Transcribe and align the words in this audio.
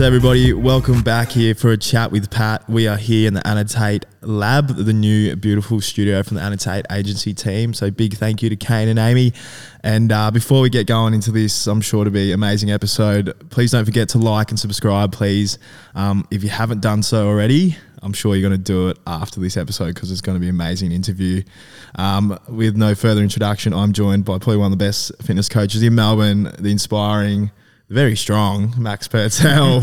So, 0.00 0.06
everybody, 0.06 0.54
welcome 0.54 1.02
back 1.02 1.28
here 1.28 1.54
for 1.54 1.72
a 1.72 1.76
chat 1.76 2.10
with 2.10 2.30
Pat. 2.30 2.66
We 2.70 2.88
are 2.88 2.96
here 2.96 3.28
in 3.28 3.34
the 3.34 3.46
Annotate 3.46 4.06
Lab, 4.22 4.68
the 4.68 4.94
new 4.94 5.36
beautiful 5.36 5.82
studio 5.82 6.22
from 6.22 6.38
the 6.38 6.42
Annotate 6.42 6.86
agency 6.90 7.34
team. 7.34 7.74
So, 7.74 7.90
big 7.90 8.14
thank 8.14 8.42
you 8.42 8.48
to 8.48 8.56
Kane 8.56 8.88
and 8.88 8.98
Amy. 8.98 9.34
And 9.82 10.10
uh, 10.10 10.30
before 10.30 10.62
we 10.62 10.70
get 10.70 10.86
going 10.86 11.12
into 11.12 11.30
this, 11.30 11.66
I'm 11.66 11.82
sure 11.82 12.06
to 12.06 12.10
be 12.10 12.32
amazing 12.32 12.70
episode. 12.70 13.50
Please 13.50 13.72
don't 13.72 13.84
forget 13.84 14.08
to 14.10 14.18
like 14.18 14.48
and 14.48 14.58
subscribe, 14.58 15.12
please. 15.12 15.58
Um, 15.94 16.26
if 16.30 16.42
you 16.42 16.48
haven't 16.48 16.80
done 16.80 17.02
so 17.02 17.28
already, 17.28 17.76
I'm 18.02 18.14
sure 18.14 18.34
you're 18.34 18.48
going 18.48 18.58
to 18.58 18.64
do 18.64 18.88
it 18.88 18.98
after 19.06 19.38
this 19.38 19.58
episode 19.58 19.94
because 19.94 20.10
it's 20.10 20.22
going 20.22 20.36
to 20.36 20.40
be 20.40 20.48
an 20.48 20.54
amazing 20.54 20.92
interview. 20.92 21.42
Um, 21.96 22.38
with 22.48 22.74
no 22.74 22.94
further 22.94 23.20
introduction, 23.20 23.74
I'm 23.74 23.92
joined 23.92 24.24
by 24.24 24.38
probably 24.38 24.56
one 24.56 24.72
of 24.72 24.78
the 24.78 24.82
best 24.82 25.12
fitness 25.22 25.50
coaches 25.50 25.82
in 25.82 25.94
Melbourne, 25.94 26.44
the 26.58 26.70
inspiring 26.70 27.50
very 27.90 28.14
strong, 28.14 28.72
Max 28.78 29.08
Pertzel. 29.08 29.82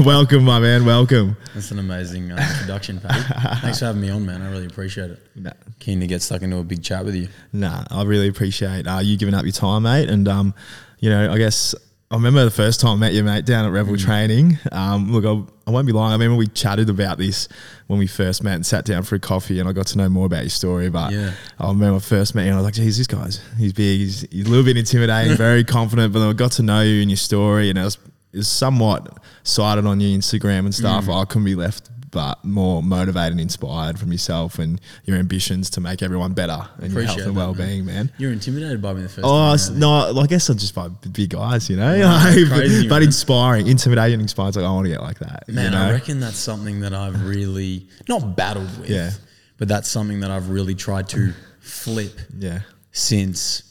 welcome, 0.06 0.44
my 0.44 0.60
man. 0.60 0.84
Welcome. 0.84 1.36
That's 1.54 1.72
an 1.72 1.80
amazing 1.80 2.30
uh, 2.30 2.36
introduction, 2.36 3.00
Paddy. 3.00 3.20
Thanks 3.60 3.80
for 3.80 3.86
having 3.86 4.00
me 4.00 4.10
on, 4.10 4.24
man. 4.24 4.42
I 4.42 4.50
really 4.50 4.66
appreciate 4.66 5.10
it. 5.10 5.20
Nah, 5.34 5.50
Keen 5.80 5.98
to 5.98 6.06
get 6.06 6.22
stuck 6.22 6.42
into 6.42 6.58
a 6.58 6.62
big 6.62 6.84
chat 6.84 7.04
with 7.04 7.16
you. 7.16 7.28
nah 7.52 7.84
I 7.90 8.04
really 8.04 8.28
appreciate 8.28 8.86
uh, 8.86 9.00
you 9.00 9.18
giving 9.18 9.34
up 9.34 9.44
your 9.44 9.52
time, 9.52 9.82
mate. 9.82 10.08
And 10.08 10.28
um, 10.28 10.54
you 11.00 11.10
know, 11.10 11.32
I 11.32 11.36
guess 11.36 11.74
I 12.10 12.14
remember 12.14 12.42
the 12.42 12.50
first 12.50 12.80
time 12.80 12.92
I 12.92 12.96
met 12.96 13.12
you, 13.12 13.22
mate, 13.22 13.44
down 13.44 13.66
at 13.66 13.72
Rebel 13.72 13.98
Training. 13.98 14.58
Um, 14.72 15.12
look, 15.12 15.26
I, 15.26 15.68
I 15.68 15.70
won't 15.70 15.86
be 15.86 15.92
lying. 15.92 16.12
I 16.12 16.14
remember 16.14 16.36
we 16.36 16.46
chatted 16.46 16.88
about 16.88 17.18
this 17.18 17.48
when 17.86 17.98
we 17.98 18.06
first 18.06 18.42
met 18.42 18.54
and 18.54 18.64
sat 18.64 18.86
down 18.86 19.02
for 19.02 19.14
a 19.16 19.20
coffee, 19.20 19.60
and 19.60 19.68
I 19.68 19.72
got 19.72 19.88
to 19.88 19.98
know 19.98 20.08
more 20.08 20.24
about 20.24 20.40
your 20.40 20.48
story. 20.50 20.88
But 20.88 21.12
Yeah. 21.12 21.32
I 21.58 21.68
remember 21.68 21.96
I 21.96 21.98
first 21.98 22.34
met 22.34 22.44
you, 22.44 22.48
and 22.48 22.54
I 22.54 22.62
was 22.62 22.64
like, 22.64 22.74
"Geez, 22.74 22.96
this 22.96 23.06
guy's 23.06 23.42
he's 23.58 23.74
big. 23.74 24.00
He's, 24.00 24.22
he's 24.30 24.46
a 24.46 24.48
little 24.48 24.64
bit 24.64 24.78
intimidating, 24.78 25.36
very 25.36 25.64
confident." 25.64 26.14
But 26.14 26.20
then 26.20 26.30
I 26.30 26.32
got 26.32 26.52
to 26.52 26.62
know 26.62 26.80
you 26.80 27.02
and 27.02 27.10
your 27.10 27.18
story, 27.18 27.68
and 27.68 27.78
it 27.78 27.84
was, 27.84 27.98
was 28.32 28.48
somewhat 28.48 29.18
cited 29.42 29.84
on 29.84 30.00
your 30.00 30.18
Instagram 30.18 30.60
and 30.60 30.74
stuff. 30.74 31.04
Mm. 31.04 31.20
I 31.20 31.24
couldn't 31.26 31.44
be 31.44 31.56
left 31.56 31.90
but 32.10 32.42
more 32.44 32.82
motivated 32.82 33.32
and 33.32 33.40
inspired 33.40 33.98
from 33.98 34.10
yourself 34.12 34.58
and 34.58 34.80
your 35.04 35.16
ambitions 35.18 35.68
to 35.70 35.80
make 35.80 36.02
everyone 36.02 36.32
better 36.32 36.58
and 36.78 36.92
your 36.92 37.02
health 37.02 37.18
and 37.20 37.36
well-being, 37.36 37.84
man. 37.84 38.10
You're 38.18 38.32
intimidated 38.32 38.80
by 38.80 38.94
me 38.94 39.02
the 39.02 39.08
first 39.08 39.24
Oh 39.26 39.56
time. 39.56 39.68
really. 39.74 39.80
no! 40.14 40.20
I 40.22 40.26
guess 40.26 40.48
I'm 40.48 40.56
just 40.58 40.74
by 40.74 40.88
big 40.88 41.30
guys, 41.30 41.68
you 41.68 41.76
know. 41.76 41.94
Yeah, 41.94 42.12
Like, 42.14 42.34
but, 42.48 42.56
crazy, 42.56 42.88
but 42.88 42.94
man. 42.96 43.02
inspiring, 43.02 43.66
intimidating, 43.66 44.20
inspiring. 44.20 44.48
It's 44.48 44.56
like 44.56 44.66
I 44.66 44.70
want 44.70 44.86
to 44.86 44.90
get 44.92 45.00
like 45.02 45.18
that. 45.18 45.48
Man, 45.48 45.64
you 45.66 45.70
know? 45.78 45.84
I 45.84 45.92
reckon 45.92 46.20
that's 46.20 46.38
something 46.38 46.80
that 46.80 46.94
I've 46.94 47.24
really 47.26 47.88
not 48.08 48.36
battled 48.36 48.78
with, 48.80 48.88
Yeah. 48.90 49.10
but 49.58 49.68
that's 49.68 49.88
something 49.88 50.20
that 50.20 50.30
I've 50.30 50.48
really 50.48 50.74
tried 50.74 51.08
to 51.10 51.32
flip 51.60 52.18
yeah, 52.38 52.60
since 52.92 53.62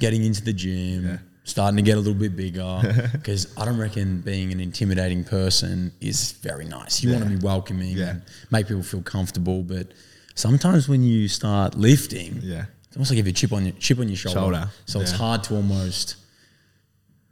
getting 0.00 0.24
into 0.24 0.42
the 0.42 0.52
gym, 0.52 1.04
Yeah. 1.06 1.16
Starting 1.44 1.76
to 1.76 1.82
get 1.82 1.96
a 1.96 2.00
little 2.00 2.14
bit 2.14 2.36
bigger. 2.36 3.08
Because 3.12 3.46
I 3.56 3.64
don't 3.64 3.78
reckon 3.78 4.20
being 4.20 4.52
an 4.52 4.60
intimidating 4.60 5.24
person 5.24 5.92
is 6.00 6.32
very 6.32 6.64
nice. 6.66 7.02
You 7.02 7.12
want 7.12 7.24
to 7.24 7.30
be 7.30 7.36
welcoming 7.36 7.96
Yeah. 7.96 8.10
and 8.10 8.22
make 8.50 8.68
people 8.68 8.82
feel 8.82 9.02
comfortable, 9.02 9.62
but 9.62 9.92
sometimes 10.34 10.88
when 10.88 11.02
you 11.02 11.28
start 11.28 11.74
lifting, 11.76 12.40
yeah, 12.42 12.64
It's 12.88 12.96
almost 12.96 13.10
like 13.10 13.20
if 13.20 13.26
you 13.26 13.32
chip 13.32 13.52
on 13.52 13.64
your 13.66 13.74
chip 13.78 13.98
on 13.98 14.08
your 14.08 14.16
shoulder. 14.16 14.38
Shoulder, 14.40 14.70
So 14.86 15.00
it's 15.00 15.12
hard 15.12 15.42
to 15.44 15.54
almost 15.56 16.16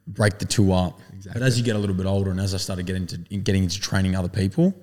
break 0.07 0.39
the 0.39 0.45
two 0.45 0.73
up. 0.73 0.99
But 1.33 1.43
as 1.43 1.59
you 1.59 1.65
get 1.65 1.77
a 1.77 1.79
little 1.79 1.95
bit 1.97 2.07
older, 2.07 2.31
and 2.31 2.41
as 2.41 2.55
I 2.55 2.59
started 2.59 2.87
getting 2.87 3.03
into 3.03 3.19
getting 3.39 3.63
into 3.65 3.79
training 3.81 4.17
other 4.17 4.29
people, 4.29 4.75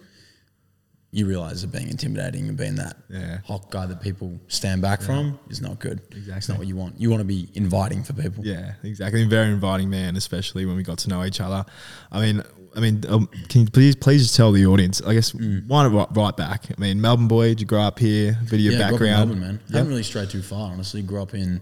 you 1.18 1.26
realize 1.26 1.62
that 1.64 1.72
being 1.72 1.90
intimidating 1.90 2.48
and 2.48 2.56
being 2.58 2.76
that 2.76 2.96
Yeah. 3.10 3.40
hot 3.46 3.72
guy 3.72 3.86
that 3.88 4.02
people 4.02 4.40
stand 4.50 4.82
back 4.82 5.02
from 5.02 5.40
is 5.50 5.62
not 5.62 5.80
good. 5.80 6.00
Exactly. 6.12 6.34
It's 6.38 6.50
not 6.50 6.58
what 6.60 6.68
you 6.68 6.76
want. 6.76 7.00
You 7.02 7.10
want 7.10 7.22
to 7.22 7.26
be 7.26 7.50
inviting 7.56 8.04
for 8.04 8.14
people. 8.14 8.46
yeah. 8.46 8.74
Exactly. 8.84 9.24
Very 9.26 9.52
inviting 9.52 9.90
man, 9.90 10.16
especially 10.16 10.66
when 10.66 10.76
we 10.76 10.84
got 10.84 11.00
to 11.00 11.10
know 11.10 11.24
each 11.26 11.42
other. 11.42 11.66
I 12.12 12.22
mean, 12.22 12.44
I 12.76 12.80
mean, 12.80 13.04
um, 13.10 13.28
can 13.50 13.62
you 13.62 13.68
please 13.72 13.96
please 13.96 14.22
just 14.24 14.36
tell 14.36 14.52
the 14.52 14.68
audience? 14.68 15.02
I 15.02 15.16
guess 15.16 15.34
wind 15.34 15.64
it 15.72 15.98
right, 15.98 16.08
right 16.12 16.38
back. 16.38 16.66
I 16.78 16.80
mean, 16.80 17.02
Melbourne 17.02 17.28
boy, 17.28 17.48
did 17.50 17.62
you 17.62 17.66
grow 17.66 17.82
up 17.82 17.98
here? 17.98 18.38
Bit 18.44 18.54
of 18.54 18.60
your 18.60 18.74
Yeah, 18.74 18.78
grew 18.78 18.86
up 18.86 18.92
background, 18.92 19.30
Melbourne, 19.32 19.40
man. 19.40 19.60
Yep. 19.66 19.74
Haven't 19.76 19.90
really 19.90 20.04
strayed 20.04 20.30
too 20.30 20.44
far, 20.44 20.72
honestly. 20.72 21.02
Grew 21.02 21.22
up 21.24 21.34
in, 21.34 21.62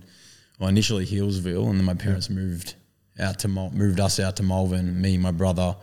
well, 0.60 0.68
initially 0.68 1.06
Hillsville, 1.06 1.70
and 1.70 1.78
then 1.80 1.86
my 1.86 1.94
parents 1.94 2.30
moved 2.30 2.76
out 3.18 3.40
to 3.40 3.48
moved 3.48 4.02
us 4.02 4.20
out 4.20 4.36
to 4.36 4.44
Malvern. 4.44 5.00
Me, 5.00 5.18
my 5.18 5.32
brother, 5.32 5.78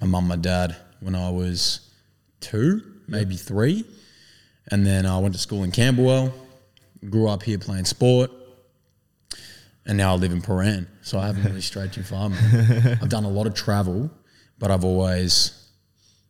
my 0.00 0.06
mum, 0.06 0.26
my 0.28 0.36
dad. 0.36 0.74
When 1.00 1.14
I 1.14 1.28
was 1.28 1.80
two, 2.40 2.80
maybe 3.08 3.36
three, 3.36 3.84
and 4.70 4.86
then 4.86 5.06
I 5.06 5.18
went 5.18 5.34
to 5.34 5.40
school 5.40 5.64
in 5.64 5.72
Camberwell. 5.72 6.32
Grew 7.10 7.28
up 7.28 7.42
here 7.42 7.58
playing 7.58 7.84
sport, 7.86 8.30
and 9.86 9.96
now 9.96 10.12
I 10.12 10.16
live 10.16 10.32
in 10.32 10.42
Prahran. 10.42 10.86
So 11.02 11.18
I 11.18 11.26
haven't 11.26 11.44
really 11.44 11.60
strayed 11.60 11.92
too 11.92 12.02
far. 12.02 12.28
Man. 12.30 12.98
I've 13.02 13.08
done 13.08 13.24
a 13.24 13.28
lot 13.30 13.46
of 13.46 13.54
travel, 13.54 14.10
but 14.58 14.70
I've 14.70 14.84
always 14.84 15.68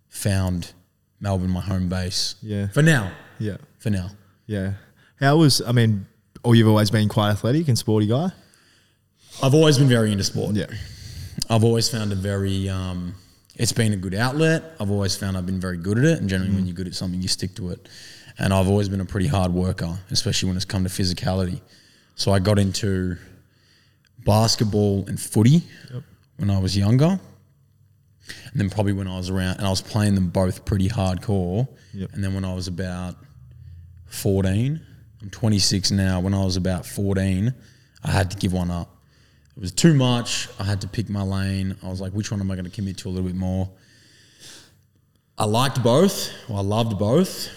found 0.08 0.72
Melbourne 1.20 1.50
my 1.50 1.60
home 1.60 1.88
base. 1.88 2.36
Yeah. 2.42 2.68
For 2.68 2.82
now. 2.82 3.12
Yeah, 3.38 3.56
For 3.78 3.90
now. 3.90 4.10
yeah. 4.46 4.72
How 5.20 5.36
was? 5.36 5.62
I 5.66 5.72
mean, 5.72 6.06
or 6.44 6.54
you've 6.54 6.68
always 6.68 6.90
been 6.90 7.08
quite 7.08 7.30
athletic 7.30 7.68
and 7.68 7.78
sporty 7.78 8.06
guy. 8.06 8.30
I've 9.42 9.54
always 9.54 9.78
been 9.78 9.88
very 9.88 10.10
into 10.12 10.24
sport. 10.24 10.54
Yeah, 10.56 10.66
I've 11.48 11.64
always 11.64 11.88
found 11.88 12.12
a 12.12 12.16
very, 12.16 12.68
um, 12.68 13.14
it's 13.58 13.72
been 13.72 13.92
a 13.92 13.96
good 13.96 14.14
outlet. 14.14 14.62
I've 14.80 14.90
always 14.90 15.16
found 15.16 15.36
I've 15.36 15.46
been 15.46 15.60
very 15.60 15.76
good 15.76 15.98
at 15.98 16.04
it. 16.04 16.20
And 16.20 16.28
generally, 16.28 16.54
when 16.54 16.62
mm. 16.62 16.66
you're 16.68 16.76
good 16.76 16.86
at 16.86 16.94
something, 16.94 17.20
you 17.20 17.28
stick 17.28 17.54
to 17.56 17.70
it. 17.70 17.88
And 18.38 18.54
I've 18.54 18.68
always 18.68 18.88
been 18.88 19.00
a 19.00 19.04
pretty 19.04 19.26
hard 19.26 19.52
worker, 19.52 19.98
especially 20.12 20.46
when 20.48 20.56
it's 20.56 20.64
come 20.64 20.84
to 20.84 20.88
physicality. 20.88 21.60
So 22.14 22.32
I 22.32 22.38
got 22.38 22.58
into 22.58 23.16
basketball 24.24 25.04
and 25.08 25.20
footy 25.20 25.62
when 26.36 26.50
I 26.50 26.58
was 26.58 26.76
younger. 26.76 27.18
And 28.52 28.60
then 28.60 28.70
probably 28.70 28.92
when 28.92 29.08
I 29.08 29.16
was 29.16 29.30
around, 29.30 29.56
and 29.56 29.66
I 29.66 29.70
was 29.70 29.80
playing 29.80 30.14
them 30.14 30.28
both 30.28 30.64
pretty 30.64 30.88
hardcore. 30.88 31.66
Yep. 31.94 32.10
And 32.12 32.22
then 32.22 32.34
when 32.34 32.44
I 32.44 32.54
was 32.54 32.68
about 32.68 33.16
14, 34.06 34.80
I'm 35.22 35.30
26 35.30 35.90
now. 35.90 36.20
When 36.20 36.34
I 36.34 36.44
was 36.44 36.56
about 36.56 36.86
14, 36.86 37.52
I 38.04 38.10
had 38.10 38.30
to 38.30 38.36
give 38.36 38.52
one 38.52 38.70
up. 38.70 38.97
It 39.58 39.62
was 39.62 39.72
too 39.72 39.92
much. 39.92 40.48
I 40.60 40.62
had 40.62 40.80
to 40.82 40.86
pick 40.88 41.08
my 41.08 41.22
lane. 41.22 41.74
I 41.82 41.88
was 41.88 42.00
like, 42.00 42.12
which 42.12 42.30
one 42.30 42.40
am 42.40 42.48
I 42.48 42.54
going 42.54 42.64
to 42.64 42.70
commit 42.70 42.96
to 42.98 43.08
a 43.08 43.10
little 43.10 43.26
bit 43.26 43.34
more? 43.34 43.68
I 45.36 45.46
liked 45.46 45.82
both. 45.82 46.30
Well, 46.48 46.58
I 46.58 46.62
loved 46.62 46.96
both. 46.96 47.48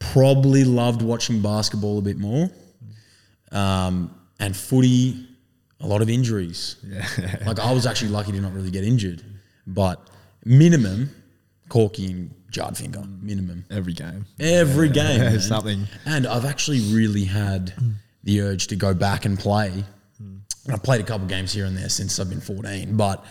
Probably 0.00 0.64
loved 0.64 1.00
watching 1.02 1.40
basketball 1.42 1.98
a 1.98 2.02
bit 2.02 2.18
more. 2.18 2.50
Um, 3.52 4.12
and 4.40 4.56
footy, 4.56 5.28
a 5.78 5.86
lot 5.86 6.02
of 6.02 6.10
injuries. 6.10 6.74
yeah, 6.84 7.06
Like 7.46 7.60
I 7.60 7.72
was 7.72 7.86
actually 7.86 8.10
lucky 8.10 8.32
to 8.32 8.40
not 8.40 8.52
really 8.52 8.72
get 8.72 8.82
injured, 8.82 9.22
but 9.68 10.00
minimum, 10.44 11.10
Corky 11.68 12.10
and 12.10 12.34
Jardfinger, 12.50 13.22
minimum 13.22 13.64
every 13.70 13.92
game. 13.92 14.26
every 14.40 14.88
game. 14.88 15.20
Yeah, 15.20 15.28
man. 15.30 15.40
something. 15.40 15.86
And 16.04 16.26
I've 16.26 16.44
actually 16.44 16.80
really 16.92 17.24
had 17.24 17.72
the 18.24 18.40
urge 18.40 18.66
to 18.68 18.76
go 18.76 18.92
back 18.92 19.24
and 19.24 19.38
play. 19.38 19.84
I've 20.68 20.82
played 20.82 21.00
a 21.00 21.04
couple 21.04 21.26
games 21.26 21.52
here 21.52 21.64
and 21.64 21.76
there 21.76 21.88
since 21.88 22.18
I've 22.18 22.28
been 22.28 22.40
14, 22.40 22.96
but 22.96 23.24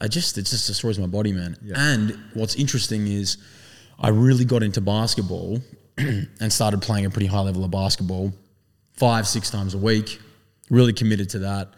I 0.00 0.08
just 0.08 0.36
it 0.36 0.42
just 0.42 0.66
destroys 0.66 0.98
my 0.98 1.06
body, 1.06 1.32
man. 1.32 1.56
And 1.74 2.18
what's 2.34 2.56
interesting 2.56 3.06
is 3.06 3.38
I 3.98 4.08
really 4.08 4.44
got 4.44 4.62
into 4.62 4.80
basketball 4.80 5.60
and 5.98 6.52
started 6.52 6.82
playing 6.82 7.06
a 7.06 7.10
pretty 7.10 7.26
high 7.26 7.40
level 7.40 7.64
of 7.64 7.70
basketball 7.70 8.32
five, 8.92 9.26
six 9.26 9.50
times 9.50 9.74
a 9.74 9.78
week. 9.78 10.20
Really 10.68 10.92
committed 10.92 11.30
to 11.30 11.38
that. 11.40 11.68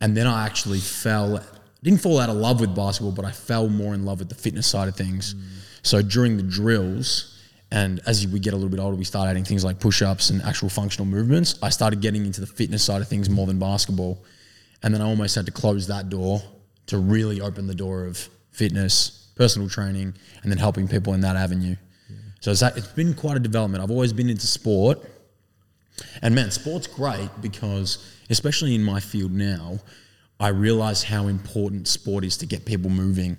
And 0.00 0.16
then 0.16 0.26
I 0.26 0.44
actually 0.46 0.80
fell, 0.80 1.42
didn't 1.82 2.00
fall 2.00 2.18
out 2.18 2.28
of 2.28 2.36
love 2.36 2.60
with 2.60 2.74
basketball, 2.74 3.12
but 3.12 3.24
I 3.24 3.30
fell 3.30 3.68
more 3.68 3.94
in 3.94 4.04
love 4.04 4.18
with 4.18 4.28
the 4.28 4.34
fitness 4.34 4.66
side 4.66 4.88
of 4.88 4.96
things. 4.96 5.34
Mm. 5.34 5.42
So 5.82 6.02
during 6.02 6.36
the 6.36 6.42
drills, 6.42 7.31
and 7.72 8.00
as 8.06 8.28
we 8.28 8.38
get 8.38 8.52
a 8.52 8.56
little 8.56 8.68
bit 8.68 8.78
older, 8.78 8.96
we 8.98 9.04
start 9.04 9.30
adding 9.30 9.44
things 9.44 9.64
like 9.64 9.80
push 9.80 10.02
ups 10.02 10.28
and 10.28 10.42
actual 10.42 10.68
functional 10.68 11.06
movements. 11.06 11.58
I 11.62 11.70
started 11.70 12.02
getting 12.02 12.26
into 12.26 12.42
the 12.42 12.46
fitness 12.46 12.84
side 12.84 13.00
of 13.00 13.08
things 13.08 13.30
more 13.30 13.46
than 13.46 13.58
basketball. 13.58 14.22
And 14.82 14.92
then 14.92 15.00
I 15.00 15.06
almost 15.06 15.34
had 15.34 15.46
to 15.46 15.52
close 15.52 15.86
that 15.86 16.10
door 16.10 16.42
to 16.88 16.98
really 16.98 17.40
open 17.40 17.66
the 17.66 17.74
door 17.74 18.04
of 18.04 18.28
fitness, 18.50 19.30
personal 19.36 19.70
training, 19.70 20.12
and 20.42 20.52
then 20.52 20.58
helping 20.58 20.86
people 20.86 21.14
in 21.14 21.22
that 21.22 21.34
avenue. 21.34 21.76
So 22.40 22.50
it's, 22.50 22.60
it's 22.60 22.88
been 22.88 23.14
quite 23.14 23.38
a 23.38 23.40
development. 23.40 23.82
I've 23.82 23.90
always 23.90 24.12
been 24.12 24.28
into 24.28 24.46
sport. 24.46 24.98
And 26.20 26.34
man, 26.34 26.50
sport's 26.50 26.86
great 26.86 27.30
because, 27.40 28.06
especially 28.28 28.74
in 28.74 28.82
my 28.82 29.00
field 29.00 29.32
now, 29.32 29.78
I 30.38 30.48
realize 30.48 31.04
how 31.04 31.26
important 31.26 31.88
sport 31.88 32.24
is 32.24 32.36
to 32.38 32.46
get 32.46 32.66
people 32.66 32.90
moving. 32.90 33.38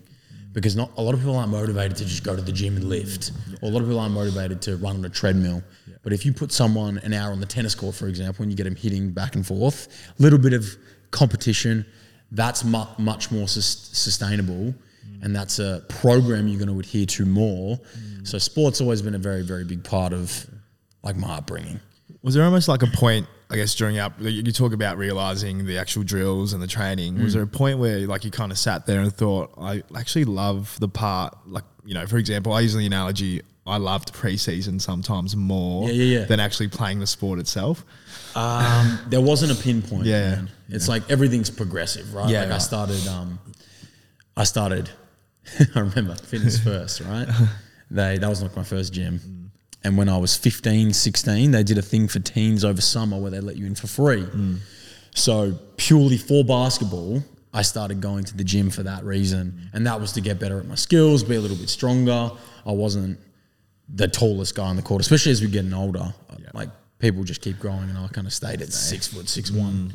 Because 0.53 0.75
not 0.75 0.91
a 0.97 1.01
lot 1.01 1.13
of 1.13 1.19
people 1.19 1.35
aren't 1.35 1.51
motivated 1.51 1.97
to 1.97 2.05
just 2.05 2.23
go 2.23 2.35
to 2.35 2.41
the 2.41 2.51
gym 2.51 2.77
and 2.77 2.87
lift, 2.87 3.31
or 3.61 3.69
a 3.69 3.71
lot 3.71 3.81
of 3.81 3.87
people 3.87 3.99
aren't 3.99 4.13
motivated 4.13 4.61
to 4.63 4.77
run 4.77 4.97
on 4.97 5.05
a 5.05 5.09
treadmill. 5.09 5.63
But 6.03 6.13
if 6.13 6.25
you 6.25 6.33
put 6.33 6.51
someone 6.51 6.99
an 6.99 7.13
hour 7.13 7.31
on 7.31 7.39
the 7.39 7.45
tennis 7.45 7.73
court, 7.73 7.95
for 7.95 8.07
example, 8.07 8.43
and 8.43 8.51
you 8.51 8.57
get 8.57 8.65
them 8.65 8.75
hitting 8.75 9.11
back 9.11 9.35
and 9.35 9.45
forth, 9.45 9.87
a 10.19 10.21
little 10.21 10.37
bit 10.37 10.53
of 10.53 10.65
competition, 11.11 11.85
that's 12.31 12.63
mu- 12.63 12.85
much 12.97 13.31
more 13.31 13.47
sus- 13.47 13.89
sustainable, 13.93 14.73
mm. 14.75 15.23
and 15.23 15.35
that's 15.35 15.59
a 15.59 15.83
program 15.89 16.47
you're 16.47 16.59
going 16.59 16.71
to 16.73 16.79
adhere 16.79 17.05
to 17.05 17.25
more. 17.25 17.77
Mm. 17.77 18.27
So 18.27 18.37
sport's 18.37 18.81
always 18.81 19.01
been 19.01 19.15
a 19.15 19.19
very, 19.19 19.43
very 19.43 19.63
big 19.63 19.83
part 19.83 20.13
of 20.13 20.45
like 21.03 21.15
my 21.15 21.37
upbringing. 21.37 21.79
Was 22.21 22.35
there 22.35 22.43
almost 22.43 22.67
like 22.67 22.83
a 22.83 22.87
point? 22.87 23.27
I 23.53 23.57
guess 23.57 23.75
during 23.75 23.97
up, 23.99 24.13
you 24.19 24.51
talk 24.51 24.73
about 24.73 24.97
realizing 24.97 25.65
the 25.65 25.77
actual 25.77 26.03
drills 26.03 26.53
and 26.53 26.61
the 26.61 26.67
training. 26.67 27.21
Was 27.21 27.33
there 27.33 27.43
a 27.43 27.47
point 27.47 27.79
where 27.79 27.99
like 28.07 28.25
you 28.25 28.31
kind 28.31 28.51
of 28.51 28.57
sat 28.57 28.85
there 28.85 28.99
and 29.01 29.13
thought, 29.13 29.53
I 29.59 29.83
actually 29.95 30.25
love 30.25 30.75
the 30.79 30.89
part, 30.89 31.37
like 31.47 31.63
you 31.85 31.93
know, 31.93 32.07
for 32.07 32.17
example, 32.17 32.53
I 32.53 32.61
use 32.61 32.73
the 32.73 32.85
analogy. 32.85 33.41
I 33.65 33.77
loved 33.77 34.13
preseason 34.13 34.81
sometimes 34.81 35.37
more 35.37 35.87
Yeah, 35.87 35.93
yeah, 35.93 36.19
yeah. 36.19 36.25
than 36.25 36.41
actually 36.41 36.67
playing 36.67 36.99
the 36.99 37.07
sport 37.07 37.39
itself. 37.39 37.85
Um, 38.35 38.99
there 39.07 39.21
wasn't 39.21 39.57
a 39.57 39.63
pinpoint. 39.63 40.05
Yeah, 40.05 40.31
man. 40.35 40.49
It's 40.67 40.89
like 40.89 41.09
everything's 41.09 41.49
progressive, 41.49 42.13
right? 42.13 42.29
Yeah, 42.29 42.41
like 42.43 42.51
I 42.51 42.57
started. 42.57 43.07
Um, 43.07 43.39
I 44.35 44.43
started. 44.43 44.89
I 45.75 45.79
remember 45.79 46.15
fitness 46.15 46.59
first, 46.63 47.01
right? 47.01 47.27
They 47.91 48.17
that 48.17 48.27
was 48.29 48.41
like 48.41 48.55
my 48.55 48.63
first 48.63 48.91
gym, 48.91 49.42
and 49.83 49.97
when 49.97 50.09
I 50.09 50.17
was 50.17 50.35
15, 50.35 50.93
16, 50.93 51.51
they 51.51 51.63
did 51.63 51.77
a 51.77 51.81
thing 51.81 52.07
for 52.07 52.19
teens 52.19 52.63
over 52.63 52.81
summer 52.81 53.17
where 53.17 53.31
they 53.31 53.41
let 53.41 53.57
you 53.57 53.65
in 53.65 53.75
for 53.75 53.87
free. 53.87 54.23
Hmm. 54.23 54.55
So 55.15 55.57
purely 55.77 56.17
for 56.17 56.43
basketball, 56.43 57.23
I 57.53 57.61
started 57.61 58.01
going 58.01 58.23
to 58.25 58.37
the 58.37 58.43
gym 58.43 58.69
for 58.69 58.83
that 58.83 59.03
reason, 59.03 59.51
hmm. 59.51 59.77
and 59.77 59.87
that 59.87 59.99
was 59.99 60.13
to 60.13 60.21
get 60.21 60.39
better 60.39 60.59
at 60.59 60.65
my 60.65 60.75
skills, 60.75 61.23
be 61.23 61.35
a 61.35 61.41
little 61.41 61.57
bit 61.57 61.69
stronger. 61.69 62.31
I 62.65 62.71
wasn't 62.71 63.19
the 63.89 64.07
tallest 64.07 64.55
guy 64.55 64.65
on 64.65 64.75
the 64.75 64.81
court, 64.81 65.01
especially 65.01 65.33
as 65.33 65.41
we're 65.41 65.51
getting 65.51 65.73
older. 65.73 66.13
Like 66.53 66.69
people 66.99 67.23
just 67.23 67.41
keep 67.41 67.59
growing, 67.59 67.89
and 67.89 67.97
I 67.97 68.07
kind 68.07 68.27
of 68.27 68.33
stayed 68.33 68.61
at 68.61 68.71
six 68.71 69.07
foot 69.07 69.27
six 69.27 69.51
one. 69.51 69.71
Hmm. 69.73 69.89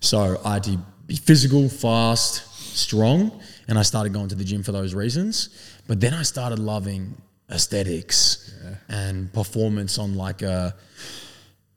So 0.00 0.40
I 0.44 0.54
had 0.54 0.64
to 0.64 0.78
be 1.06 1.16
physical, 1.16 1.68
fast, 1.68 2.76
strong, 2.76 3.40
and 3.68 3.78
I 3.78 3.82
started 3.82 4.12
going 4.12 4.28
to 4.28 4.34
the 4.34 4.44
gym 4.44 4.62
for 4.62 4.72
those 4.72 4.94
reasons. 4.94 5.48
But 5.86 6.00
then 6.00 6.12
I 6.14 6.22
started 6.22 6.58
loving 6.58 7.16
aesthetics 7.54 8.52
and 8.88 9.32
performance 9.32 9.98
on 9.98 10.14
like 10.14 10.42
a, 10.42 10.74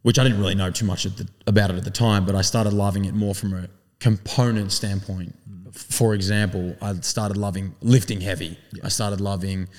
which 0.01 0.19
I 0.19 0.23
didn't 0.23 0.39
really 0.39 0.55
know 0.55 0.71
too 0.71 0.85
much 0.85 1.05
at 1.05 1.17
the, 1.17 1.27
about 1.45 1.69
it 1.69 1.77
at 1.77 1.83
the 1.83 1.91
time, 1.91 2.25
but 2.25 2.35
I 2.35 2.41
started 2.41 2.73
loving 2.73 3.05
it 3.05 3.13
more 3.13 3.35
from 3.35 3.53
a 3.53 3.67
component 3.99 4.71
standpoint. 4.71 5.35
For 5.73 6.13
example, 6.15 6.75
I 6.81 6.93
started 7.01 7.37
loving 7.37 7.75
lifting 7.81 8.19
heavy. 8.21 8.57
I 8.83 8.89
started 8.89 9.21
loving 9.21 9.69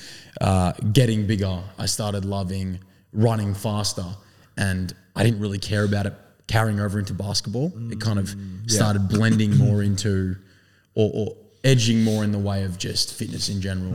uh, 0.41 0.73
getting 0.93 1.27
bigger. 1.27 1.61
I 1.79 1.87
started 1.87 2.25
loving 2.25 2.79
running 3.13 3.55
faster, 3.55 4.07
and 4.57 4.95
I 5.17 5.25
didn't 5.25 5.41
really 5.41 5.59
care 5.59 5.85
about 5.85 6.07
it 6.07 6.15
carrying 6.47 6.81
over 6.81 6.99
into 6.99 7.15
basketball. 7.15 7.73
It 7.91 8.01
kind 8.01 8.19
of 8.19 8.29
started 8.67 9.09
blending 9.09 9.57
more 9.57 9.83
into, 9.83 10.37
or, 10.95 11.11
or 11.15 11.37
edging 11.65 12.05
more 12.05 12.23
in 12.25 12.33
the 12.33 12.39
way 12.39 12.63
of 12.65 12.79
just 12.79 13.15
fitness 13.15 13.49
in 13.49 13.61
general. 13.61 13.95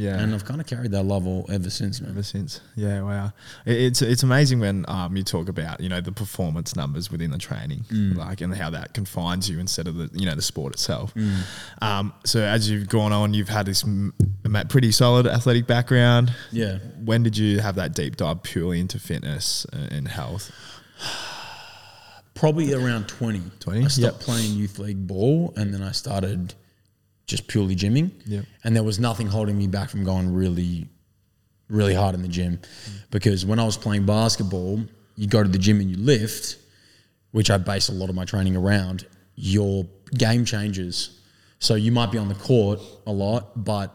Yeah. 0.00 0.20
and 0.20 0.32
I've 0.32 0.44
kind 0.44 0.60
of 0.60 0.66
carried 0.68 0.92
that 0.92 1.02
love 1.02 1.26
all 1.26 1.44
ever 1.50 1.70
since, 1.70 2.00
man. 2.00 2.10
ever 2.12 2.22
since. 2.22 2.60
Yeah, 2.76 3.02
wow. 3.02 3.32
It, 3.66 3.76
it's 3.78 4.00
it's 4.00 4.22
amazing 4.22 4.60
when 4.60 4.84
um, 4.86 5.16
you 5.16 5.24
talk 5.24 5.48
about 5.48 5.80
you 5.80 5.88
know 5.88 6.00
the 6.00 6.12
performance 6.12 6.76
numbers 6.76 7.10
within 7.10 7.32
the 7.32 7.38
training, 7.38 7.84
like 8.14 8.40
and 8.40 8.54
how 8.54 8.70
that 8.70 8.94
confines 8.94 9.50
you 9.50 9.58
instead 9.58 9.88
of 9.88 9.96
the 9.96 10.08
you 10.12 10.24
know 10.24 10.36
the 10.36 10.42
sport 10.42 10.72
itself. 10.72 11.12
Um, 11.82 12.12
so 12.24 12.40
as 12.40 12.70
you've 12.70 12.88
gone 12.88 13.12
on, 13.12 13.34
you've 13.34 13.48
had 13.48 13.66
this 13.66 13.82
m- 13.82 14.14
pretty 14.68 14.92
solid 14.92 15.26
athletic 15.26 15.66
background. 15.66 16.32
Yeah. 16.52 16.78
When 17.04 17.24
did 17.24 17.36
you 17.36 17.58
have 17.58 17.74
that 17.74 17.92
deep 17.94 18.14
dive 18.16 18.44
purely 18.44 18.78
into 18.78 19.00
fitness 19.00 19.66
and 19.72 20.06
health? 20.06 20.52
Probably 22.34 22.72
around 22.72 23.08
20. 23.08 23.42
20? 23.58 23.84
I 23.84 23.88
stopped 23.88 23.98
Yep. 24.18 24.20
playing 24.20 24.52
youth 24.54 24.78
league 24.78 25.06
ball 25.08 25.52
and 25.56 25.74
then 25.74 25.82
I 25.82 25.90
started 25.90 26.54
just 27.28 27.46
purely 27.46 27.76
gymming. 27.76 28.10
Yep. 28.26 28.44
And 28.64 28.74
there 28.74 28.82
was 28.82 28.98
nothing 28.98 29.28
holding 29.28 29.56
me 29.56 29.68
back 29.68 29.90
from 29.90 30.02
going 30.02 30.32
really, 30.34 30.88
really 31.68 31.94
hard 31.94 32.16
in 32.16 32.22
the 32.22 32.28
gym. 32.28 32.56
Mm. 32.56 33.10
Because 33.10 33.46
when 33.46 33.60
I 33.60 33.64
was 33.64 33.76
playing 33.76 34.06
basketball, 34.06 34.82
you 35.14 35.28
go 35.28 35.42
to 35.42 35.48
the 35.48 35.58
gym 35.58 35.80
and 35.80 35.90
you 35.90 35.98
lift, 35.98 36.56
which 37.30 37.50
I 37.50 37.58
base 37.58 37.88
a 37.88 37.92
lot 37.92 38.08
of 38.08 38.16
my 38.16 38.24
training 38.24 38.56
around, 38.56 39.06
your 39.36 39.86
game 40.16 40.44
changes. 40.44 41.20
So 41.60 41.74
you 41.74 41.92
might 41.92 42.10
be 42.10 42.18
on 42.18 42.28
the 42.28 42.34
court 42.34 42.80
a 43.06 43.12
lot, 43.12 43.62
but 43.62 43.94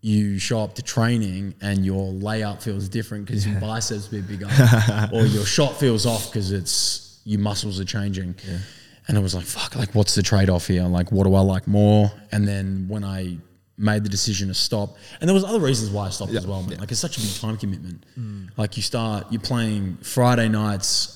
you 0.00 0.38
show 0.38 0.60
up 0.60 0.74
to 0.76 0.82
training 0.82 1.54
and 1.60 1.84
your 1.84 2.12
layup 2.12 2.62
feels 2.62 2.88
different 2.88 3.26
because 3.26 3.46
your 3.46 3.60
biceps 3.60 4.06
a 4.08 4.10
bit 4.10 4.28
bigger, 4.28 4.46
or 5.12 5.26
your 5.26 5.44
shot 5.44 5.78
feels 5.78 6.06
off 6.06 6.30
because 6.30 6.50
it's 6.52 7.20
your 7.24 7.40
muscles 7.40 7.78
are 7.78 7.84
changing. 7.84 8.36
And 9.08 9.16
it 9.16 9.20
was 9.20 9.34
like, 9.34 9.46
fuck, 9.46 9.74
like 9.74 9.94
what's 9.94 10.14
the 10.14 10.22
trade 10.22 10.50
off 10.50 10.66
here? 10.66 10.84
Like, 10.84 11.10
what 11.10 11.24
do 11.24 11.34
I 11.34 11.40
like 11.40 11.66
more? 11.66 12.12
And 12.30 12.46
then 12.46 12.86
when 12.88 13.04
I 13.04 13.38
made 13.78 14.04
the 14.04 14.08
decision 14.08 14.48
to 14.48 14.54
stop, 14.54 14.96
and 15.20 15.28
there 15.28 15.34
was 15.34 15.44
other 15.44 15.60
reasons 15.60 15.90
why 15.90 16.06
I 16.06 16.10
stopped 16.10 16.32
as 16.32 16.46
well. 16.46 16.62
Man. 16.62 16.78
Like 16.78 16.90
it's 16.90 17.00
such 17.00 17.16
a 17.16 17.20
big 17.20 17.34
time 17.34 17.56
commitment. 17.56 18.04
Mm. 18.18 18.50
Like 18.56 18.76
you 18.76 18.82
start, 18.82 19.26
you're 19.30 19.40
playing 19.40 19.96
Friday 20.02 20.48
nights 20.48 21.14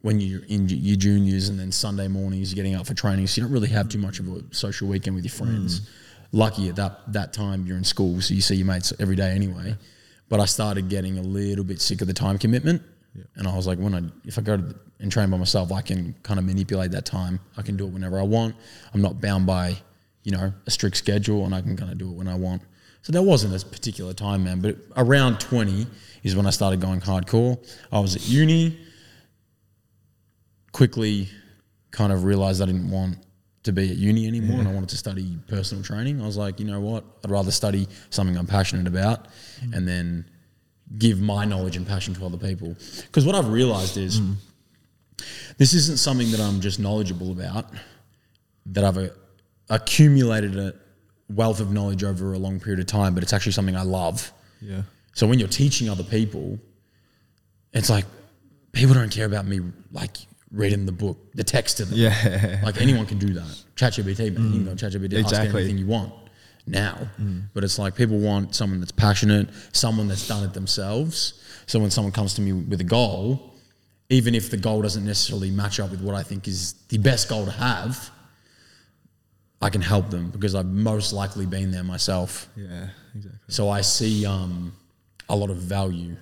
when 0.00 0.20
you're 0.20 0.44
in 0.48 0.68
your 0.68 0.96
juniors 0.96 1.48
and 1.48 1.58
then 1.58 1.72
Sunday 1.72 2.08
mornings 2.08 2.52
you're 2.52 2.62
getting 2.62 2.78
up 2.78 2.86
for 2.86 2.94
training. 2.94 3.26
So 3.26 3.40
you 3.40 3.46
don't 3.46 3.52
really 3.52 3.68
have 3.68 3.88
too 3.88 3.98
much 3.98 4.18
of 4.18 4.28
a 4.28 4.42
social 4.50 4.88
weekend 4.88 5.14
with 5.14 5.24
your 5.24 5.32
friends. 5.32 5.80
Mm. 5.80 5.88
Lucky 6.32 6.68
at 6.68 6.76
that 6.76 7.12
that 7.12 7.32
time 7.32 7.64
you're 7.64 7.76
in 7.76 7.84
school, 7.84 8.20
so 8.20 8.34
you 8.34 8.40
see 8.40 8.56
your 8.56 8.66
mates 8.66 8.92
every 8.98 9.14
day 9.14 9.30
anyway. 9.30 9.76
But 10.28 10.40
I 10.40 10.46
started 10.46 10.88
getting 10.88 11.18
a 11.18 11.22
little 11.22 11.64
bit 11.64 11.80
sick 11.80 12.00
of 12.00 12.08
the 12.08 12.14
time 12.14 12.38
commitment. 12.38 12.82
And 13.36 13.46
I 13.46 13.54
was 13.54 13.66
like, 13.66 13.78
when 13.78 13.94
I 13.94 14.02
if 14.24 14.38
I 14.38 14.42
go 14.42 14.56
to 14.56 14.62
the, 14.62 14.74
and 15.00 15.10
train 15.10 15.30
by 15.30 15.36
myself, 15.36 15.72
I 15.72 15.82
can 15.82 16.14
kind 16.22 16.38
of 16.38 16.46
manipulate 16.46 16.90
that 16.92 17.04
time. 17.04 17.40
I 17.56 17.62
can 17.62 17.76
do 17.76 17.86
it 17.86 17.92
whenever 17.92 18.18
I 18.18 18.22
want. 18.22 18.56
I'm 18.92 19.02
not 19.02 19.20
bound 19.20 19.46
by, 19.46 19.76
you 20.22 20.32
know, 20.32 20.52
a 20.66 20.70
strict 20.70 20.96
schedule 20.96 21.44
and 21.44 21.54
I 21.54 21.60
can 21.60 21.76
kind 21.76 21.92
of 21.92 21.98
do 21.98 22.10
it 22.10 22.14
when 22.14 22.28
I 22.28 22.34
want. 22.34 22.62
So 23.02 23.12
there 23.12 23.22
wasn't 23.22 23.60
a 23.60 23.66
particular 23.66 24.14
time, 24.14 24.44
man. 24.44 24.60
But 24.60 24.76
around 24.96 25.40
20 25.40 25.86
is 26.22 26.34
when 26.34 26.46
I 26.46 26.50
started 26.50 26.80
going 26.80 27.00
hardcore. 27.00 27.58
I 27.92 28.00
was 28.00 28.16
at 28.16 28.26
uni, 28.26 28.78
quickly 30.72 31.28
kind 31.90 32.12
of 32.12 32.24
realized 32.24 32.62
I 32.62 32.66
didn't 32.66 32.90
want 32.90 33.18
to 33.64 33.72
be 33.72 33.90
at 33.90 33.96
uni 33.96 34.26
anymore 34.26 34.58
and 34.58 34.68
I 34.68 34.72
wanted 34.72 34.90
to 34.90 34.96
study 34.96 35.38
personal 35.48 35.84
training. 35.84 36.20
I 36.20 36.26
was 36.26 36.36
like, 36.36 36.60
you 36.60 36.66
know 36.66 36.80
what? 36.80 37.04
I'd 37.24 37.30
rather 37.30 37.50
study 37.50 37.88
something 38.10 38.36
I'm 38.36 38.46
passionate 38.46 38.86
about 38.86 39.28
and 39.72 39.86
then 39.86 40.24
give 40.98 41.20
my 41.20 41.44
knowledge 41.44 41.76
and 41.76 41.86
passion 41.86 42.14
to 42.14 42.24
other 42.26 42.36
people. 42.36 42.76
Because 43.02 43.24
what 43.26 43.34
I've 43.34 43.48
realized 43.48 43.96
is 43.96 44.20
this 45.58 45.74
isn't 45.74 45.98
something 45.98 46.30
that 46.32 46.40
I'm 46.40 46.60
just 46.60 46.78
knowledgeable 46.78 47.32
about, 47.32 47.66
that 48.66 48.84
I've 48.84 48.98
uh, 48.98 49.08
accumulated 49.70 50.56
a 50.58 50.74
wealth 51.28 51.60
of 51.60 51.72
knowledge 51.72 52.04
over 52.04 52.32
a 52.34 52.38
long 52.38 52.60
period 52.60 52.80
of 52.80 52.86
time, 52.86 53.14
but 53.14 53.22
it's 53.22 53.32
actually 53.32 53.52
something 53.52 53.76
I 53.76 53.82
love. 53.82 54.32
Yeah. 54.60 54.82
So 55.14 55.26
when 55.26 55.38
you're 55.38 55.48
teaching 55.48 55.88
other 55.88 56.04
people, 56.04 56.58
it's 57.72 57.90
like 57.90 58.04
people 58.72 58.94
don't 58.94 59.10
care 59.10 59.26
about 59.26 59.46
me 59.46 59.60
like 59.92 60.16
reading 60.50 60.86
the 60.86 60.92
book, 60.92 61.18
the 61.34 61.44
text 61.44 61.78
to 61.78 61.84
them. 61.84 61.98
Yeah. 61.98 62.60
Like 62.62 62.80
anyone 62.80 63.06
can 63.06 63.18
do 63.18 63.32
that. 63.34 63.62
ChatGPT, 63.76 64.34
man. 64.36 64.44
You 64.44 64.50
can 64.52 64.64
go 64.66 64.72
ChatGPT, 64.72 65.14
ask 65.14 65.32
Exactly. 65.32 65.62
anything 65.62 65.78
you 65.78 65.86
want 65.86 66.12
now. 66.66 67.08
But 67.52 67.64
it's 67.64 67.78
like 67.78 67.94
people 67.94 68.18
want 68.18 68.54
someone 68.54 68.80
that's 68.80 68.92
passionate, 68.92 69.48
someone 69.72 70.08
that's 70.08 70.26
done 70.26 70.44
it 70.44 70.54
themselves. 70.54 71.40
So 71.66 71.78
when 71.78 71.90
someone 71.90 72.12
comes 72.12 72.34
to 72.34 72.40
me 72.42 72.52
with 72.52 72.80
a 72.80 72.84
goal, 72.84 73.54
even 74.10 74.34
if 74.34 74.50
the 74.50 74.56
goal 74.56 74.82
doesn't 74.82 75.04
necessarily 75.04 75.50
match 75.50 75.80
up 75.80 75.90
with 75.90 76.02
what 76.02 76.14
I 76.14 76.22
think 76.22 76.46
is 76.46 76.74
the 76.88 76.98
best 76.98 77.28
goal 77.28 77.44
to 77.46 77.50
have, 77.50 78.10
I 79.62 79.70
can 79.70 79.80
help 79.80 80.10
them 80.10 80.30
because 80.30 80.54
I've 80.54 80.66
most 80.66 81.12
likely 81.12 81.46
been 81.46 81.70
there 81.70 81.84
myself. 81.84 82.48
Yeah. 82.54 82.88
Exactly. 83.14 83.40
So 83.48 83.70
I 83.70 83.80
see 83.80 84.26
um, 84.26 84.74
a 85.28 85.36
lot 85.36 85.50
of 85.50 85.56
value 85.56 86.16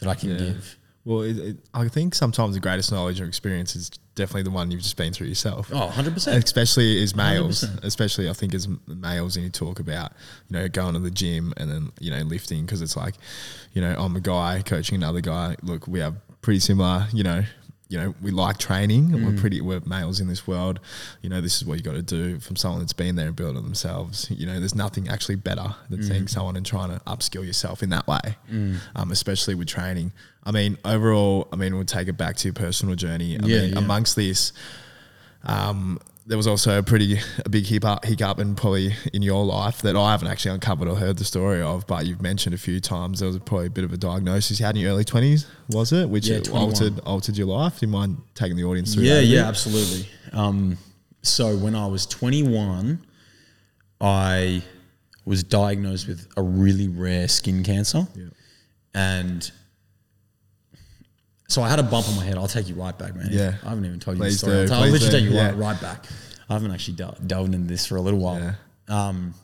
that 0.00 0.08
I 0.08 0.14
can 0.14 0.36
give. 0.36 0.76
Well, 1.04 1.22
it, 1.22 1.38
it, 1.38 1.56
I 1.72 1.88
think 1.88 2.14
sometimes 2.14 2.54
the 2.54 2.60
greatest 2.60 2.90
knowledge 2.90 3.20
or 3.20 3.24
experience 3.24 3.76
is 3.76 3.90
definitely 4.14 4.42
the 4.42 4.50
one 4.50 4.70
you've 4.70 4.82
just 4.82 4.96
been 4.96 5.12
through 5.12 5.28
yourself. 5.28 5.70
Oh, 5.72 5.92
100%. 5.94 6.42
Especially 6.42 7.02
as 7.02 7.14
males, 7.16 7.64
100%. 7.64 7.84
especially 7.84 8.28
I 8.28 8.32
think 8.32 8.54
as 8.54 8.68
males, 8.86 9.36
and 9.36 9.44
you 9.44 9.50
talk 9.50 9.80
about 9.80 10.12
you 10.48 10.58
know 10.58 10.68
going 10.68 10.94
to 10.94 11.00
the 11.00 11.10
gym 11.10 11.52
and 11.56 11.70
then 11.70 11.92
you 12.00 12.10
know 12.10 12.22
lifting 12.22 12.64
because 12.64 12.82
it's 12.82 12.96
like, 12.96 13.14
you 13.72 13.80
know, 13.80 13.94
I'm 13.98 14.16
a 14.16 14.20
guy 14.20 14.62
coaching 14.64 14.96
another 14.96 15.20
guy. 15.20 15.56
Look, 15.62 15.86
we 15.86 16.00
have 16.00 16.16
pretty 16.42 16.60
similar, 16.60 17.06
you 17.12 17.22
know, 17.22 17.44
you 17.92 17.98
know, 17.98 18.14
we 18.22 18.30
like 18.30 18.56
training. 18.56 19.10
Mm. 19.10 19.24
We're 19.26 19.38
pretty, 19.38 19.60
we're 19.60 19.80
males 19.84 20.18
in 20.18 20.26
this 20.28 20.46
world. 20.46 20.80
You 21.20 21.28
know, 21.28 21.40
this 21.42 21.56
is 21.60 21.66
what 21.66 21.76
you 21.76 21.82
got 21.84 21.92
to 21.92 22.02
do 22.02 22.38
from 22.40 22.56
someone 22.56 22.80
that's 22.80 22.94
been 22.94 23.16
there 23.16 23.26
and 23.26 23.36
built 23.36 23.54
it 23.56 23.62
themselves. 23.62 24.30
You 24.30 24.46
know, 24.46 24.58
there's 24.58 24.74
nothing 24.74 25.08
actually 25.08 25.36
better 25.36 25.74
than 25.90 26.00
Mm. 26.00 26.08
seeing 26.08 26.26
someone 26.28 26.56
and 26.56 26.64
trying 26.64 26.88
to 26.90 27.00
upskill 27.04 27.44
yourself 27.46 27.82
in 27.82 27.90
that 27.90 28.06
way, 28.08 28.36
um, 28.96 29.10
especially 29.10 29.54
with 29.54 29.68
training. 29.68 30.12
I 30.44 30.52
mean, 30.52 30.78
overall, 30.86 31.48
I 31.52 31.56
mean, 31.56 31.74
we'll 31.76 31.84
take 31.84 32.08
it 32.08 32.16
back 32.16 32.36
to 32.38 32.48
your 32.48 32.54
personal 32.54 32.94
journey. 32.94 33.38
I 33.38 33.44
Yeah, 33.46 33.60
mean, 33.60 33.72
yeah. 33.74 33.78
amongst 33.78 34.16
this, 34.16 34.52
um, 35.44 35.98
there 36.26 36.36
was 36.36 36.46
also 36.46 36.78
a 36.78 36.82
pretty 36.82 37.18
a 37.44 37.48
big 37.48 37.66
hiccup, 37.66 38.04
hiccup 38.04 38.38
in 38.38 38.54
probably 38.54 38.94
in 39.12 39.22
your 39.22 39.44
life 39.44 39.82
that 39.82 39.96
I 39.96 40.12
haven't 40.12 40.28
actually 40.28 40.52
uncovered 40.54 40.88
or 40.88 40.96
heard 40.96 41.18
the 41.18 41.24
story 41.24 41.60
of, 41.62 41.86
but 41.86 42.06
you've 42.06 42.22
mentioned 42.22 42.54
a 42.54 42.58
few 42.58 42.80
times. 42.80 43.20
There 43.20 43.28
was 43.28 43.38
probably 43.40 43.66
a 43.66 43.70
bit 43.70 43.84
of 43.84 43.92
a 43.92 43.96
diagnosis 43.96 44.60
you 44.60 44.66
had 44.66 44.76
in 44.76 44.82
your 44.82 44.92
early 44.92 45.04
twenties, 45.04 45.46
was 45.68 45.92
it? 45.92 46.08
Which 46.08 46.28
Yeah, 46.28 46.40
altered 46.52 47.00
altered 47.00 47.36
your 47.36 47.48
life. 47.48 47.80
Do 47.80 47.86
you 47.86 47.92
mind 47.92 48.18
taking 48.34 48.56
the 48.56 48.64
audience 48.64 48.94
through? 48.94 49.04
Yeah, 49.04 49.16
that 49.16 49.24
yeah, 49.24 49.48
absolutely. 49.48 50.08
Um, 50.32 50.78
so 51.22 51.56
when 51.56 51.74
I 51.74 51.86
was 51.86 52.06
21, 52.06 53.04
I 54.00 54.62
was 55.24 55.44
diagnosed 55.44 56.08
with 56.08 56.26
a 56.36 56.42
really 56.42 56.88
rare 56.88 57.28
skin 57.28 57.62
cancer. 57.62 58.06
Yeah. 58.14 58.24
And 58.94 59.50
so 61.52 61.62
I 61.62 61.68
had 61.68 61.78
a 61.78 61.82
bump 61.82 62.08
on 62.08 62.16
my 62.16 62.24
head. 62.24 62.38
I'll 62.38 62.48
take 62.48 62.68
you 62.68 62.74
right 62.74 62.98
back, 62.98 63.14
man. 63.14 63.28
Yeah. 63.30 63.54
I 63.62 63.68
haven't 63.68 63.84
even 63.84 64.00
told 64.00 64.16
you 64.16 64.24
this 64.24 64.38
story. 64.38 64.60
I'll, 64.60 64.66
do, 64.66 64.72
I'll 64.72 64.88
literally 64.88 65.12
take 65.12 65.24
you 65.24 65.36
yeah. 65.36 65.48
right, 65.48 65.56
right 65.56 65.80
back. 65.80 66.06
I 66.48 66.54
haven't 66.54 66.70
actually 66.70 66.94
del- 66.94 67.18
delved 67.26 67.54
into 67.54 67.68
this 67.68 67.84
for 67.84 67.96
a 67.96 68.00
little 68.00 68.20
while. 68.20 68.40
Yeah. 68.40 68.54
Um, 68.88 69.34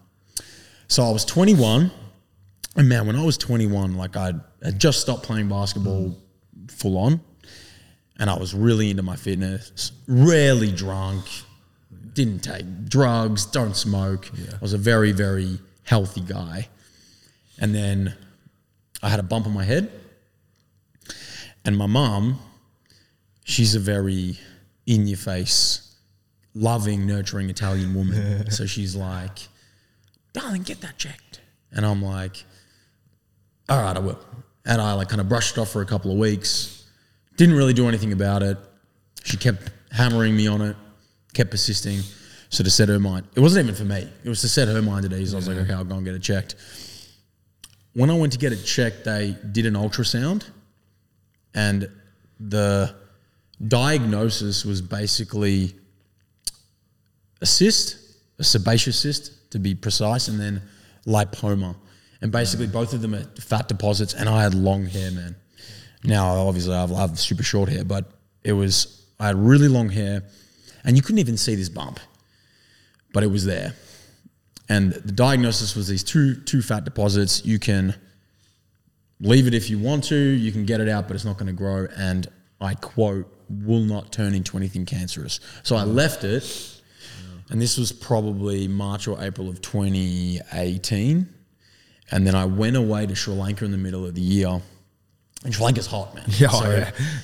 so 0.89 1.05
I 1.05 1.11
was 1.11 1.27
21, 1.27 1.91
and 2.77 2.89
man, 2.89 3.07
when 3.07 3.15
I 3.15 3.23
was 3.23 3.37
21, 3.37 3.95
like 3.95 4.17
I'd, 4.17 4.41
I'd 4.65 4.79
just 4.79 5.03
stopped 5.03 5.23
playing 5.25 5.51
basketball 5.51 6.17
full 6.69 6.97
on, 6.97 7.21
and 8.19 8.31
I 8.31 8.39
was 8.39 8.55
really 8.55 8.91
into 8.91 9.03
my 9.03 9.17
fitness. 9.17 9.93
Rarely 10.07 10.73
drunk, 10.73 11.27
didn't 12.15 12.41
take 12.41 12.89
drugs, 12.89 13.45
don't 13.45 13.77
smoke. 13.77 14.31
I 14.35 14.59
was 14.63 14.73
a 14.73 14.79
very, 14.79 15.13
very 15.13 15.59
healthy 15.83 16.23
guy, 16.23 16.69
and 17.61 17.75
then 17.75 18.15
I 19.03 19.11
had 19.11 19.21
a 19.21 19.25
bump 19.25 19.47
on 19.47 19.53
my 19.53 19.65
head, 19.65 19.93
and 21.69 21.77
my 21.77 21.85
mom, 21.85 22.39
she's 23.45 23.75
a 23.75 23.79
very 23.79 24.39
in 24.87 25.07
your 25.07 25.19
face, 25.19 25.97
loving, 26.55 27.07
nurturing 27.07 27.51
Italian 27.51 27.95
woman. 27.95 28.51
so 28.51 28.65
she's 28.65 28.97
like, 28.97 29.49
darling, 30.33 30.63
get 30.63 30.81
that 30.81 30.97
checked. 30.97 31.43
And 31.71 31.85
I'm 31.85 32.03
like, 32.03 32.43
all 33.69 33.83
right, 33.83 33.95
I 33.95 33.99
will. 33.99 34.19
And 34.65 34.81
I 34.81 34.95
like 34.95 35.11
kind 35.11 35.21
of 35.21 35.29
brushed 35.29 35.59
it 35.59 35.61
off 35.61 35.69
for 35.71 35.83
a 35.83 35.85
couple 35.85 36.11
of 36.11 36.17
weeks. 36.17 36.87
Didn't 37.37 37.55
really 37.55 37.75
do 37.75 37.87
anything 37.87 38.13
about 38.13 38.43
it. 38.43 38.57
She 39.25 39.37
kept 39.37 39.71
hammering 39.93 40.35
me 40.35 40.47
on 40.47 40.63
it, 40.63 40.77
kept 41.35 41.51
persisting. 41.51 42.01
So 42.49 42.65
to 42.65 42.71
set 42.71 42.89
her 42.89 42.99
mind, 42.99 43.27
it 43.35 43.41
wasn't 43.41 43.67
even 43.67 43.75
for 43.75 43.85
me. 43.85 44.09
It 44.25 44.29
was 44.31 44.41
to 44.41 44.49
set 44.49 44.69
her 44.69 44.81
mind 44.81 45.05
at 45.05 45.13
ease. 45.13 45.35
I 45.35 45.37
was 45.37 45.47
like, 45.47 45.59
okay, 45.59 45.75
I'll 45.75 45.85
go 45.85 45.97
and 45.97 46.05
get 46.07 46.15
it 46.15 46.23
checked. 46.23 46.55
When 47.93 48.09
I 48.09 48.17
went 48.17 48.33
to 48.33 48.39
get 48.39 48.55
it 48.55 48.65
checked, 48.65 49.05
they 49.05 49.37
did 49.53 49.67
an 49.67 49.75
ultrasound, 49.75 50.47
and 51.59 51.91
the 52.39 52.95
diagnosis 53.67 54.65
was 54.65 54.81
basically 54.81 55.75
a 57.41 57.47
cyst, 57.47 57.97
a 58.39 58.45
sebaceous 58.45 59.01
cyst 59.01 59.51
to 59.51 59.59
be 59.59 59.75
precise, 59.75 60.29
and 60.29 60.39
then 60.39 60.63
lipoma. 61.05 61.75
And 62.21 62.31
basically, 62.31 62.69
mm. 62.69 62.73
both 62.73 62.93
of 62.93 63.01
them 63.03 63.15
are 63.15 63.25
fat 63.41 63.67
deposits. 63.67 64.15
And 64.15 64.29
I 64.29 64.43
had 64.43 64.55
long 64.55 64.87
hair, 64.87 65.11
man. 65.11 65.35
Now, 66.05 66.29
obviously, 66.47 66.75
I 66.75 66.81
have, 66.83 66.93
I 66.93 67.01
have 67.01 67.19
super 67.19 67.43
short 67.43 67.69
hair, 67.69 67.85
but 67.85 68.05
it 68.45 68.53
was 68.53 69.05
I 69.19 69.27
had 69.27 69.37
really 69.37 69.67
long 69.67 69.89
hair, 69.89 70.23
and 70.85 70.97
you 70.97 71.03
couldn't 71.03 71.19
even 71.19 71.37
see 71.37 71.57
this 71.57 71.69
bump, 71.69 71.99
but 73.13 73.25
it 73.25 73.31
was 73.33 73.45
there. 73.45 73.75
And 74.69 74.93
the 74.93 75.13
diagnosis 75.13 75.75
was 75.75 75.89
these 75.89 76.05
two 76.05 76.37
two 76.37 76.63
fat 76.63 76.85
deposits. 76.85 77.45
You 77.45 77.59
can 77.59 77.97
leave 79.21 79.47
it 79.47 79.55
if 79.55 79.71
you 79.71 79.79
want 79.79 80.05
to. 80.05 80.17
You 80.17 80.53
can 80.53 80.65
get 80.65 80.81
it 80.81 80.89
out, 80.89 81.09
but 81.09 81.15
it's 81.15 81.25
not 81.25 81.37
going 81.37 81.47
to 81.47 81.53
grow. 81.53 81.87
And 81.97 82.27
I 82.61 82.75
quote, 82.75 83.33
will 83.49 83.81
not 83.81 84.13
turn 84.13 84.35
into 84.35 84.57
anything 84.57 84.85
cancerous. 84.85 85.41
So 85.63 85.77
I 85.77 85.85
left 85.85 86.25
it, 86.25 86.81
and 87.51 87.61
this 87.61 87.79
was 87.79 87.93
probably 87.93 88.69
March 88.69 89.09
or 89.09 89.23
April 89.23 89.49
of 89.49 89.61
2018. 89.63 91.35
And 92.11 92.27
then 92.27 92.35
I 92.35 92.47
went 92.47 92.77
away 92.77 93.07
to 93.07 93.15
Sri 93.15 93.35
Lanka 93.35 93.65
in 93.65 93.71
the 93.71 93.79
middle 93.79 94.05
of 94.05 94.15
the 94.15 94.21
year. 94.21 94.61
And 95.45 95.55
Sri 95.55 95.65
Lanka's 95.65 95.87
hot, 95.87 96.15
man. 96.15 96.25
Yeah, 96.29 96.49
oh, 96.51 96.61
so, 96.63 96.71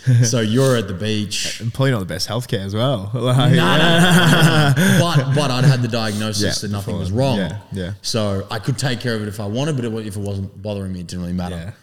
yeah. 0.06 0.22
so 0.22 0.40
you're 0.40 0.76
at 0.76 0.88
the 0.88 0.94
beach. 0.94 1.60
And 1.60 1.72
probably 1.72 1.90
not 1.90 1.98
the 1.98 2.04
best 2.04 2.28
healthcare 2.28 2.64
as 2.64 2.74
well. 2.74 3.10
Like, 3.14 3.52
No, 3.52 3.76
no, 3.76 4.74
no, 4.76 4.98
but 5.00 5.34
but 5.34 5.50
I'd 5.50 5.64
had 5.64 5.82
the 5.82 5.88
diagnosis 5.88 6.42
Yeah, 6.42 6.68
that 6.68 6.70
nothing 6.70 6.98
was 6.98 7.10
wrong. 7.10 7.38
Yeah, 7.38 7.60
yeah. 7.72 7.92
So 8.02 8.46
I 8.50 8.58
could 8.58 8.78
take 8.78 9.00
care 9.00 9.14
of 9.14 9.22
it 9.22 9.28
if 9.28 9.40
I 9.40 9.46
wanted, 9.46 9.76
but 9.76 9.84
it, 9.84 10.06
if 10.06 10.16
it 10.16 10.20
wasn't 10.20 10.62
bothering 10.62 10.92
me, 10.92 11.00
it 11.00 11.06
didn't 11.06 11.22
really 11.22 11.34
matter. 11.34 11.74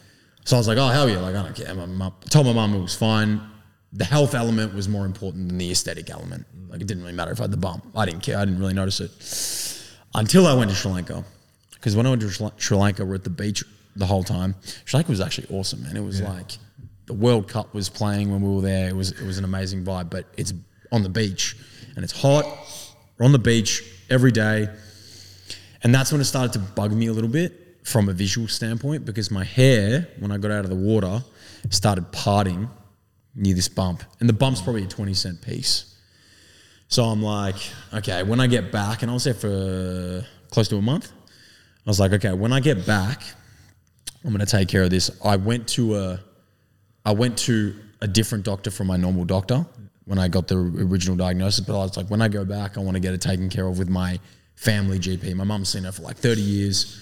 Yeah. 0.41 0.45
So 0.49 0.55
I 0.57 0.59
was 0.59 0.67
like, 0.67 0.77
oh 0.77 0.87
hell 0.87 1.09
yeah, 1.09 1.19
like 1.19 1.35
I 1.35 1.43
don't 1.43 1.55
care. 1.55 1.73
My 1.73 2.11
told 2.29 2.45
my 2.47 2.53
mum 2.53 2.73
it 2.73 2.81
was 2.81 2.95
fine. 2.95 3.41
The 3.93 4.05
health 4.05 4.35
element 4.35 4.73
was 4.73 4.87
more 4.87 5.05
important 5.05 5.49
than 5.49 5.57
the 5.57 5.71
aesthetic 5.71 6.09
element. 6.09 6.45
Like 6.69 6.81
it 6.81 6.87
didn't 6.87 7.03
really 7.03 7.15
matter 7.15 7.31
if 7.31 7.39
I 7.39 7.43
had 7.43 7.51
the 7.51 7.57
bump. 7.57 7.85
I 7.95 8.05
didn't 8.05 8.21
care. 8.21 8.37
I 8.37 8.45
didn't 8.45 8.59
really 8.59 8.73
notice 8.73 8.99
it 9.01 9.11
until 10.15 10.47
I 10.47 10.53
went 10.53 10.69
to 10.69 10.75
Sri 10.75 10.91
Lanka. 10.91 11.23
Because 11.73 11.95
when 11.95 12.05
I 12.05 12.09
went 12.09 12.21
to 12.21 12.29
Sri- 12.29 12.51
Sri 12.57 12.77
Lanka, 12.77 13.05
we're 13.05 13.15
at 13.15 13.23
the 13.23 13.29
beach 13.29 13.63
the 13.95 14.05
whole 14.05 14.23
time. 14.23 14.55
Sri 14.85 14.97
Lanka 14.97 15.11
was 15.11 15.19
actually 15.21 15.47
awesome, 15.49 15.83
man. 15.83 15.97
It 15.97 16.03
was 16.03 16.21
like 16.21 16.57
the 17.07 17.13
World 17.13 17.47
Cup 17.47 17.73
was 17.73 17.89
playing 17.89 18.31
when 18.31 18.41
we 18.41 18.55
were 18.55 18.61
there. 18.61 18.87
It 18.89 18.95
was 18.95 19.11
it 19.11 19.25
was 19.25 19.37
an 19.37 19.43
amazing 19.43 19.83
vibe. 19.83 20.09
But 20.09 20.25
it's 20.37 20.53
on 20.91 21.03
the 21.03 21.09
beach 21.09 21.55
and 21.95 22.03
it's 22.03 22.13
hot. 22.13 22.45
We're 23.17 23.25
on 23.25 23.31
the 23.33 23.39
beach 23.39 23.83
every 24.09 24.31
day, 24.31 24.69
and 25.83 25.93
that's 25.93 26.11
when 26.11 26.21
it 26.21 26.25
started 26.25 26.53
to 26.53 26.59
bug 26.59 26.91
me 26.93 27.07
a 27.07 27.13
little 27.13 27.29
bit 27.29 27.70
from 27.83 28.09
a 28.09 28.13
visual 28.13 28.47
standpoint 28.47 29.05
because 29.05 29.31
my 29.31 29.43
hair, 29.43 30.07
when 30.19 30.31
I 30.31 30.37
got 30.37 30.51
out 30.51 30.63
of 30.63 30.69
the 30.69 30.75
water, 30.75 31.23
started 31.69 32.11
parting 32.11 32.69
near 33.35 33.55
this 33.55 33.67
bump, 33.67 34.03
and 34.19 34.27
the 34.27 34.33
bump's 34.33 34.61
probably 34.61 34.83
a 34.83 34.87
twenty 34.87 35.13
cent 35.13 35.41
piece. 35.41 35.95
So 36.87 37.03
I'm 37.05 37.21
like, 37.21 37.55
okay, 37.93 38.23
when 38.23 38.39
I 38.39 38.47
get 38.47 38.71
back, 38.71 39.01
and 39.01 39.09
I 39.09 39.13
was 39.13 39.23
there 39.23 39.33
for 39.33 40.25
close 40.51 40.67
to 40.67 40.77
a 40.77 40.81
month. 40.81 41.11
I 41.85 41.89
was 41.89 41.99
like, 41.99 42.11
okay, 42.13 42.33
when 42.33 42.53
I 42.53 42.59
get 42.59 42.85
back, 42.85 43.23
I'm 44.23 44.31
gonna 44.31 44.45
take 44.45 44.67
care 44.67 44.83
of 44.83 44.91
this. 44.91 45.09
I 45.25 45.37
went 45.37 45.67
to 45.69 45.95
a, 45.95 46.19
I 47.05 47.13
went 47.13 47.37
to 47.39 47.73
a 48.01 48.07
different 48.07 48.45
doctor 48.45 48.69
from 48.69 48.87
my 48.87 48.97
normal 48.97 49.25
doctor 49.25 49.65
when 50.05 50.19
I 50.19 50.27
got 50.27 50.47
the 50.47 50.57
original 50.57 51.15
diagnosis. 51.15 51.65
But 51.65 51.79
I 51.79 51.83
was 51.83 51.97
like, 51.97 52.07
when 52.07 52.21
I 52.21 52.27
go 52.27 52.45
back, 52.45 52.77
I 52.77 52.81
want 52.81 52.95
to 52.95 52.99
get 52.99 53.13
it 53.13 53.21
taken 53.21 53.49
care 53.49 53.65
of 53.65 53.79
with 53.79 53.89
my 53.89 54.19
family 54.55 54.99
GP. 54.99 55.33
My 55.35 55.43
mum's 55.43 55.69
seen 55.69 55.83
her 55.85 55.91
for 55.91 56.03
like 56.03 56.17
30 56.17 56.41
years. 56.41 57.01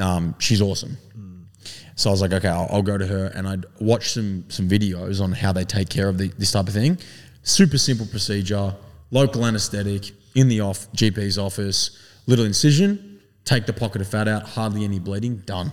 Um, 0.00 0.34
she's 0.38 0.62
awesome. 0.62 0.96
So 1.94 2.10
I 2.10 2.12
was 2.12 2.20
like, 2.20 2.32
okay, 2.32 2.48
I'll, 2.48 2.68
I'll 2.70 2.82
go 2.82 2.96
to 2.96 3.06
her 3.06 3.26
and 3.26 3.46
I'd 3.46 3.64
watch 3.80 4.12
some 4.12 4.44
some 4.48 4.68
videos 4.68 5.20
on 5.20 5.32
how 5.32 5.52
they 5.52 5.64
take 5.64 5.88
care 5.88 6.08
of 6.08 6.18
the, 6.18 6.28
this 6.38 6.52
type 6.52 6.66
of 6.66 6.74
thing. 6.74 6.98
Super 7.42 7.78
simple 7.78 8.06
procedure, 8.06 8.74
local 9.10 9.44
anesthetic 9.44 10.10
in 10.34 10.48
the 10.48 10.60
off 10.60 10.90
GP's 10.92 11.38
office, 11.38 11.98
little 12.26 12.44
incision, 12.44 13.20
take 13.44 13.66
the 13.66 13.72
pocket 13.72 14.00
of 14.00 14.08
fat 14.08 14.28
out, 14.28 14.42
hardly 14.44 14.84
any 14.84 14.98
bleeding, 14.98 15.38
done. 15.38 15.72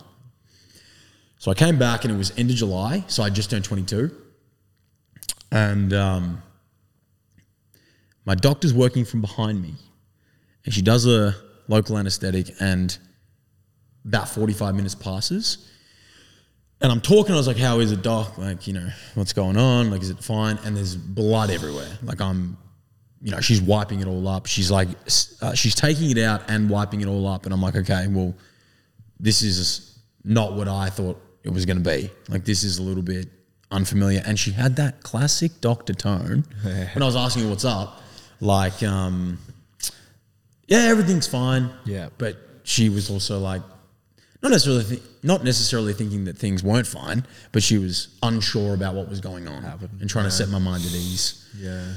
So 1.37 1.51
I 1.51 1.53
came 1.53 1.79
back 1.79 2.03
and 2.03 2.13
it 2.13 2.17
was 2.17 2.37
end 2.37 2.49
of 2.49 2.57
July, 2.57 3.05
so 3.07 3.23
I 3.23 3.29
just 3.29 3.49
turned 3.49 3.63
22, 3.63 4.11
and 5.51 5.93
um, 5.93 6.43
my 8.25 8.35
doctor's 8.35 8.73
working 8.73 9.05
from 9.05 9.21
behind 9.21 9.61
me, 9.61 9.75
and 10.65 10.73
she 10.73 10.81
does 10.81 11.07
a 11.07 11.33
local 11.69 11.97
anesthetic, 11.97 12.51
and 12.59 12.97
about 14.05 14.29
45 14.29 14.75
minutes 14.75 14.95
passes. 14.95 15.69
And 16.81 16.91
I'm 16.91 17.01
talking, 17.01 17.33
I 17.33 17.37
was 17.37 17.47
like, 17.47 17.57
how 17.57 17.79
is 17.79 17.91
it, 17.91 18.01
doc? 18.01 18.37
Like, 18.37 18.65
you 18.65 18.73
know, 18.73 18.87
what's 19.15 19.33
going 19.33 19.57
on? 19.57 19.91
Like, 19.91 20.01
is 20.01 20.09
it 20.09 20.23
fine? 20.23 20.57
And 20.63 20.77
there's 20.77 20.95
blood 20.95 21.49
everywhere. 21.49 21.89
Like, 22.03 22.21
I'm, 22.21 22.57
you 23.21 23.31
know, 23.31 23.41
she's 23.41 23.61
wiping 23.61 23.99
it 23.99 24.07
all 24.07 24.27
up. 24.29 24.45
She's 24.45 24.71
like, 24.71 24.87
uh, 25.41 25.53
she's 25.53 25.75
taking 25.75 26.09
it 26.09 26.17
out 26.19 26.49
and 26.49 26.69
wiping 26.69 27.01
it 27.01 27.07
all 27.07 27.27
up. 27.27 27.45
And 27.45 27.53
I'm 27.53 27.61
like, 27.61 27.75
okay, 27.75 28.07
well, 28.07 28.33
this 29.19 29.41
is 29.41 29.99
not 30.23 30.53
what 30.53 30.69
I 30.69 30.89
thought 30.89 31.21
it 31.43 31.49
was 31.49 31.65
going 31.65 31.83
to 31.83 31.89
be. 31.89 32.09
Like, 32.29 32.45
this 32.45 32.63
is 32.63 32.77
a 32.77 32.81
little 32.81 33.03
bit 33.03 33.27
unfamiliar. 33.71 34.23
And 34.25 34.39
she 34.39 34.51
had 34.51 34.77
that 34.77 35.03
classic 35.03 35.59
doctor 35.59 35.93
tone 35.93 36.45
when 36.63 37.03
I 37.03 37.05
was 37.05 37.17
asking 37.17 37.43
her 37.43 37.49
what's 37.49 37.65
up. 37.65 38.01
Like, 38.39 38.81
um, 38.83 39.37
yeah, 40.67 40.83
everything's 40.83 41.27
fine. 41.27 41.71
Yeah. 41.83 42.07
But 42.17 42.37
she 42.63 42.87
was 42.87 43.09
also 43.09 43.39
like, 43.39 43.63
not 44.41 44.51
necessarily, 44.51 44.83
th- 44.85 45.01
not 45.21 45.43
necessarily 45.43 45.93
thinking 45.93 46.25
that 46.25 46.37
things 46.37 46.63
weren't 46.63 46.87
fine, 46.87 47.25
but 47.51 47.61
she 47.61 47.77
was 47.77 48.17
unsure 48.23 48.73
about 48.73 48.95
what 48.95 49.09
was 49.09 49.19
going 49.19 49.47
on 49.47 49.63
and 49.99 50.09
trying 50.09 50.25
to 50.25 50.31
set 50.31 50.49
my 50.49 50.59
mind 50.59 50.83
at 50.85 50.91
ease. 50.91 51.49
Yeah. 51.57 51.93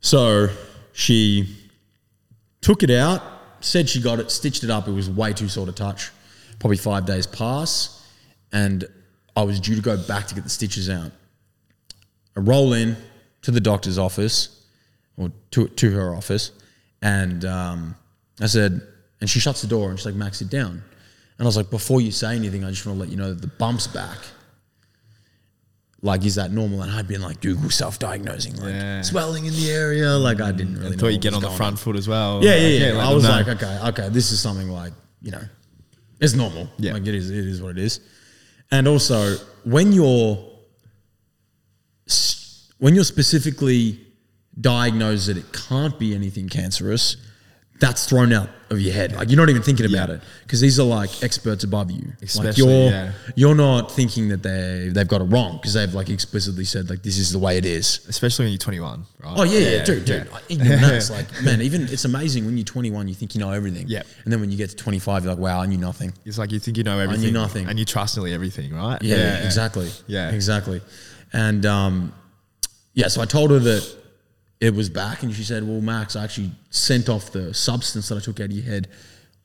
So 0.00 0.48
she 0.92 1.56
took 2.60 2.82
it 2.82 2.90
out, 2.90 3.22
said 3.60 3.88
she 3.88 4.00
got 4.00 4.18
it, 4.18 4.30
stitched 4.30 4.64
it 4.64 4.70
up. 4.70 4.88
It 4.88 4.92
was 4.92 5.08
way 5.08 5.32
too 5.32 5.48
sore 5.48 5.66
to 5.66 5.72
touch. 5.72 6.10
Probably 6.58 6.76
five 6.76 7.06
days 7.06 7.26
pass, 7.26 8.06
and 8.52 8.84
I 9.36 9.42
was 9.42 9.60
due 9.60 9.74
to 9.74 9.82
go 9.82 9.96
back 9.96 10.26
to 10.28 10.34
get 10.34 10.44
the 10.44 10.50
stitches 10.50 10.88
out. 10.88 11.10
I 12.36 12.40
roll 12.40 12.72
in 12.72 12.96
to 13.42 13.50
the 13.50 13.60
doctor's 13.60 13.98
office, 13.98 14.64
or 15.16 15.30
to, 15.52 15.68
to 15.68 15.90
her 15.92 16.14
office, 16.14 16.52
and 17.02 17.44
um, 17.44 17.94
I 18.40 18.46
said, 18.46 18.80
and 19.20 19.28
she 19.28 19.40
shuts 19.40 19.62
the 19.62 19.68
door 19.68 19.90
and 19.90 19.98
she's 19.98 20.06
like, 20.06 20.14
Max, 20.14 20.38
sit 20.38 20.50
down. 20.50 20.82
And 21.38 21.44
I 21.44 21.48
was 21.48 21.56
like, 21.56 21.70
before 21.70 22.00
you 22.00 22.10
say 22.12 22.36
anything, 22.36 22.64
I 22.64 22.70
just 22.70 22.86
want 22.86 22.96
to 22.96 23.00
let 23.00 23.10
you 23.10 23.16
know 23.16 23.30
that 23.34 23.40
the 23.40 23.48
bump's 23.48 23.86
back. 23.88 24.18
Like, 26.02 26.24
is 26.24 26.34
that 26.34 26.52
normal? 26.52 26.82
And 26.82 26.92
I'd 26.92 27.08
been 27.08 27.22
like, 27.22 27.40
Google 27.40 27.70
self-diagnosing, 27.70 28.56
like 28.56 28.68
Yeah. 28.74 29.02
swelling 29.02 29.46
in 29.46 29.52
the 29.54 29.70
area. 29.70 30.10
Like, 30.12 30.40
I 30.40 30.52
didn't 30.52 30.74
really 30.74 30.86
I 30.86 30.90
know 30.90 30.96
thought 30.96 31.02
what 31.06 31.12
you'd 31.14 31.22
get 31.22 31.30
was 31.32 31.36
on 31.36 31.42
the 31.42 31.48
going 31.48 31.56
front 31.56 31.78
foot 31.78 31.96
as 31.96 32.06
well. 32.06 32.44
yeah, 32.44 32.54
yeah, 32.56 32.68
yeah. 32.88 32.92
let 32.92 33.00
I 33.00 33.06
them 33.06 33.14
was 33.14 33.24
know. 33.24 33.30
like, 33.30 33.48
okay, 33.48 33.78
okay, 33.88 34.08
this 34.10 34.30
is 34.30 34.40
something 34.40 34.68
like 34.68 34.92
you 35.22 35.30
know, 35.30 35.42
it's 36.20 36.34
normal. 36.34 36.68
Yeah. 36.78 36.92
like 36.92 37.06
it 37.06 37.14
is. 37.14 37.30
It 37.30 37.46
is 37.46 37.62
what 37.62 37.70
it 37.70 37.78
is. 37.78 38.00
And 38.70 38.86
also, 38.86 39.36
when 39.64 39.92
you're 39.92 40.38
s- 42.06 42.68
when 42.78 42.94
you're 42.94 43.04
specifically 43.04 44.00
diagnosed 44.60 45.26
that 45.28 45.36
it 45.38 45.52
can't 45.52 45.98
be 45.98 46.14
anything 46.14 46.48
cancerous, 46.48 47.16
that's 47.84 48.06
thrown 48.06 48.32
out 48.32 48.48
of 48.70 48.80
your 48.80 48.94
head. 48.94 49.14
Like 49.14 49.28
you're 49.28 49.36
not 49.36 49.50
even 49.50 49.62
thinking 49.62 49.86
about 49.86 50.08
it 50.08 50.22
because 50.42 50.60
these 50.60 50.80
are 50.80 50.84
like 50.84 51.22
experts 51.22 51.64
above 51.64 51.90
you. 51.90 52.06
like 52.06 52.22
Especially, 52.22 52.64
you're 52.64 52.90
yeah. 52.90 53.12
you're 53.36 53.54
not 53.54 53.92
thinking 53.92 54.28
that 54.28 54.42
they 54.42 54.88
they've 54.90 55.06
got 55.06 55.20
it 55.20 55.24
wrong 55.24 55.58
because 55.58 55.74
they've 55.74 55.92
like 55.92 56.08
explicitly 56.08 56.64
said 56.64 56.88
like 56.88 57.02
this 57.02 57.18
is 57.18 57.30
the 57.30 57.38
way 57.38 57.58
it 57.58 57.66
is. 57.66 58.06
Especially 58.08 58.46
when 58.46 58.52
you're 58.52 58.58
21, 58.58 59.04
right? 59.22 59.34
Oh 59.36 59.42
yeah, 59.42 59.58
yeah, 59.58 59.84
dude, 59.84 60.04
dude. 60.06 60.26
yeah. 60.26 60.38
Even 60.48 60.68
that's 60.68 61.10
like, 61.18 61.26
man, 61.42 61.60
even 61.60 61.82
it's 61.82 62.06
amazing 62.06 62.46
when 62.46 62.56
you're 62.56 62.64
21, 62.64 63.06
you 63.06 63.14
think 63.14 63.34
you 63.34 63.40
know 63.40 63.50
everything. 63.50 63.86
Yeah. 63.86 64.02
And 64.24 64.32
then 64.32 64.40
when 64.40 64.50
you 64.50 64.56
get 64.56 64.70
to 64.70 64.76
25, 64.76 65.24
you're 65.24 65.34
like, 65.34 65.42
wow, 65.42 65.60
I 65.60 65.66
knew 65.66 65.76
nothing. 65.76 66.14
It's 66.24 66.38
like 66.38 66.50
you 66.50 66.58
think 66.58 66.78
you 66.78 66.84
know 66.84 66.98
everything. 66.98 67.34
nothing. 67.34 67.68
And 67.68 67.78
you 67.78 67.84
trust 67.84 68.16
nearly 68.16 68.32
everything, 68.32 68.74
right? 68.74 69.00
Yeah, 69.02 69.44
exactly. 69.44 69.90
Yeah. 70.06 70.30
exactly. 70.30 70.80
And 71.34 71.66
um, 71.66 72.14
yeah, 72.94 73.08
so 73.08 73.20
I 73.20 73.26
told 73.26 73.50
her 73.50 73.58
that 73.58 74.03
it 74.60 74.74
was 74.74 74.88
back, 74.88 75.22
and 75.22 75.34
she 75.34 75.42
said, 75.42 75.66
"Well, 75.66 75.80
Max, 75.80 76.16
I 76.16 76.24
actually 76.24 76.52
sent 76.70 77.08
off 77.08 77.32
the 77.32 77.52
substance 77.54 78.08
that 78.08 78.16
I 78.16 78.20
took 78.20 78.40
out 78.40 78.46
of 78.46 78.52
your 78.52 78.64
head 78.64 78.88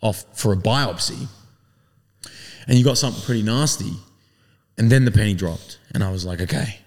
off 0.01 0.24
for 0.34 0.54
a 0.54 0.58
biopsy, 0.58 1.28
and 2.68 2.78
you 2.78 2.84
got 2.84 2.98
something 2.98 3.22
pretty 3.24 3.44
nasty." 3.44 3.92
And 4.78 4.89
then 4.89 5.04
the 5.04 5.12
penny 5.12 5.34
dropped, 5.34 5.78
and 5.94 6.04
I 6.04 6.12
was 6.12 6.25
like, 6.25 6.39
"Okay, 6.42 6.80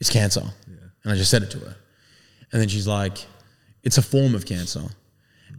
it's 0.00 0.10
cancer." 0.10 0.44
And 1.02 1.12
I 1.12 1.16
just 1.16 1.30
said 1.30 1.42
it 1.42 1.50
to 1.52 1.58
her, 1.58 1.76
and 2.52 2.60
then 2.60 2.68
she's 2.68 2.86
like, 2.86 3.18
"It's 3.82 3.98
a 3.98 4.02
form 4.02 4.34
of 4.34 4.46
cancer," 4.46 4.84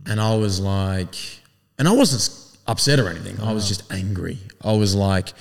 and 0.05 0.21
I 0.21 0.35
was 0.35 0.59
like, 0.59 1.15
and 1.77 1.87
I 1.87 1.91
wasn't 1.91 2.57
upset 2.67 2.99
or 2.99 3.09
anything. 3.09 3.39
I 3.41 3.51
was 3.51 3.63
uh-huh. 3.63 3.67
just 3.67 3.93
angry. 3.93 4.39
I 4.61 4.73
was 4.73 4.95
like, 4.95 5.33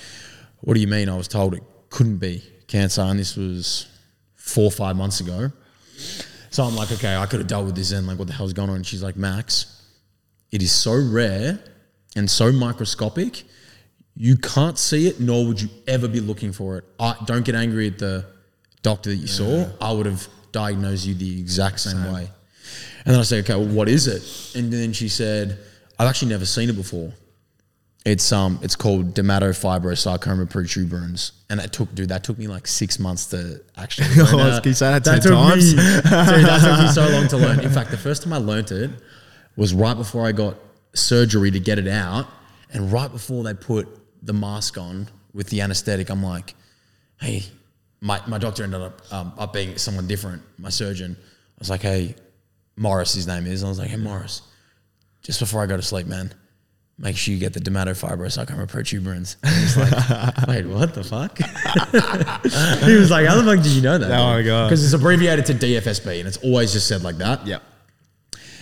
"What 0.61 0.73
do 0.73 0.79
you 0.79 0.87
mean?" 0.87 1.09
I 1.09 1.15
was 1.15 1.27
told 1.27 1.53
it 1.53 1.63
couldn't 1.89 2.17
be 2.17 2.43
cancer, 2.67 3.01
and 3.01 3.19
this 3.19 3.35
was 3.35 3.87
four 4.33 4.65
or 4.65 4.71
five 4.71 4.95
months 4.95 5.19
ago. 5.21 5.51
So 6.55 6.63
I'm 6.63 6.73
like, 6.73 6.89
okay, 6.89 7.17
I 7.17 7.25
could 7.25 7.41
have 7.41 7.49
dealt 7.49 7.65
with 7.65 7.75
this 7.75 7.89
then. 7.89 8.07
Like, 8.07 8.17
what 8.17 8.29
the 8.29 8.33
hell's 8.33 8.53
going 8.53 8.69
on? 8.69 8.77
And 8.77 8.87
she's 8.87 9.03
like, 9.03 9.17
Max, 9.17 9.83
it 10.53 10.61
is 10.61 10.71
so 10.71 10.93
rare 10.93 11.59
and 12.15 12.31
so 12.31 12.49
microscopic, 12.49 13.43
you 14.15 14.37
can't 14.37 14.79
see 14.79 15.09
it, 15.09 15.19
nor 15.19 15.45
would 15.45 15.59
you 15.59 15.67
ever 15.85 16.07
be 16.07 16.21
looking 16.21 16.53
for 16.53 16.77
it. 16.77 16.85
I, 16.97 17.17
don't 17.25 17.43
get 17.43 17.55
angry 17.55 17.87
at 17.87 17.99
the 17.99 18.25
doctor 18.83 19.09
that 19.09 19.17
you 19.17 19.27
saw. 19.27 19.67
I 19.81 19.91
would 19.91 20.05
have 20.05 20.29
diagnosed 20.53 21.05
you 21.05 21.13
the 21.13 21.41
exact 21.41 21.81
same, 21.81 22.01
way. 22.13 22.29
And 23.03 23.13
then 23.13 23.19
I 23.19 23.23
said, 23.23 23.43
okay, 23.43 23.55
well, 23.55 23.75
what 23.75 23.89
is 23.89 24.07
it? 24.07 24.57
And 24.57 24.71
then 24.71 24.93
she 24.93 25.09
said, 25.09 25.59
I've 25.99 26.07
actually 26.07 26.29
never 26.29 26.45
seen 26.45 26.69
it 26.69 26.77
before. 26.77 27.11
It's 28.05 28.31
um, 28.31 28.59
it's 28.61 28.75
called 28.75 29.15
dermatofibrosarcoma 29.15 30.45
protuberans, 30.47 31.31
and 31.49 31.59
that 31.59 31.73
took, 31.73 31.93
dude, 31.95 32.09
that 32.09 32.23
took 32.23 32.37
me 32.37 32.45
like 32.47 32.67
six 32.67 32.99
months 32.99 33.25
to 33.27 33.61
actually. 33.77 34.07
learn 34.15 34.27
Oh, 34.33 34.37
that. 34.51 34.61
can 34.63 34.69
you 34.69 34.75
say 34.75 34.91
that 34.91 35.03
10 35.03 35.21
took 35.21 35.31
me- 35.31 35.37
times? 35.37 35.73
dude, 35.73 35.81
that 36.03 36.61
took 36.61 36.85
me 36.85 36.91
so 36.93 37.09
long 37.13 37.27
to 37.29 37.37
learn. 37.37 37.59
In 37.61 37.71
fact, 37.71 37.89
the 37.91 37.97
first 37.97 38.21
time 38.23 38.31
I 38.33 38.37
learnt 38.37 38.71
it 38.71 38.91
was 39.55 39.73
right 39.73 39.97
before 39.97 40.25
I 40.27 40.31
got 40.33 40.55
surgery 40.93 41.49
to 41.51 41.59
get 41.59 41.79
it 41.79 41.87
out, 41.87 42.27
and 42.71 42.91
right 42.91 43.11
before 43.11 43.43
they 43.43 43.53
put 43.55 43.87
the 44.23 44.33
mask 44.33 44.77
on 44.77 45.07
with 45.33 45.49
the 45.49 45.61
anesthetic, 45.61 46.09
I'm 46.09 46.21
like, 46.23 46.53
hey, 47.19 47.43
my, 48.01 48.21
my 48.27 48.37
doctor 48.37 48.63
ended 48.63 48.81
up 48.81 49.01
um, 49.11 49.33
up 49.39 49.51
being 49.53 49.77
someone 49.79 50.05
different, 50.07 50.43
my 50.59 50.69
surgeon. 50.69 51.17
I 51.19 51.57
was 51.57 51.69
like, 51.71 51.81
hey, 51.81 52.13
Morris, 52.75 53.13
his 53.15 53.25
name 53.25 53.47
is. 53.47 53.63
I 53.63 53.67
was 53.67 53.79
like, 53.79 53.89
hey, 53.89 53.97
Morris, 53.97 54.41
just 55.23 55.39
before 55.39 55.63
I 55.63 55.65
go 55.65 55.75
to 55.75 55.81
sleep, 55.81 56.05
man, 56.05 56.31
make 56.97 57.17
sure 57.17 57.33
you 57.33 57.39
get 57.39 57.53
the 57.53 57.59
dermatofibrosarcoma 57.59 58.67
protuberans. 58.67 59.35
And 59.43 59.53
he's 59.53 59.77
like, 59.77 59.91
wait, 60.47 60.65
what 60.65 60.93
the 60.93 61.03
fuck? 61.03 61.37
he 62.83 62.95
was 62.95 63.11
like, 63.11 63.27
how 63.27 63.35
the 63.41 63.43
fuck 63.43 63.63
did 63.63 63.73
you 63.73 63.81
know 63.81 63.97
that? 63.97 64.11
Oh 64.11 64.25
my 64.25 64.41
God. 64.41 64.67
Because 64.67 64.83
it's 64.83 64.93
abbreviated 64.93 65.45
to 65.47 65.53
DFSP 65.53 66.19
and 66.19 66.27
it's 66.27 66.37
always 66.37 66.71
just 66.71 66.87
said 66.87 67.03
like 67.03 67.17
that. 67.17 67.45
Yep. 67.45 67.61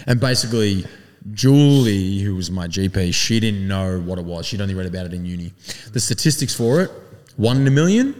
And 0.08 0.20
basically, 0.20 0.86
Julie, 1.32 2.20
who 2.20 2.36
was 2.36 2.52
my 2.52 2.68
GP, 2.68 3.14
she 3.14 3.40
didn't 3.40 3.68
know 3.68 4.00
what 4.00 4.20
it 4.20 4.26
was. 4.26 4.46
She'd 4.46 4.62
only 4.62 4.74
read 4.74 4.88
about 4.88 5.06
it 5.06 5.14
in 5.14 5.26
uni. 5.26 5.54
The 5.92 6.00
statistics 6.00 6.54
for 6.56 6.82
it, 6.82 6.92
one 7.38 7.58
in 7.58 7.68
a 7.68 7.72
million. 7.72 8.20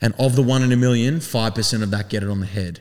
And 0.00 0.14
of 0.18 0.34
the 0.34 0.42
one 0.42 0.62
in 0.62 0.72
a 0.72 0.76
million, 0.76 1.16
5% 1.16 1.82
of 1.82 1.90
that 1.92 2.08
get 2.08 2.22
it 2.24 2.28
on 2.28 2.40
the 2.40 2.46
head. 2.46 2.80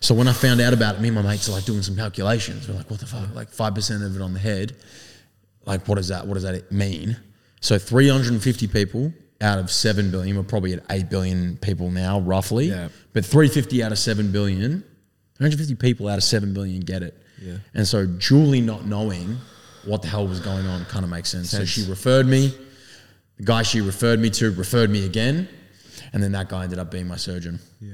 So 0.00 0.14
when 0.14 0.28
I 0.28 0.32
found 0.32 0.60
out 0.60 0.72
about 0.72 0.96
it, 0.96 1.00
me 1.00 1.08
and 1.08 1.14
my 1.14 1.22
mates 1.22 1.48
are 1.48 1.52
like 1.52 1.64
doing 1.64 1.82
some 1.82 1.96
calculations. 1.96 2.68
We're 2.68 2.74
like, 2.74 2.90
what 2.90 3.00
the 3.00 3.06
fuck? 3.06 3.34
Like 3.34 3.50
5% 3.50 4.04
of 4.04 4.16
it 4.16 4.22
on 4.22 4.32
the 4.32 4.40
head. 4.40 4.74
Like, 5.66 5.86
what 5.86 5.96
does 5.96 6.08
that, 6.08 6.26
what 6.26 6.34
does 6.34 6.44
that 6.44 6.72
mean? 6.72 7.16
So 7.60 7.78
350 7.78 8.68
people 8.68 9.12
out 9.40 9.58
of 9.58 9.70
7 9.70 10.10
billion, 10.10 10.36
we're 10.36 10.42
probably 10.44 10.72
at 10.72 10.84
8 10.88 11.10
billion 11.10 11.56
people 11.58 11.90
now, 11.90 12.20
roughly. 12.20 12.66
Yeah. 12.66 12.88
But 13.12 13.24
350 13.24 13.82
out 13.82 13.92
of 13.92 13.98
7 13.98 14.32
billion, 14.32 14.84
350 15.36 15.74
people 15.74 16.08
out 16.08 16.16
of 16.16 16.24
7 16.24 16.54
billion 16.54 16.80
get 16.80 17.02
it. 17.02 17.20
Yeah. 17.42 17.58
And 17.74 17.86
so 17.86 18.06
Julie 18.06 18.60
not 18.60 18.86
knowing 18.86 19.36
what 19.84 20.02
the 20.02 20.08
hell 20.08 20.26
was 20.26 20.40
going 20.40 20.66
on 20.66 20.84
kind 20.86 21.04
of 21.04 21.10
makes 21.10 21.28
sense. 21.28 21.50
So 21.50 21.64
she 21.64 21.84
referred 21.84 22.26
me. 22.26 22.54
The 23.36 23.44
guy 23.44 23.62
she 23.62 23.80
referred 23.80 24.18
me 24.20 24.30
to 24.30 24.50
referred 24.52 24.88
me 24.90 25.04
again. 25.04 25.48
And 26.12 26.22
then 26.22 26.32
that 26.32 26.48
guy 26.48 26.64
ended 26.64 26.78
up 26.78 26.90
being 26.90 27.06
my 27.06 27.16
surgeon. 27.16 27.60
Yeah. 27.80 27.92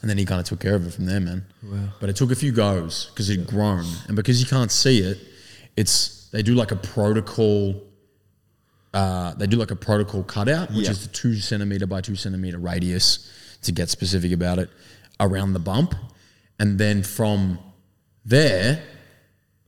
And 0.00 0.10
then 0.10 0.18
he 0.18 0.24
kind 0.24 0.40
of 0.40 0.46
took 0.46 0.60
care 0.60 0.74
of 0.74 0.86
it 0.86 0.92
from 0.92 1.06
there, 1.06 1.20
man. 1.20 1.46
Wow. 1.62 1.88
But 2.00 2.10
it 2.10 2.16
took 2.16 2.30
a 2.30 2.34
few 2.34 2.52
goes 2.52 3.06
because 3.06 3.30
it'd 3.30 3.46
grown. 3.46 3.84
And 4.06 4.16
because 4.16 4.40
you 4.40 4.46
can't 4.46 4.70
see 4.70 4.98
it, 4.98 5.18
it's 5.76 6.23
they 6.34 6.42
do 6.42 6.54
like 6.54 6.72
a 6.72 6.76
protocol. 6.76 7.80
Uh, 8.92 9.34
they 9.34 9.46
do 9.46 9.56
like 9.56 9.70
a 9.70 9.76
protocol 9.76 10.24
cutout, 10.24 10.68
which 10.72 10.86
Yeah. 10.86 10.90
is 10.90 11.02
the 11.06 11.12
two 11.12 11.36
centimeter 11.36 11.86
by 11.86 12.00
two 12.00 12.16
centimeter 12.16 12.58
radius 12.58 13.28
to 13.62 13.70
get 13.70 13.88
specific 13.88 14.32
about 14.32 14.58
it 14.58 14.68
around 15.20 15.52
the 15.52 15.60
bump. 15.60 15.94
And 16.58 16.76
then 16.76 17.04
from 17.04 17.60
there, 18.24 18.82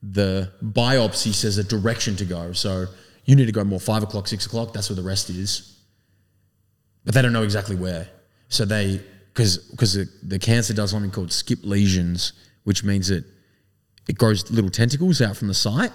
the 0.03 0.51
biopsy 0.63 1.33
says 1.33 1.57
a 1.59 1.65
direction 1.65 2.17
to 2.17 2.25
go. 2.25 2.53
So 2.53 2.87
you 3.25 3.37
need 3.37 3.47
to 3.47 3.53
go 3.53 3.63
more 3.63 3.79
five 3.81 4.03
o'clock, 4.03 4.27
six 4.27 4.45
o'clock. 4.47 4.73
That's 4.73 4.91
where 4.91 4.97
the 4.97 5.03
rest 5.03 5.31
is 5.31 5.73
but 7.05 7.15
they 7.15 7.23
don't 7.23 7.33
know 7.33 7.45
exactly 7.45 7.77
where. 7.77 8.09
So 8.49 8.65
they, 8.65 9.01
because 9.33 9.59
because 9.59 9.95
the, 9.95 10.09
the 10.25 10.41
cancer 10.41 10.75
does 10.75 10.91
something 10.91 11.13
called 11.13 11.31
skip 11.33 11.61
lesions, 11.63 12.33
which 12.65 12.83
means 12.83 13.07
that 13.07 13.25
it 14.09 14.19
grows 14.19 14.51
little 14.51 14.71
tentacles 14.71 15.23
out 15.23 15.37
from 15.37 15.47
the 15.47 15.55
site, 15.55 15.93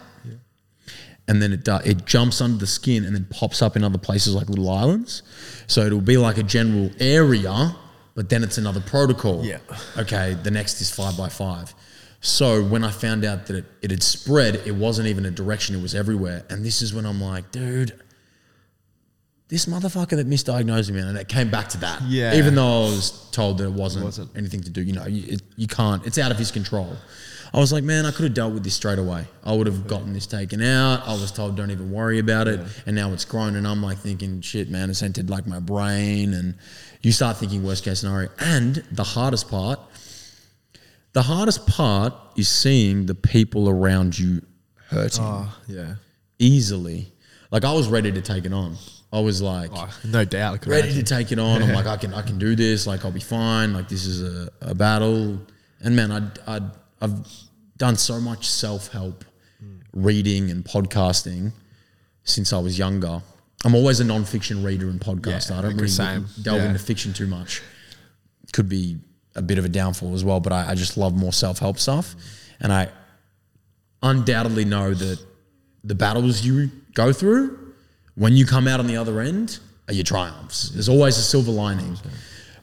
and 1.32 1.42
then 1.42 1.54
it 1.54 1.64
do, 1.64 1.78
it 1.86 2.06
jumps 2.06 2.42
under 2.42 2.58
the 2.58 2.68
skin 2.68 3.06
and 3.06 3.16
then 3.16 3.26
pops 3.30 3.62
up 3.62 3.78
in 3.78 3.86
other 3.86 3.98
places 3.98 4.36
like 4.36 4.50
little 4.50 4.70
islands. 4.70 5.24
So 5.66 5.86
it'll 5.86 6.02
be 6.02 6.18
like 6.18 6.38
a 6.38 6.44
general 6.44 6.92
area, 7.00 7.74
but 8.16 8.28
then 8.28 8.44
it's 8.44 8.58
another 8.58 8.82
protocol. 8.82 9.42
Yeah. 9.46 9.60
Okay. 9.98 10.34
The 10.34 10.52
next 10.52 10.82
is 10.82 10.92
five 10.92 11.18
by 11.18 11.30
five. 11.30 11.74
So 12.20 12.62
when 12.62 12.84
I 12.84 12.92
found 12.92 13.24
out 13.24 13.46
that 13.46 13.56
it, 13.56 13.66
it 13.82 13.92
had 13.92 14.04
spread, 14.04 14.56
it 14.66 14.76
wasn't 14.76 15.08
even 15.08 15.26
a 15.26 15.32
direction; 15.32 15.74
it 15.74 15.82
was 15.82 15.96
everywhere. 15.96 16.44
And 16.50 16.66
this 16.66 16.82
is 16.82 16.94
when 16.94 17.06
I'm 17.06 17.22
like, 17.22 17.50
dude 17.52 17.98
this 19.48 19.66
motherfucker 19.66 20.12
that 20.12 20.30
misdiagnosed 20.30 20.90
me, 20.90 20.96
man, 20.96 21.10
and 21.10 21.18
it 21.18 21.28
came 21.28 21.52
back 21.52 21.68
to 21.68 21.78
that. 21.80 22.02
Yeah. 22.04 22.36
Even 22.36 22.56
though 22.56 22.86
I 22.86 22.86
was 22.86 23.30
told 23.32 23.58
that 23.58 23.66
it 23.66 23.74
wasn't, 23.74 24.06
wasn't. 24.06 24.32
anything 24.38 24.62
to 24.62 24.70
do, 24.70 24.82
you 24.82 24.94
know, 24.94 25.06
you, 25.06 25.34
it, 25.34 25.42
you 25.58 25.68
can't, 25.68 26.08
it's 26.08 26.18
out 26.18 26.32
of 26.32 26.38
his 26.38 26.52
control. 26.52 26.96
I 27.54 27.60
was 27.60 27.74
like, 27.74 27.84
man, 27.84 28.06
I 28.06 28.12
could 28.12 28.24
have 28.24 28.34
dealt 28.34 28.54
with 28.54 28.64
this 28.64 28.76
straight 28.76 28.98
away. 29.00 29.26
I 29.44 29.54
would 29.54 29.68
have 29.68 29.86
gotten 29.86 30.14
this 30.14 30.26
taken 30.26 30.62
out. 30.62 31.06
I 31.06 31.12
was 31.14 31.32
told, 31.34 31.58
don't 31.58 31.70
even 31.72 31.92
worry 31.92 32.18
about 32.20 32.48
it. 32.48 32.62
And 32.86 32.96
now 32.96 33.12
it's 33.12 33.26
grown, 33.26 33.58
and 33.58 33.68
I'm 33.68 33.84
like 33.84 33.98
thinking, 33.98 34.40
shit, 34.40 34.70
man, 34.70 34.90
it's 34.90 35.04
entered 35.04 35.30
like 35.30 35.46
my 35.46 35.60
brain. 35.60 36.34
And 36.34 36.56
you 37.02 37.12
start 37.12 37.38
thinking 37.38 37.62
worst 37.64 37.84
case 37.84 38.00
scenario. 38.00 38.30
And 38.40 38.76
the 38.92 39.04
hardest 39.04 39.50
part, 39.50 39.80
the 41.14 41.24
hardest 41.24 41.68
part 41.68 42.14
is 42.38 42.48
seeing 42.48 43.06
the 43.06 43.16
people 43.16 43.68
around 43.68 44.18
you 44.18 44.42
hurting 44.90 45.24
Oh, 45.24 45.58
yeah. 45.68 45.96
easily. 46.40 47.12
Like 47.52 47.66
I 47.66 47.74
was 47.74 47.90
ready 47.90 48.12
to 48.14 48.22
take 48.22 48.46
it 48.46 48.54
on. 48.54 48.78
I 49.12 49.20
was 49.20 49.42
like 49.42 49.72
Oh, 49.74 49.90
no 50.06 50.24
doubt. 50.24 50.54
I 50.54 50.58
could 50.58 50.70
ready 50.70 50.88
imagine. 50.88 51.04
to 51.04 51.16
take 51.16 51.32
it 51.34 51.40
on. 51.40 51.62
I'm 51.62 51.74
like 51.74 51.86
I 51.96 51.98
can 51.98 52.14
I 52.14 52.22
can 52.22 52.40
do 52.40 52.56
this. 52.56 52.88
Like 52.88 53.04
I'll 53.04 53.12
be 53.12 53.20
fine. 53.20 53.74
Like 53.74 53.90
this 53.90 54.06
is 54.06 54.22
a, 54.24 54.50
a 54.62 54.74
battle. 54.74 55.38
And 55.84 55.96
man, 55.98 56.12
I'd, 56.14 56.40
I'd 56.48 56.64
I've 57.02 57.28
done 57.78 57.96
so 57.96 58.20
much 58.20 58.48
self 58.48 58.92
help 58.92 59.26
reading 59.94 60.50
and 60.52 60.64
podcasting 60.64 61.52
since 62.24 62.54
I 62.54 62.60
was 62.60 62.78
younger. 62.78 63.22
I'm 63.66 63.76
always 63.76 64.00
a 64.00 64.04
non-fiction 64.04 64.64
reader 64.64 64.90
and 64.90 65.00
podcaster. 65.00 65.52
Yeah, 65.52 65.60
I 65.60 65.62
don't 65.62 65.76
really 65.76 65.88
same. 65.88 66.28
delve 66.42 66.62
Yeah. 66.62 66.68
into 66.68 66.80
fiction 66.80 67.14
too 67.14 67.28
much. 67.28 67.62
Could 68.54 68.70
be 68.70 69.00
a 69.36 69.42
bit 69.42 69.58
of 69.58 69.66
a 69.66 69.70
downfall 69.70 70.14
as 70.14 70.24
well, 70.24 70.40
but 70.40 70.52
I, 70.54 70.72
I 70.72 70.76
just 70.76 70.98
love 70.98 71.16
more 71.16 71.34
self 71.34 71.60
help 71.60 71.78
stuff. 71.80 72.16
And 72.60 72.72
I 72.72 72.90
undoubtedly 74.04 74.66
know 74.66 74.94
that 74.94 75.20
the 75.84 75.96
battles 75.96 76.44
you 76.44 76.70
go 76.94 77.12
through, 77.14 77.74
when 78.16 78.34
you 78.34 78.46
come 78.46 78.68
out 78.68 78.80
on 78.80 78.88
the 78.88 78.98
other 78.98 79.20
end, 79.22 79.60
are 79.88 79.94
your 79.94 80.04
triumphs. 80.04 80.70
There's 80.70 80.90
always 80.90 81.18
a 81.18 81.22
silver 81.22 81.52
lining, 81.52 81.98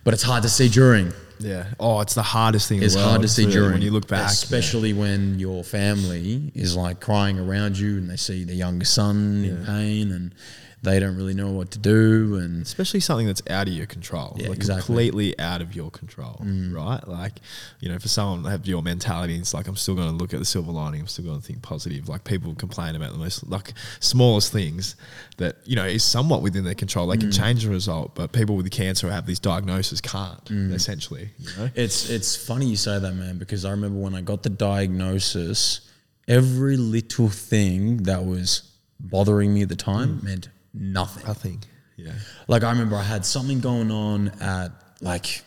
but 0.05 0.14
it's 0.14 0.22
hard 0.22 0.42
to 0.44 0.48
see 0.48 0.68
during. 0.68 1.12
Yeah. 1.40 1.66
Oh, 1.79 2.01
it's 2.01 2.14
the 2.14 2.22
hardest 2.22 2.68
thing. 2.68 2.79
in 2.79 2.85
It's 2.85 2.94
the 2.94 3.03
hard 3.03 3.22
to 3.22 3.29
see 3.29 3.46
during 3.46 3.72
when 3.74 3.83
you 3.83 3.90
look 3.90 4.09
back. 4.09 4.31
especially 4.31 4.92
when 4.92 5.38
your 5.38 5.62
family 5.64 6.51
is 6.55 6.77
like 6.77 7.01
crying 7.01 7.38
around 7.38 7.79
you 7.79 7.96
and 7.98 8.09
they 8.11 8.16
see 8.16 8.44
the 8.44 8.55
younger 8.55 8.85
son 8.85 9.44
in 9.44 9.64
pain 9.64 10.11
and 10.12 10.35
they 10.83 11.01
don't 11.01 11.17
really 11.17 11.35
know 11.35 11.51
what 11.51 11.73
to 11.73 11.79
do, 11.79 12.37
and 12.37 12.62
especially 12.62 13.01
something 13.01 13.27
that's 13.27 13.43
out 13.51 13.67
of 13.67 13.75
your 13.75 13.87
control, 13.87 14.37
Yeah, 14.38 14.49
like 14.49 14.57
exactly. 14.59 14.83
Mm. 14.83 14.87
completely 14.87 15.38
out 15.41 15.61
of 15.61 15.75
your 15.75 15.91
control, 15.91 16.41
right? 16.41 17.01
Like, 17.07 17.41
you 17.81 17.88
know, 17.88 17.99
for 17.99 18.07
someone 18.07 18.45
to 18.45 18.51
have 18.51 18.64
your 18.67 18.81
mentality, 18.83 19.37
it's 19.37 19.53
like 19.53 19.67
I'm 19.67 19.75
still 19.75 19.97
going 19.97 20.09
to 20.09 20.14
look 20.14 20.33
at 20.33 20.38
the 20.38 20.45
silver 20.45 20.71
lining. 20.71 21.01
I'm 21.01 21.09
still 21.09 21.25
going 21.25 21.41
to 21.41 21.45
think 21.45 21.62
positive. 21.62 22.09
Like 22.09 22.23
people 22.23 22.55
complain 22.55 22.95
about 22.95 23.11
the 23.12 23.19
most 23.19 23.49
like 23.49 23.73
smallest 23.99 24.53
things 24.53 24.95
that 25.38 25.57
you 25.64 25.75
know 25.75 25.85
is 25.85 26.05
somewhat 26.05 26.43
within 26.43 26.62
their 26.64 26.75
control. 26.75 27.09
They 27.09 27.17
can 27.17 27.31
Mm. 27.31 27.37
change 27.37 27.64
the 27.64 27.71
result, 27.71 28.14
but 28.14 28.31
people 28.33 28.55
with 28.57 28.71
cancer 28.71 29.09
who 29.09 29.12
have 29.12 29.27
these 29.27 29.41
diagnoses 29.41 30.01
can't. 30.01 30.45
Mm. 30.45 30.73
Essentially, 30.73 31.31
you 31.41 31.49
know. 31.57 31.71
It's 31.75 32.09
it's 32.09 32.37
funny 32.37 32.67
you 32.67 32.77
say 32.77 32.99
that, 33.01 33.14
man, 33.14 33.37
because 33.38 33.64
I 33.64 33.71
remember 33.73 33.99
when 33.99 34.14
I 34.14 34.21
got 34.21 34.45
the 34.45 34.51
diagnosis, 34.51 35.81
every 36.29 36.77
little 36.77 37.29
thing 37.29 38.05
that 38.05 38.25
was 38.25 38.62
bothering 39.01 39.55
me 39.55 39.62
at 39.62 39.69
the 39.69 39.77
time 39.77 40.21
meant 40.23 40.49
nothing. 40.75 41.27
Nothing. 41.27 41.63
Yeah. 41.97 42.13
Like 42.47 42.63
I 42.65 42.71
remember 42.71 42.97
I 42.97 43.03
had 43.03 43.25
something 43.27 43.61
going 43.61 43.91
on 43.91 44.29
at 44.41 44.71
like 45.01 45.43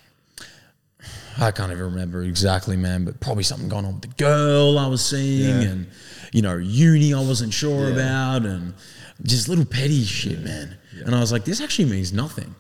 I 1.40 1.52
can't 1.52 1.72
even 1.72 1.84
remember 1.86 2.22
exactly, 2.24 2.76
man, 2.78 3.06
but 3.06 3.20
probably 3.20 3.44
something 3.44 3.70
going 3.70 3.86
on 3.86 3.94
with 3.94 4.02
the 4.04 4.16
girl 4.24 4.78
I 4.78 4.88
was 4.88 5.04
seeing 5.04 5.62
Yeah. 5.62 5.68
and 5.70 5.88
you 6.34 6.42
know, 6.42 6.58
uni 6.58 7.14
I 7.14 7.20
wasn't 7.20 7.54
sure 7.54 7.88
Yeah. 7.90 7.94
about 7.96 8.46
and 8.46 8.74
just 9.24 9.48
little 9.50 9.66
petty 9.66 10.04
shit, 10.04 10.42
man. 10.42 10.78
And 11.06 11.16
I 11.16 11.20
was 11.20 11.32
like, 11.32 11.46
this 11.46 11.62
actually 11.62 11.90
means 11.90 12.12
nothing. 12.14 12.54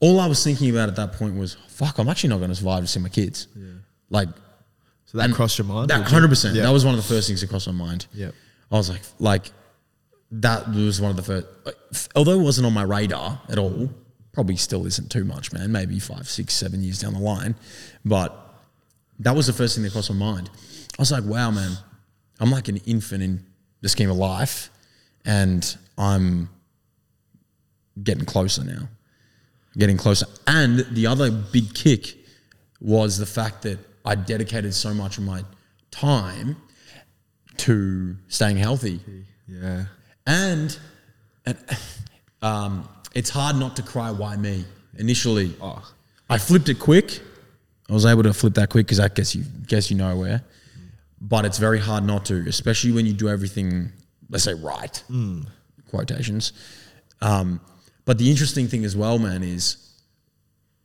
All 0.00 0.18
I 0.20 0.26
was 0.26 0.42
thinking 0.42 0.68
about 0.70 0.88
at 0.88 0.96
that 0.96 1.12
point 1.12 1.36
was, 1.36 1.56
fuck, 1.68 1.98
I'm 1.98 2.08
actually 2.08 2.30
not 2.30 2.38
going 2.38 2.50
to 2.50 2.56
survive 2.56 2.82
to 2.82 2.88
see 2.88 2.98
my 3.00 3.08
kids. 3.08 3.46
Like 4.10 4.28
So 5.06 5.18
that 5.18 5.30
crossed 5.32 5.58
your 5.58 5.66
mind? 5.66 5.88
that 5.90 6.02
hundred 6.02 6.28
percent. 6.28 6.56
Yeah. 6.56 6.64
That 6.64 6.72
was 6.72 6.84
one 6.84 6.94
of 6.94 7.00
the 7.00 7.06
first 7.14 7.28
things 7.28 7.40
that 7.40 7.48
crossed 7.50 7.66
my 7.68 7.72
mind. 7.72 8.06
Yeah. 8.12 8.30
I 8.70 8.74
was 8.76 8.90
like, 8.90 9.02
like 9.18 9.50
that 10.32 10.68
was 10.68 11.00
one 11.00 11.10
of 11.10 11.16
the 11.16 11.22
first. 11.22 12.08
Although 12.16 12.40
it 12.40 12.42
wasn't 12.42 12.66
on 12.66 12.72
my 12.72 12.82
radar 12.82 13.40
at 13.48 13.58
all, 13.58 13.90
probably 14.32 14.56
still 14.56 14.86
isn't 14.86 15.10
too 15.10 15.24
much, 15.24 15.52
man. 15.52 15.70
Maybe 15.70 15.98
five, 15.98 16.26
six, 16.26 16.54
seven 16.54 16.82
years 16.82 17.00
down 17.00 17.12
the 17.12 17.20
line, 17.20 17.54
but 18.04 18.34
that 19.18 19.36
was 19.36 19.46
the 19.46 19.52
first 19.52 19.74
thing 19.74 19.84
that 19.84 19.92
crossed 19.92 20.10
my 20.10 20.16
mind. 20.16 20.50
I 20.98 21.02
was 21.02 21.12
like, 21.12 21.24
wow, 21.24 21.50
man, 21.50 21.72
I'm 22.40 22.50
like 22.50 22.68
an 22.68 22.78
infant 22.78 23.22
in 23.22 23.44
the 23.82 23.88
scheme 23.88 24.10
of 24.10 24.16
life, 24.16 24.70
and 25.24 25.76
I'm 25.98 26.48
getting 28.02 28.24
closer 28.24 28.64
now, 28.64 28.88
getting 29.76 29.98
closer. 29.98 30.26
And 30.46 30.86
the 30.92 31.06
other 31.06 31.30
big 31.30 31.74
kick 31.74 32.16
was 32.80 33.18
the 33.18 33.26
fact 33.26 33.62
that 33.62 33.78
I 34.04 34.14
dedicated 34.14 34.74
so 34.74 34.94
much 34.94 35.18
of 35.18 35.24
my 35.24 35.44
time 35.90 36.56
to 37.58 38.16
staying 38.28 38.56
healthy. 38.56 39.00
Yeah. 39.46 39.84
And, 40.26 40.76
and 41.46 41.58
um, 42.42 42.88
it's 43.14 43.30
hard 43.30 43.56
not 43.56 43.76
to 43.76 43.82
cry, 43.82 44.10
why 44.10 44.36
me? 44.36 44.64
Initially, 44.98 45.54
Oh. 45.60 45.82
I 46.28 46.38
flipped 46.38 46.68
it 46.70 46.78
quick. 46.78 47.20
I 47.90 47.92
was 47.92 48.06
able 48.06 48.22
to 48.22 48.32
flip 48.32 48.54
that 48.54 48.70
quick 48.70 48.86
because 48.86 49.00
I 49.00 49.08
guess 49.08 49.34
you 49.34 49.44
guess 49.66 49.90
you 49.90 49.96
know 49.98 50.16
where. 50.16 50.42
But 51.20 51.44
it's 51.44 51.58
very 51.58 51.78
hard 51.78 52.04
not 52.04 52.24
to, 52.26 52.36
especially 52.48 52.92
when 52.92 53.04
you 53.04 53.12
do 53.12 53.28
everything, 53.28 53.92
let's 54.30 54.44
say 54.44 54.54
right, 54.54 55.02
quotations. 55.90 56.52
Um, 57.20 57.60
but 58.06 58.16
the 58.18 58.30
interesting 58.30 58.66
thing 58.66 58.84
as 58.84 58.96
well, 58.96 59.18
man, 59.18 59.42
is 59.42 59.76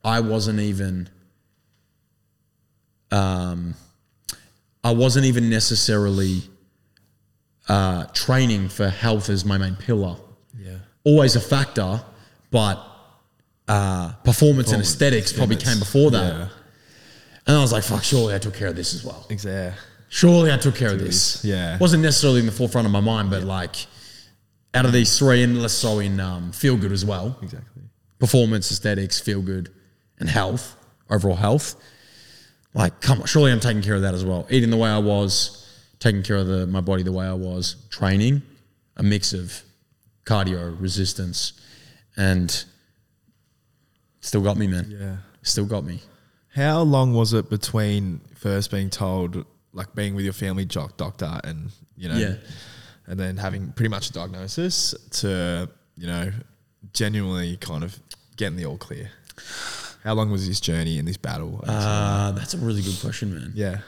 I 0.04 0.20
wasn't 0.20 0.60
even, 0.60 1.08
um, 3.12 3.74
I 4.84 4.92
wasn't 4.92 5.26
even 5.26 5.50
necessarily 5.50 6.42
uh, 7.68 8.06
training 8.14 8.70
for 8.70 8.90
health 8.90 9.30
as 9.30 9.46
my 9.46 9.58
main 9.58 9.76
pillar. 9.76 10.16
Yeah. 10.58 10.78
Always 11.04 11.36
a 11.36 11.42
factor, 11.42 12.02
but 12.52 12.84
uh, 13.68 14.14
performance, 14.24 14.72
and 14.72 14.82
aesthetics 14.82 15.34
probably 15.34 15.58
came 15.58 15.80
before 15.80 16.12
that. 16.12 16.34
Yeah. 16.34 16.48
And 17.46 17.58
I 17.58 17.62
was 17.62 17.72
like, 17.72 17.84
fuck, 17.84 18.04
surely 18.04 18.36
I 18.36 18.40
took 18.40 18.54
care 18.54 18.68
of 18.68 18.76
this 18.76 18.94
as 18.94 19.04
well. 19.06 19.26
Exactly. 19.30 19.80
Surely 20.10 20.52
I 20.52 20.58
took 20.58 20.76
care 20.76 20.92
of 20.94 21.00
this. 21.00 21.44
yeah. 21.44 21.78
Wasn't 21.80 22.02
necessarily 22.04 22.40
in 22.40 22.46
the 22.46 22.52
forefront 22.52 22.86
of 22.86 22.92
my 22.92 23.00
mind, 23.02 23.30
but 23.30 23.44
like 23.44 23.88
out 24.74 24.86
of 24.86 24.92
these 24.94 25.18
three, 25.18 25.44
and 25.44 25.62
less 25.62 25.74
so 25.74 26.00
in 26.00 26.20
um, 26.20 26.52
feel 26.52 26.78
good 26.78 26.92
as 26.92 27.04
well 27.04 27.38
Exactly. 27.42 27.84
performance, 28.20 28.72
aesthetics, 28.72 29.20
feel 29.20 29.42
good, 29.42 29.74
and 30.20 30.30
health, 30.30 30.76
overall 31.10 31.36
health. 31.36 31.76
Like, 32.74 33.02
come 33.02 33.22
on, 33.22 33.28
surely 33.28 33.52
I'm 33.52 33.60
taking 33.60 33.82
care 33.82 33.96
of 33.96 34.04
that 34.04 34.14
as 34.14 34.24
well. 34.24 34.46
Eating 34.50 34.70
the 34.70 34.78
way 34.78 34.90
I 34.90 35.00
was, 35.00 35.67
taking 36.00 36.24
care 36.24 36.38
of 36.38 36.48
the, 36.48 36.68
my 36.68 36.82
body 36.82 37.04
the 37.04 37.12
way 37.12 37.26
I 37.26 37.34
was, 37.34 37.76
training, 37.90 38.42
a 38.96 39.04
mix 39.04 39.34
of 39.34 39.62
cardio, 40.26 40.80
resistance, 40.80 41.54
and 42.16 42.64
still 44.22 44.42
got 44.42 44.58
me, 44.58 44.68
man. 44.68 44.90
Yeah. 45.00 45.18
Still 45.42 45.66
got 45.66 45.84
me. 45.84 46.02
How 46.56 46.82
long 46.82 47.14
was 47.14 47.34
it 47.34 47.50
between 47.50 48.20
first 48.36 48.72
being 48.72 48.90
told, 48.90 49.46
like 49.74 49.94
being 49.96 50.16
with 50.16 50.24
your 50.26 50.34
family 50.34 50.66
doc- 50.66 50.98
doctor, 50.98 51.40
and 51.44 51.70
you 51.96 52.10
know, 52.10 52.18
Yeah. 52.18 52.36
and 53.06 53.20
then 53.20 53.38
having 53.38 53.72
pretty 53.72 53.90
much 53.90 54.10
a 54.10 54.14
diagnosis 54.14 54.94
to 55.22 55.70
you 55.96 56.08
know, 56.08 56.32
genuinely 56.94 57.58
kind 57.58 57.84
of 57.84 57.98
getting 58.36 58.56
the 58.58 58.66
all 58.66 58.78
clear? 58.78 59.10
How 60.04 60.14
long 60.14 60.30
was 60.32 60.48
this 60.48 60.60
journey 60.60 61.00
and 61.00 61.08
this 61.08 61.18
battle? 61.18 61.62
Uh, 61.68 62.32
that's 62.32 62.54
a 62.54 62.58
really 62.58 62.82
good 62.82 62.98
question, 63.02 63.34
man. 63.34 63.52
yeah. 63.56 63.80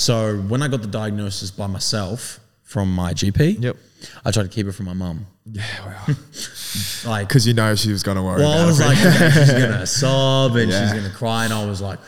So 0.00 0.36
when 0.38 0.62
I 0.62 0.68
got 0.68 0.80
the 0.80 0.88
diagnosis 0.88 1.50
by 1.50 1.66
myself 1.66 2.40
from 2.62 2.90
my 2.90 3.12
GP, 3.12 3.62
Yep. 3.62 3.76
I 4.24 4.30
tried 4.30 4.44
to 4.44 4.48
keep 4.48 4.66
it 4.66 4.72
from 4.72 4.86
my 4.86 4.94
mum. 4.94 5.26
Yeah. 5.44 5.62
Wow. 5.84 6.14
Like, 7.04 7.28
Because 7.28 7.46
you 7.46 7.52
know 7.52 7.74
she 7.74 7.90
was 7.92 8.02
going 8.02 8.16
to 8.16 8.22
worry 8.22 8.40
Well, 8.40 8.52
I 8.62 8.64
was 8.64 8.80
like, 8.80 8.96
okay, 8.98 9.30
she's 9.30 9.50
gonna 9.52 9.86
sob 10.02 10.56
and 10.56 10.70
Yeah. 10.70 10.80
she's 10.92 11.02
gonna 11.02 11.14
cry, 11.14 11.44
and 11.44 11.52
I 11.52 11.66
was 11.66 11.80
like, 11.82 11.98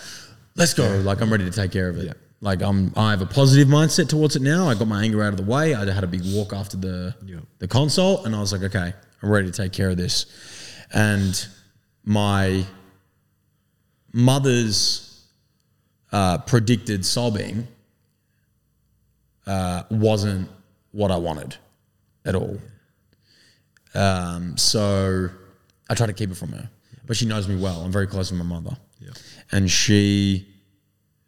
let's 0.57 0.73
go. 0.73 0.87
Like, 1.01 1.21
I'm 1.21 1.31
ready 1.31 1.45
to 1.45 1.51
take 1.51 1.71
care 1.73 1.89
of 1.91 1.99
it. 1.99 2.07
Yeah. 2.07 2.13
Like, 2.41 2.63
I'm, 2.63 2.93
I 2.97 3.11
have 3.11 3.21
a 3.21 3.27
positive 3.27 3.69
mindset 3.69 4.09
towards 4.09 4.37
it 4.37 4.43
now. 4.43 4.69
I 4.71 4.75
got 4.75 4.89
my 4.89 5.03
anger 5.05 5.23
out 5.23 5.35
of 5.35 5.37
the 5.37 5.45
way. 5.45 5.75
I 5.75 5.85
had 5.93 6.03
a 6.05 6.07
big 6.07 6.23
walk 6.35 6.53
after 6.55 6.77
the 6.79 7.15
Yeah. 7.27 7.41
the 7.59 7.69
consult, 7.69 8.25
and 8.25 8.35
I 8.35 8.41
was 8.41 8.53
like, 8.53 8.63
okay, 8.63 8.95
I'm 9.23 9.29
ready 9.29 9.51
to 9.51 9.53
take 9.63 9.73
care 9.73 9.91
of 9.91 9.97
this. 9.99 10.27
And 10.95 11.35
my 12.05 12.65
mother's 14.15 15.25
uh, 16.13 16.39
predicted 16.39 17.05
sobbing 17.05 17.67
uh, 19.47 19.83
wasn't 19.91 20.49
what 20.93 21.11
I 21.11 21.17
wanted 21.17 21.57
at 22.25 22.35
all. 22.35 22.59
Um, 23.95 24.57
so 24.57 25.29
I 25.91 25.95
try 25.95 26.07
to 26.07 26.13
keep 26.13 26.31
it 26.31 26.37
from 26.37 26.53
her, 26.53 26.69
but 27.07 27.17
she 27.17 27.27
knows 27.27 27.47
me 27.49 27.57
well. 27.57 27.83
I'm 27.83 27.93
very 27.93 28.07
close 28.07 28.31
with 28.31 28.39
my 28.41 28.47
mother, 28.47 28.77
Yeah. 29.01 29.11
and 29.51 29.71
she 29.71 30.47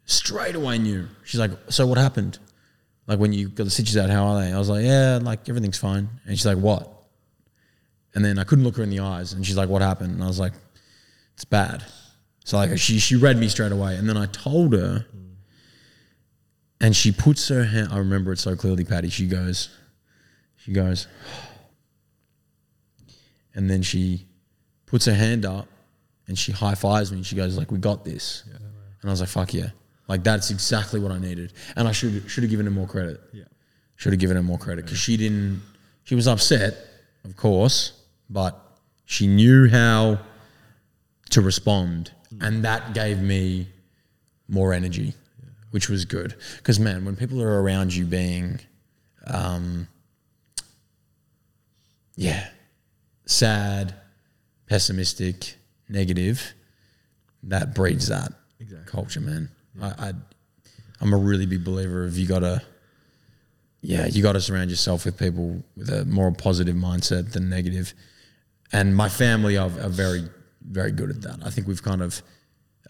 straight 0.05 0.55
away 0.55 0.77
knew. 0.79 1.07
She's 1.23 1.39
like, 1.39 1.51
"So 1.69 1.85
what 1.85 1.97
happened? 1.97 2.39
Like 3.07 3.19
when 3.19 3.33
you 3.33 3.49
got 3.49 3.65
the 3.65 3.69
stitches 3.69 3.97
out, 3.97 4.09
how 4.09 4.25
are 4.27 4.41
they?" 4.41 4.51
I 4.51 4.57
was 4.57 4.69
like, 4.69 4.83
"Yeah, 4.85 5.19
like 5.21 5.47
everything's 5.47 5.77
fine." 5.77 6.09
And 6.25 6.37
she's 6.37 6.45
like, 6.45 6.57
"What?" 6.57 6.91
And 8.15 8.23
then 8.25 8.39
I 8.39 8.43
couldn't 8.45 8.63
look 8.63 8.77
her 8.77 8.83
in 8.83 8.89
the 8.89 8.99
eyes, 8.99 9.33
and 9.33 9.45
she's 9.45 9.57
like, 9.57 9.69
"What 9.69 9.81
happened?" 9.83 10.13
And 10.13 10.23
I 10.23 10.27
was 10.27 10.39
like, 10.39 10.53
"It's 11.35 11.45
bad." 11.45 11.83
So 12.45 12.57
like 12.57 12.77
she 12.79 12.97
she 12.99 13.15
read 13.15 13.37
me 13.37 13.47
straight 13.47 13.71
away, 13.73 13.95
and 13.95 14.09
then 14.09 14.17
I 14.17 14.25
told 14.27 14.73
her, 14.73 15.05
and 16.81 16.95
she 16.95 17.11
puts 17.11 17.47
her 17.49 17.63
hand. 17.63 17.89
I 17.91 17.97
remember 17.97 18.33
it 18.33 18.39
so 18.39 18.55
clearly, 18.55 18.83
Patty. 18.83 19.09
She 19.09 19.27
goes, 19.27 19.69
she 20.57 20.71
goes, 20.71 21.07
and 23.53 23.69
then 23.69 23.81
she 23.81 24.25
puts 24.85 25.05
her 25.05 25.13
hand 25.13 25.45
up, 25.45 25.67
and 26.27 26.37
she 26.37 26.51
high 26.51 26.75
fives 26.75 27.11
me. 27.11 27.17
And 27.17 27.25
she 27.25 27.35
goes 27.35 27.57
like, 27.57 27.71
"We 27.71 27.79
got 27.79 28.03
this," 28.03 28.43
and 29.01 29.09
I 29.09 29.11
was 29.11 29.19
like, 29.19 29.29
"Fuck 29.29 29.53
yeah!" 29.53 29.69
Like 30.07 30.23
that's 30.23 30.51
exactly 30.51 30.99
what 30.99 31.11
I 31.11 31.19
needed, 31.19 31.53
and 31.75 31.87
I 31.87 31.91
should 31.91 32.29
should 32.29 32.43
have 32.43 32.49
given 32.49 32.65
her 32.65 32.71
more 32.71 32.87
credit. 32.87 33.21
Yeah. 33.33 33.43
Should 33.95 34.11
have 34.11 34.19
given 34.19 34.35
her 34.35 34.43
more 34.43 34.57
credit 34.57 34.85
because 34.85 34.99
she 34.99 35.17
didn't. 35.17 35.61
She 36.03 36.15
was 36.15 36.27
upset, 36.27 36.75
of 37.23 37.35
course, 37.35 37.93
but 38.29 38.59
she 39.05 39.25
knew 39.25 39.69
how 39.69 40.19
to 41.31 41.41
respond, 41.41 42.11
hmm. 42.29 42.43
and 42.43 42.65
that 42.65 42.93
gave 42.93 43.19
me 43.19 43.67
more 44.47 44.73
energy, 44.73 45.13
which 45.75 45.89
was 45.89 46.05
good. 46.05 46.33
Because 46.55 46.79
man, 46.79 47.03
when 47.03 47.17
people 47.17 47.41
are 47.41 47.61
around 47.61 47.93
you 47.93 48.05
being, 48.05 48.61
um, 49.27 49.89
yeah, 52.15 52.47
sad, 53.25 53.93
pessimistic, 54.67 55.57
negative, 55.89 56.53
that 57.43 57.75
breeds 57.75 58.07
that 58.07 58.31
Exactly. 58.61 58.89
culture, 58.89 59.19
man. 59.19 59.49
I, 59.81 59.87
I, 59.87 60.13
I'm 61.01 61.11
a 61.11 61.17
really 61.17 61.45
big 61.45 61.65
believer 61.65 62.05
of 62.05 62.17
you 62.17 62.25
gotta, 62.25 62.61
yeah, 63.81 64.05
you 64.05 64.23
gotta 64.23 64.39
surround 64.39 64.69
yourself 64.69 65.03
with 65.03 65.19
people 65.19 65.61
with 65.75 65.89
a 65.89 66.05
more 66.05 66.31
positive 66.31 66.77
mindset 66.77 67.33
than 67.33 67.49
negative. 67.49 67.93
And 68.71 68.95
my 68.95 69.09
family 69.09 69.57
are, 69.57 69.65
are 69.65 69.89
very, 69.89 70.23
very 70.61 70.93
good 70.93 71.09
at 71.09 71.21
that. 71.23 71.39
I 71.43 71.49
think 71.49 71.67
we've 71.67 71.83
kind 71.83 72.01
of, 72.01 72.21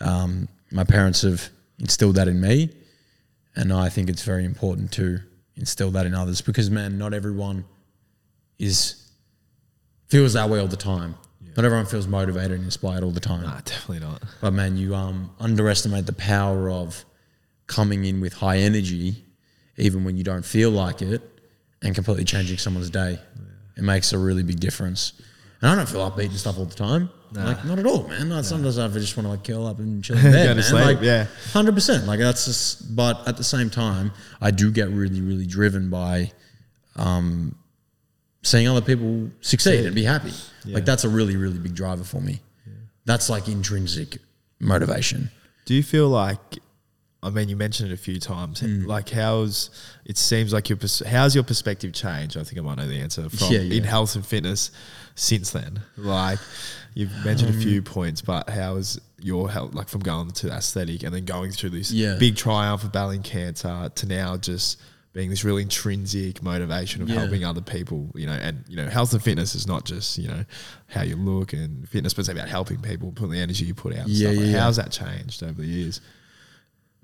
um, 0.01 0.47
my 0.71 0.83
parents 0.83 1.23
have 1.23 1.49
instilled 1.79 2.15
that 2.15 2.27
in 2.27 2.39
me, 2.39 2.69
and 3.55 3.71
I 3.71 3.89
think 3.89 4.09
it's 4.09 4.23
very 4.23 4.45
important 4.45 4.91
to 4.93 5.19
instill 5.55 5.91
that 5.91 6.05
in 6.05 6.13
others 6.13 6.41
because, 6.41 6.69
man, 6.69 6.97
not 6.97 7.13
everyone 7.13 7.65
is 8.59 9.01
feels 10.07 10.33
that 10.33 10.49
way 10.49 10.59
all 10.59 10.67
the 10.67 10.77
time. 10.77 11.15
Not 11.55 11.63
everyone 11.63 11.85
feels 11.85 12.05
motivated 12.05 12.51
and 12.51 12.65
inspired 12.65 13.03
all 13.03 13.11
the 13.11 13.21
time. 13.21 13.43
Nah, 13.43 13.61
definitely 13.61 14.05
not. 14.05 14.21
But 14.41 14.51
man, 14.51 14.75
you 14.75 14.93
um, 14.93 15.31
underestimate 15.39 16.05
the 16.05 16.13
power 16.13 16.69
of 16.69 17.05
coming 17.67 18.03
in 18.03 18.19
with 18.19 18.33
high 18.33 18.57
energy, 18.57 19.23
even 19.77 20.03
when 20.03 20.17
you 20.17 20.23
don't 20.23 20.43
feel 20.45 20.69
like 20.69 21.01
it, 21.01 21.21
and 21.81 21.95
completely 21.95 22.25
changing 22.25 22.57
someone's 22.57 22.89
day. 22.89 23.19
It 23.77 23.83
makes 23.83 24.11
a 24.11 24.17
really 24.17 24.43
big 24.43 24.59
difference. 24.59 25.13
And 25.61 25.71
I 25.71 25.75
don't 25.75 25.87
feel 25.87 26.09
upbeat 26.09 26.25
and 26.25 26.33
stuff 26.37 26.57
all 26.57 26.65
the 26.65 26.75
time. 26.75 27.09
Like 27.43 27.65
not 27.65 27.79
at 27.79 27.85
all, 27.85 28.07
man. 28.07 28.29
Like, 28.29 28.45
Sometimes 28.45 28.77
I 28.77 28.87
just 28.87 29.15
want 29.17 29.25
to 29.25 29.31
like 29.31 29.43
curl 29.43 29.67
up 29.67 29.79
and 29.79 30.03
chill 30.03 30.17
in 30.17 30.23
bed, 30.23 30.55
man. 30.55 30.63
sleep, 30.63 30.85
like, 30.85 31.01
yeah. 31.01 31.27
hundred 31.51 31.73
percent. 31.75 32.05
Like 32.05 32.19
that's 32.19 32.45
just. 32.45 32.95
But 32.95 33.27
at 33.27 33.37
the 33.37 33.43
same 33.43 33.69
time, 33.69 34.11
I 34.41 34.51
do 34.51 34.71
get 34.71 34.89
really, 34.89 35.21
really 35.21 35.45
driven 35.45 35.89
by 35.89 36.31
um, 36.95 37.55
seeing 38.43 38.67
other 38.67 38.81
people 38.81 39.29
succeed 39.41 39.85
and 39.85 39.95
be 39.95 40.03
happy. 40.03 40.31
Like 40.65 40.85
that's 40.85 41.03
a 41.03 41.09
really, 41.09 41.35
really 41.35 41.59
big 41.59 41.75
driver 41.75 42.03
for 42.03 42.21
me. 42.21 42.41
That's 43.05 43.29
like 43.29 43.47
intrinsic 43.47 44.17
motivation. 44.59 45.29
Do 45.65 45.73
you 45.73 45.83
feel 45.83 46.09
like? 46.09 46.39
I 47.25 47.29
mean, 47.31 47.49
you 47.49 47.55
mentioned 47.55 47.91
it 47.91 47.93
a 47.93 47.97
few 47.97 48.19
times. 48.19 48.61
Mm. 48.61 48.85
Like, 48.87 49.09
how's 49.09 49.69
it 50.05 50.17
seems 50.17 50.53
like 50.53 50.69
your 50.69 50.77
pers- 50.77 51.03
how's 51.05 51.33
your 51.35 51.43
perspective 51.43 51.91
changed? 51.93 52.37
I 52.37 52.43
think 52.43 52.59
I 52.59 52.61
might 52.61 52.77
know 52.77 52.87
the 52.87 52.99
answer 52.99 53.29
from 53.29 53.51
Yeah, 53.51 53.59
yeah. 53.61 53.77
in 53.77 53.83
health 53.83 54.15
and 54.15 54.25
fitness 54.25 54.71
since 55.15 55.49
then. 55.51 55.81
Like, 55.97 56.39
you've 56.93 57.11
mentioned 57.25 57.51
Um, 57.55 57.59
a 57.59 57.61
few 57.61 57.81
points, 57.81 58.21
but 58.21 58.49
how 58.49 58.75
is 58.75 58.99
your 59.19 59.49
health 59.49 59.73
like 59.73 59.89
from 59.89 60.01
going 60.01 60.29
to 60.31 60.51
aesthetic 60.51 61.03
and 61.03 61.13
then 61.13 61.25
going 61.25 61.51
through 61.51 61.71
this 61.71 61.91
Yeah. 61.91 62.15
big 62.19 62.35
triumph 62.35 62.83
of 62.83 62.91
battling 62.91 63.23
cancer 63.23 63.89
to 63.95 64.05
now 64.05 64.37
just 64.37 64.77
being 65.13 65.29
this 65.29 65.45
really 65.45 65.61
intrinsic 65.61 66.43
motivation 66.43 67.01
of 67.01 67.07
Yeah. 67.07 67.19
helping 67.21 67.45
other 67.45 67.61
people, 67.61 68.11
you 68.15 68.25
know, 68.25 68.33
and 68.33 68.65
you 68.67 68.75
know, 68.75 68.87
health 68.89 69.13
and 69.13 69.23
fitness 69.23 69.55
is 69.55 69.65
not 69.65 69.85
just 69.85 70.17
you 70.17 70.27
know 70.27 70.43
how 70.87 71.01
you 71.03 71.15
look 71.15 71.53
and 71.53 71.87
fitness, 71.87 72.13
but 72.13 72.19
it's 72.19 72.29
about 72.29 72.49
helping 72.49 72.81
people, 72.81 73.11
putting 73.13 73.31
the 73.31 73.39
energy 73.39 73.63
you 73.65 73.73
put 73.73 73.93
out. 73.93 74.07
and 74.07 74.09
Yeah, 74.09 74.31
stuff. 74.31 74.43
Like, 74.43 74.51
yeah. 74.51 74.59
How's 74.59 74.75
that 74.75 74.91
changed 74.91 75.41
over 75.41 75.61
the 75.61 75.67
years? 75.67 76.01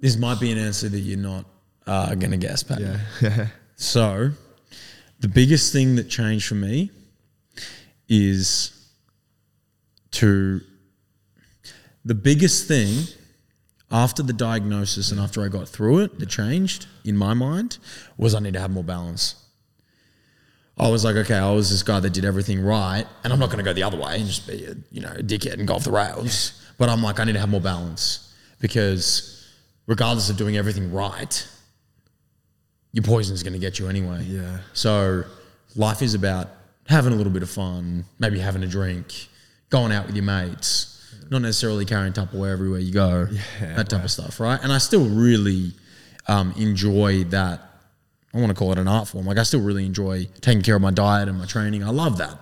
This 0.01 0.17
might 0.17 0.39
be 0.39 0.51
an 0.51 0.57
answer 0.57 0.89
that 0.89 0.99
you're 0.99 1.17
not 1.17 1.45
uh, 1.87 2.15
going 2.15 2.31
to 2.31 2.37
guess, 2.37 2.63
Pat. 2.63 2.79
Yeah. 2.81 3.47
So, 3.75 4.29
the 5.21 5.27
biggest 5.27 5.73
thing 5.73 5.95
that 5.95 6.07
changed 6.07 6.47
for 6.47 6.53
me 6.53 6.91
is 8.07 8.79
to 10.11 10.61
the 12.05 12.13
biggest 12.13 12.67
thing 12.67 13.05
after 13.91 14.21
the 14.21 14.33
diagnosis 14.33 15.11
and 15.11 15.19
after 15.19 15.43
I 15.43 15.47
got 15.47 15.67
through 15.67 15.99
it 15.99 16.19
that 16.19 16.29
changed 16.29 16.85
in 17.03 17.17
my 17.17 17.33
mind 17.33 17.79
was 18.17 18.35
I 18.35 18.39
need 18.39 18.53
to 18.53 18.59
have 18.59 18.69
more 18.69 18.83
balance. 18.83 19.33
I 20.77 20.87
was 20.89 21.03
like, 21.03 21.15
okay, 21.15 21.37
I 21.37 21.51
was 21.51 21.71
this 21.71 21.81
guy 21.81 21.99
that 21.99 22.13
did 22.13 22.23
everything 22.23 22.61
right, 22.61 23.05
and 23.23 23.33
I'm 23.33 23.39
not 23.39 23.47
going 23.47 23.57
to 23.57 23.63
go 23.63 23.73
the 23.73 23.83
other 23.83 23.97
way 23.97 24.17
and 24.17 24.27
just 24.27 24.47
be 24.47 24.65
a 24.65 24.75
you 24.91 25.01
know 25.01 25.11
a 25.11 25.23
dickhead 25.23 25.53
and 25.53 25.67
go 25.67 25.73
off 25.73 25.83
the 25.83 25.91
rails. 25.91 26.63
But 26.77 26.89
I'm 26.89 27.01
like, 27.01 27.19
I 27.19 27.23
need 27.23 27.33
to 27.33 27.39
have 27.39 27.49
more 27.49 27.61
balance 27.61 28.31
because 28.59 29.30
regardless 29.91 30.29
of 30.29 30.37
doing 30.37 30.55
everything 30.55 30.89
right, 30.93 31.45
your 32.93 33.03
poison 33.03 33.33
is 33.33 33.43
going 33.43 33.51
to 33.51 33.59
get 33.59 33.77
you 33.77 33.89
anyway. 33.89 34.23
Yeah. 34.23 34.59
So 34.71 35.25
life 35.75 36.01
is 36.01 36.13
about 36.13 36.47
having 36.87 37.11
a 37.11 37.15
little 37.17 37.33
bit 37.33 37.43
of 37.43 37.49
fun, 37.49 38.05
maybe 38.17 38.39
having 38.39 38.63
a 38.63 38.67
drink, 38.67 39.27
going 39.69 39.91
out 39.91 40.07
with 40.07 40.15
your 40.15 40.23
mates, 40.23 41.13
not 41.29 41.41
necessarily 41.41 41.83
carrying 41.83 42.13
Tupperware 42.13 42.53
everywhere 42.53 42.79
you 42.79 42.93
go, 42.93 43.27
yeah, 43.29 43.75
that 43.75 43.89
type 43.89 44.05
of 44.05 44.11
stuff, 44.11 44.39
right? 44.39 44.61
And 44.63 44.71
I 44.71 44.77
still 44.77 45.09
really 45.09 45.73
um, 46.25 46.53
enjoy 46.57 47.25
that. 47.25 47.59
I 48.33 48.39
want 48.39 48.47
to 48.47 48.55
call 48.55 48.71
it 48.71 48.77
an 48.77 48.87
art 48.87 49.09
form. 49.09 49.25
Like 49.25 49.37
I 49.37 49.43
still 49.43 49.59
really 49.59 49.85
enjoy 49.85 50.25
taking 50.39 50.61
care 50.61 50.77
of 50.77 50.81
my 50.81 50.91
diet 50.91 51.27
and 51.27 51.37
my 51.37 51.45
training. 51.45 51.83
I 51.83 51.89
love 51.89 52.17
that, 52.19 52.37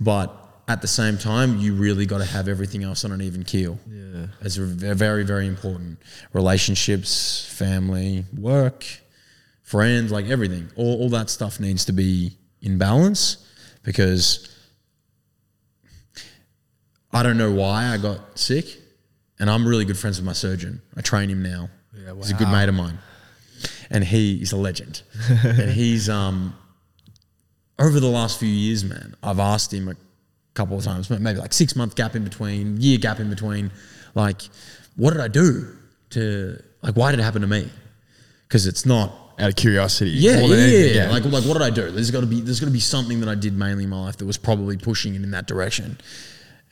but 0.00 0.47
at 0.68 0.82
the 0.82 0.86
same 0.88 1.16
time, 1.16 1.58
you 1.58 1.74
really 1.74 2.04
got 2.04 2.18
to 2.18 2.26
have 2.26 2.46
everything 2.46 2.84
else 2.84 3.04
on 3.04 3.10
an 3.10 3.22
even 3.22 3.42
keel. 3.42 3.78
Yeah. 3.90 4.26
It's 4.42 4.56
very, 4.56 5.24
very 5.24 5.46
important. 5.46 5.98
Relationships, 6.34 7.50
family, 7.56 8.26
work, 8.36 8.84
friends, 9.62 10.12
like 10.12 10.26
everything. 10.26 10.68
All, 10.76 11.00
all 11.00 11.08
that 11.10 11.30
stuff 11.30 11.58
needs 11.58 11.86
to 11.86 11.92
be 11.92 12.36
in 12.60 12.76
balance 12.76 13.46
because 13.82 14.54
I 17.12 17.22
don't 17.22 17.38
know 17.38 17.52
why 17.52 17.86
I 17.86 17.96
got 17.96 18.38
sick. 18.38 18.66
And 19.40 19.48
I'm 19.48 19.66
really 19.66 19.86
good 19.86 19.96
friends 19.96 20.18
with 20.18 20.26
my 20.26 20.32
surgeon. 20.32 20.82
I 20.96 21.00
train 21.00 21.30
him 21.30 21.42
now. 21.42 21.70
Yeah, 21.96 22.14
He's 22.16 22.32
a 22.32 22.34
good 22.34 22.48
mate 22.48 22.68
of 22.68 22.74
mine. 22.74 22.98
And 23.88 24.04
he 24.04 24.42
is 24.42 24.52
a 24.52 24.56
legend. 24.56 25.02
and 25.28 25.70
he's 25.70 26.08
um 26.10 26.54
over 27.78 28.00
the 28.00 28.08
last 28.08 28.38
few 28.40 28.48
years, 28.48 28.84
man, 28.84 29.14
I've 29.22 29.38
asked 29.38 29.72
him 29.72 29.88
couple 30.58 30.76
of 30.76 30.84
times, 30.84 31.08
maybe 31.08 31.38
like 31.38 31.52
six 31.52 31.74
month 31.76 31.94
gap 31.94 32.14
in 32.14 32.24
between, 32.24 32.80
year 32.80 32.98
gap 32.98 33.18
in 33.20 33.30
between, 33.30 33.70
like, 34.14 34.40
what 34.96 35.10
did 35.12 35.20
I 35.22 35.28
do 35.28 35.46
to 36.10 36.62
like 36.82 36.94
why 36.94 37.10
did 37.12 37.20
it 37.20 37.22
happen 37.22 37.42
to 37.42 37.46
me? 37.56 37.68
Because 38.46 38.66
it's 38.66 38.84
not 38.84 39.12
Out 39.38 39.50
of 39.50 39.56
curiosity. 39.56 40.10
yeah, 40.10 40.40
yeah, 40.40 40.56
anything, 40.56 40.94
yeah. 40.96 41.10
Like, 41.10 41.24
like, 41.24 41.44
what 41.44 41.54
did 41.54 41.62
I 41.62 41.70
do? 41.70 41.90
There's 41.90 42.10
got 42.10 42.20
to 42.20 42.26
be, 42.26 42.40
there's 42.40 42.60
got 42.60 42.66
to 42.66 42.72
be 42.72 42.80
something 42.80 43.20
that 43.20 43.28
I 43.28 43.34
did 43.36 43.54
mainly 43.56 43.84
in 43.84 43.90
my 43.90 44.00
life 44.06 44.16
that 44.18 44.26
was 44.26 44.38
probably 44.38 44.76
pushing 44.76 45.14
it 45.14 45.22
in 45.22 45.30
that 45.32 45.46
direction. 45.46 45.98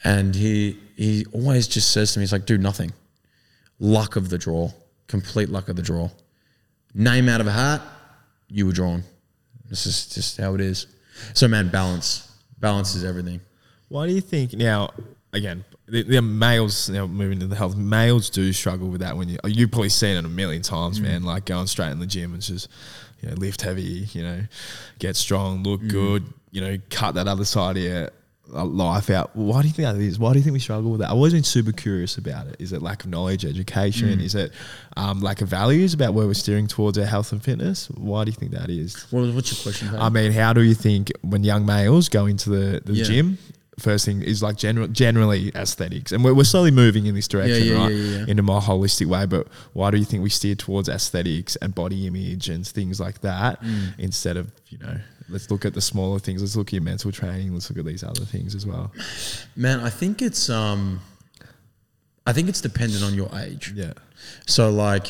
And 0.05 0.35
he, 0.35 0.79
he 0.96 1.25
always 1.33 1.68
just 1.68 1.92
says 1.92 2.12
to 2.12 2.18
me, 2.18 2.22
he's 2.25 2.33
like, 2.33 2.46
"Do 2.46 2.59
nothing. 2.59 2.92
Luck 3.79 4.16
of 4.16 4.29
the 4.31 4.38
draw, 4.38 4.70
complete 5.07 5.49
luck 5.49 5.68
of 5.68 5.77
the 5.77 5.83
draw. 5.83 6.11
Name 6.94 7.29
out 7.29 7.40
of 7.40 7.46
a 7.46 7.53
hat, 7.53 7.81
you 8.49 8.66
were 8.66 8.72
drawn. 8.72 9.03
This 9.70 9.87
is 9.87 10.07
just 10.07 10.38
how 10.38 10.55
it 10.55 10.61
is. 10.61 10.87
So, 11.35 11.46
man, 11.49 11.68
balance, 11.68 12.31
balance 12.59 12.94
is 12.94 13.05
everything. 13.05 13.40
Why 13.88 14.07
do 14.07 14.12
you 14.12 14.20
think 14.20 14.53
now? 14.55 14.90
Again, 15.33 15.64
the, 15.87 16.03
the 16.03 16.22
males 16.22 16.88
now 16.88 17.07
moving 17.07 17.38
to 17.40 17.46
the 17.46 17.57
health. 17.57 17.77
Males 17.77 18.31
do 18.31 18.53
struggle 18.53 18.88
with 18.88 19.01
that 19.03 19.16
when 19.16 19.29
you 19.29 19.38
you've 19.44 19.70
probably 19.70 19.90
seen 19.90 20.16
it 20.16 20.25
a 20.25 20.29
million 20.29 20.62
times, 20.62 21.01
man. 21.01 21.25
Like 21.25 21.44
going 21.44 21.66
straight 21.66 21.90
in 21.90 21.99
the 21.99 22.07
gym 22.07 22.33
and 22.33 22.40
just 22.42 22.68
you 23.20 23.29
know 23.29 23.35
lift 23.35 23.61
heavy, 23.62 24.09
you 24.12 24.22
know, 24.22 24.40
get 24.99 25.14
strong, 25.16 25.62
look 25.62 25.87
good, 25.88 26.25
you 26.53 26.61
know, 26.62 26.79
cut 26.90 27.16
that 27.16 27.29
other 27.29 27.44
side 27.44 27.77
of 27.77 27.83
your 27.83 28.11
uh, 28.55 28.64
life 28.64 29.11
out. 29.11 29.35
Why 29.37 29.61
do 29.61 29.68
you 29.68 29.75
think 29.75 29.87
that 29.88 29.96
is? 30.01 30.18
Why 30.18 30.33
do 30.33 30.38
you 30.38 30.42
think 30.42 30.55
we 30.55 30.59
struggle 30.61 30.90
with 30.92 31.01
that? 31.01 31.09
I've 31.11 31.16
always 31.16 31.35
been 31.35 31.42
super 31.44 31.72
curious 31.72 32.16
about 32.16 32.46
it. 32.46 32.57
Is 32.59 32.72
it 32.72 32.81
lack 32.81 33.05
of 33.05 33.11
knowledge, 33.11 33.44
education? 33.44 34.20
Is 34.20 34.35
it 34.35 34.53
um, 34.96 35.20
lack 35.20 35.42
of 35.42 35.49
values 35.49 35.92
about 35.92 36.14
where 36.14 36.27
we're 36.27 36.35
steering 36.35 36.66
towards 36.66 36.96
our 36.96 37.05
health 37.05 37.33
and 37.33 37.42
fitness? 37.42 37.88
Why 37.90 38.25
do 38.25 38.31
you 38.31 38.37
think 38.37 38.53
that 38.53 38.70
is? 38.70 39.03
What, 39.12 39.35
what's 39.35 39.53
your 39.53 39.62
question? 39.62 39.94
I 40.01 40.09
mean, 40.09 40.33
how 40.33 40.53
do 40.55 40.62
you 40.62 40.75
think 40.75 41.12
when 41.22 41.44
young 41.44 41.66
males 41.66 42.09
go 42.09 42.25
into 42.27 42.49
the, 42.51 42.81
the 42.85 42.92
Yeah. 42.94 43.05
gym, 43.05 43.38
first 43.78 44.04
thing 44.06 44.22
is 44.22 44.42
like 44.42 44.56
general, 44.56 44.88
generally 44.88 45.50
aesthetics, 45.54 46.12
and 46.12 46.24
we're, 46.24 46.32
we're 46.34 46.44
slowly 46.44 46.70
moving 46.70 47.06
in 47.06 47.14
this 47.14 47.28
direction, 47.28 47.66
yeah, 47.66 47.74
right? 47.76 47.92
yeah, 47.92 47.98
yeah, 48.10 48.18
yeah. 48.20 48.24
Into 48.28 48.42
more 48.42 48.60
holistic 48.60 49.06
way. 49.06 49.26
But 49.26 49.48
why 49.74 49.90
do 49.90 49.98
you 49.98 50.04
think 50.04 50.22
we 50.22 50.30
steer 50.30 50.54
towards 50.54 50.88
aesthetics 50.88 51.56
and 51.56 51.74
body 51.74 52.06
image 52.06 52.48
and 52.48 52.66
things 52.66 53.00
like 53.00 53.20
that 53.20 53.62
Mm. 53.62 53.98
instead 53.98 54.36
of 54.36 54.50
you 54.68 54.78
know? 54.78 54.98
Let's 55.28 55.50
look 55.50 55.64
at 55.64 55.74
the 55.74 55.80
smaller 55.80 56.20
things. 56.20 56.40
Let's 56.40 56.54
look 56.54 56.68
at 56.68 56.72
your 56.74 56.82
mental 56.82 57.10
training. 57.10 57.52
Let's 57.52 57.68
look 57.68 57.78
at 57.80 57.84
these 57.84 58.04
other 58.04 58.24
things 58.24 58.54
as 58.54 58.64
well. 58.64 58.92
Man, 59.56 59.80
I 59.80 59.90
think 59.90 60.22
it's 60.22 60.48
um, 60.48 61.00
I 62.26 62.32
think 62.32 62.48
it's 62.48 62.60
dependent 62.60 63.02
on 63.02 63.14
your 63.14 63.28
age. 63.36 63.72
Yeah. 63.74 63.92
So 64.46 64.70
like, 64.70 65.08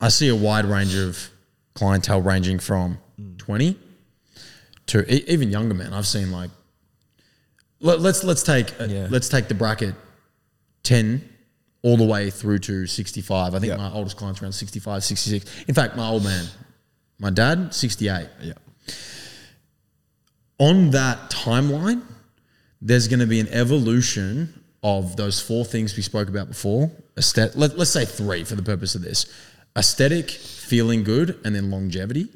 I 0.00 0.08
see 0.10 0.28
a 0.28 0.34
wide 0.36 0.64
range 0.64 0.94
of 0.94 1.30
clientele 1.74 2.22
ranging 2.22 2.58
from 2.60 2.98
twenty 3.36 3.76
to 4.86 5.12
e- 5.12 5.24
even 5.26 5.50
younger 5.50 5.74
men. 5.74 5.92
I've 5.92 6.06
seen 6.06 6.30
like, 6.32 6.50
let, 7.80 8.00
let's 8.00 8.24
let's 8.24 8.42
take 8.42 8.78
uh, 8.80 8.84
Yeah. 8.84 9.06
let's 9.10 9.28
take 9.28 9.48
the 9.48 9.54
bracket 9.54 9.94
ten 10.82 11.26
all 11.82 11.96
the 11.96 12.04
way 12.04 12.30
through 12.30 12.58
to 12.60 12.86
sixty 12.86 13.20
five. 13.20 13.54
I 13.54 13.58
think 13.60 13.70
Yeah. 13.70 13.76
my 13.76 13.92
oldest 13.92 14.16
client's 14.16 14.42
around 14.42 14.52
65, 14.52 15.04
66. 15.04 15.64
In 15.68 15.74
fact, 15.74 15.96
my 15.96 16.08
old 16.08 16.24
man, 16.24 16.46
my 17.18 17.30
dad, 17.30 17.72
sixty 17.74 18.08
eight. 18.08 18.28
Yeah. 18.42 18.54
On 20.58 20.90
that 20.90 21.30
timeline, 21.30 22.02
there's 22.82 23.06
going 23.06 23.20
to 23.20 23.26
be 23.26 23.38
an 23.40 23.48
evolution 23.48 24.54
of 24.82 25.16
those 25.16 25.40
four 25.40 25.64
things 25.64 25.96
we 25.96 26.02
spoke 26.02 26.28
about 26.28 26.48
before. 26.48 26.90
Aesthet- 27.16 27.56
let, 27.56 27.76
let's 27.78 27.90
say 27.90 28.04
three 28.04 28.44
for 28.44 28.54
the 28.56 28.62
purpose 28.62 28.94
of 28.94 29.02
this 29.02 29.26
aesthetic, 29.76 30.30
feeling 30.30 31.04
good, 31.04 31.38
and 31.44 31.54
then 31.54 31.70
longevity, 31.70 32.26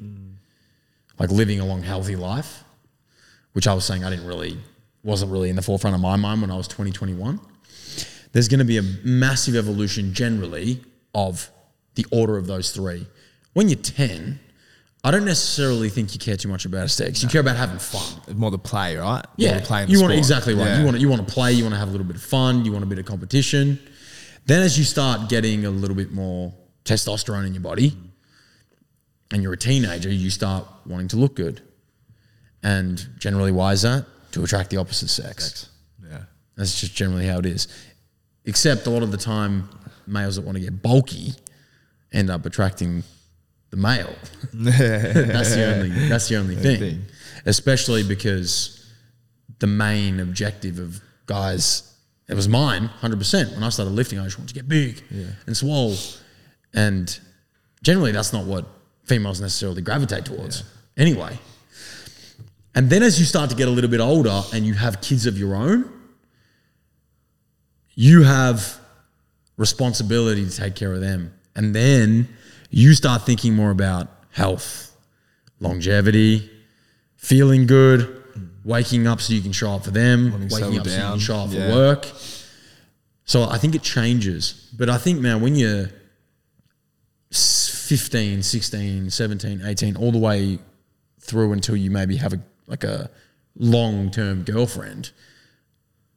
like 1.19 1.29
living 1.31 1.59
a 1.59 1.65
long, 1.65 1.81
healthy 1.83 2.15
life, 2.15 2.63
which 3.51 3.67
I 3.67 3.73
was 3.73 3.83
saying 3.83 4.05
I 4.05 4.09
didn't 4.09 4.25
really, 4.27 4.57
wasn't 5.03 5.31
really 5.31 5.49
in 5.49 5.55
the 5.55 5.61
forefront 5.61 5.95
of 5.95 6.01
my 6.01 6.15
mind 6.15 6.41
when 6.41 6.51
I 6.51 6.55
was 6.55 6.67
2021. 6.67 7.39
There's 8.31 8.47
going 8.47 8.59
to 8.59 8.65
be 8.65 8.77
a 8.77 8.83
massive 9.03 9.55
evolution 9.55 10.13
generally 10.13 10.83
of 11.13 11.49
the 11.95 12.05
order 12.11 12.37
of 12.37 12.47
those 12.47 12.71
three. 12.71 13.05
When 13.53 13.69
you're 13.69 13.77
10, 13.77 14.39
I 15.03 15.11
don't 15.11 15.25
necessarily 15.25 15.89
think 15.89 16.13
you 16.13 16.19
care 16.19 16.37
too 16.37 16.47
much 16.47 16.65
about 16.65 16.85
aesthetics. 16.85 17.21
You 17.21 17.29
care 17.29 17.41
about 17.41 17.57
having 17.57 17.77
fun. 17.77 18.35
More 18.35 18.49
the 18.51 18.57
play, 18.57 18.95
right? 18.97 19.23
Yeah, 19.35 19.59
the 19.59 19.65
play 19.65 19.83
in 19.83 19.87
the 19.87 19.93
you 19.93 19.99
want 19.99 20.11
sport. 20.11 20.17
exactly 20.17 20.53
right. 20.55 20.65
Yeah. 20.65 20.79
You 20.79 20.85
want 20.85 20.95
to, 20.95 21.01
you 21.01 21.09
want 21.09 21.27
to 21.27 21.31
play. 21.31 21.51
You 21.51 21.63
want 21.63 21.75
to 21.75 21.79
have 21.79 21.89
a 21.89 21.91
little 21.91 22.07
bit 22.07 22.15
of 22.15 22.23
fun. 22.23 22.65
You 22.65 22.71
want 22.71 22.83
a 22.83 22.87
bit 22.87 22.99
of 22.99 23.05
competition. 23.05 23.79
Then, 24.45 24.61
as 24.61 24.77
you 24.77 24.85
start 24.85 25.29
getting 25.29 25.65
a 25.65 25.69
little 25.69 25.95
bit 25.95 26.11
more 26.11 26.53
testosterone 26.85 27.45
in 27.45 27.53
your 27.53 27.61
body, 27.61 27.95
and 29.31 29.43
you're 29.43 29.53
a 29.53 29.57
teenager, 29.57 30.09
you 30.09 30.29
start 30.29 30.65
wanting 30.85 31.09
to 31.09 31.17
look 31.17 31.35
good. 31.35 31.61
And 32.61 33.05
generally, 33.19 33.51
why 33.51 33.73
is 33.73 33.81
that? 33.81 34.05
To 34.33 34.43
attract 34.43 34.69
the 34.69 34.77
opposite 34.77 35.09
sex. 35.09 35.69
Yeah. 36.03 36.23
That's 36.55 36.79
just 36.79 36.93
generally 36.95 37.25
how 37.25 37.39
it 37.39 37.45
is. 37.45 37.67
Except 38.45 38.85
a 38.87 38.89
lot 38.89 39.03
of 39.03 39.11
the 39.11 39.17
time, 39.17 39.69
males 40.05 40.35
that 40.35 40.41
want 40.43 40.57
to 40.57 40.63
get 40.63 40.81
bulky 40.81 41.33
end 42.11 42.29
up 42.29 42.45
attracting 42.45 43.03
the 43.69 43.77
male. 43.77 44.13
that's 44.53 45.55
the 45.55 45.73
only. 45.73 45.89
That's 46.09 46.27
the 46.27 46.35
only 46.37 46.55
thing. 46.55 46.79
thing. 46.79 47.05
Especially 47.45 48.03
because 48.03 48.91
the 49.59 49.67
main 49.67 50.19
objective 50.19 50.77
of 50.77 51.01
guys, 51.25 51.95
it 52.27 52.35
was 52.35 52.49
mine, 52.49 52.85
hundred 52.85 53.17
percent. 53.17 53.53
When 53.53 53.63
I 53.63 53.69
started 53.69 53.91
lifting, 53.91 54.19
I 54.19 54.25
just 54.25 54.37
wanted 54.37 54.49
to 54.49 54.55
get 54.55 54.67
big 54.67 55.01
and 55.45 55.55
swole, 55.55 55.95
and 56.73 57.19
generally 57.81 58.11
that's 58.11 58.33
not 58.33 58.45
what 58.45 58.65
females 59.05 59.41
necessarily 59.41 59.81
gravitate 59.81 60.25
towards. 60.25 60.63
Anyway, 60.97 61.39
and 62.75 62.89
then 62.89 63.03
as 63.03 63.19
you 63.19 63.25
start 63.25 63.49
to 63.51 63.55
get 63.55 63.67
a 63.67 63.71
little 63.71 63.89
bit 63.89 63.99
older 63.99 64.41
and 64.53 64.65
you 64.65 64.73
have 64.73 65.01
kids 65.01 65.25
of 65.25 65.37
your 65.37 65.55
own, 65.55 65.91
you 67.95 68.23
have 68.23 68.79
responsibility 69.57 70.45
to 70.45 70.51
take 70.55 70.75
care 70.75 70.93
of 70.93 71.01
them. 71.01 71.33
And 71.55 71.75
then 71.75 72.27
you 72.69 72.93
start 72.93 73.23
thinking 73.25 73.53
more 73.55 73.69
about 73.71 74.07
health, 74.31 74.95
longevity, 75.59 76.49
feeling 77.15 77.67
good, 77.67 78.21
waking 78.65 79.05
up 79.07 79.21
so 79.21 79.33
you 79.33 79.41
can 79.41 79.51
show 79.51 79.71
up 79.73 79.83
for 79.83 79.91
them, 79.91 80.31
Wanting 80.31 80.49
waking 80.49 80.79
up 80.79 80.87
so 80.87 80.95
you 80.95 81.01
can 81.11 81.19
show 81.19 81.35
up 81.35 81.51
Yeah. 81.51 81.67
for 81.69 81.75
work. 81.75 82.07
So 83.25 83.43
I 83.43 83.57
think 83.57 83.75
it 83.75 83.83
changes. 83.83 84.67
But 84.75 84.89
I 84.89 84.97
think, 84.97 85.19
man, 85.21 85.39
when 85.41 85.55
you're 85.55 85.89
s- 87.31 87.69
15, 87.69 88.41
16, 88.41 89.11
17, 89.11 89.61
18, 89.63 89.95
all 89.95 90.11
the 90.11 90.17
way 90.17 90.57
through 91.19 91.53
until 91.53 91.75
you 91.77 91.91
maybe 91.91 92.15
have 92.17 92.33
a 92.33 92.41
like 92.67 92.83
a 92.83 93.09
long 93.57 94.09
term 94.11 94.43
girlfriend, 94.43 95.11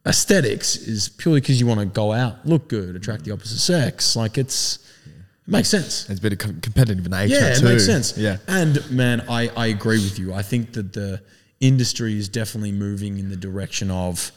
aesthetics 0.07 0.77
is 0.77 1.09
purely 1.09 1.41
because 1.41 1.61
you 1.61 1.67
want 1.67 1.81
to 1.81 1.87
go 1.87 2.13
out, 2.13 2.47
look 2.47 2.69
good, 2.69 2.95
attract 2.97 3.25
the 3.25 3.33
opposite 3.33 3.59
sex. 3.59 4.17
Like 4.17 4.39
it's 4.39 4.79
it 5.07 5.13
makes 5.51 5.69
sense. 5.69 6.09
It's 6.11 6.19
a 6.19 6.23
bit 6.23 6.33
of 6.33 6.39
com- 6.39 6.61
competitive 6.61 7.09
nature 7.09 7.35
Yeah, 7.35 7.53
it 7.53 7.59
too. 7.59 7.65
makes 7.67 7.85
sense. 7.87 8.17
Yeah. 8.17 8.39
And 8.49 8.89
man, 8.91 9.23
I, 9.29 9.49
I 9.57 9.67
agree 9.69 9.99
with 10.03 10.19
you. 10.19 10.35
I 10.35 10.43
think 10.43 10.73
that 10.73 10.93
the 10.93 11.23
industry 11.61 12.19
is 12.19 12.29
definitely 12.29 12.73
moving 12.73 13.19
in 13.19 13.29
the 13.29 13.37
direction 13.37 13.91
of, 13.91 14.31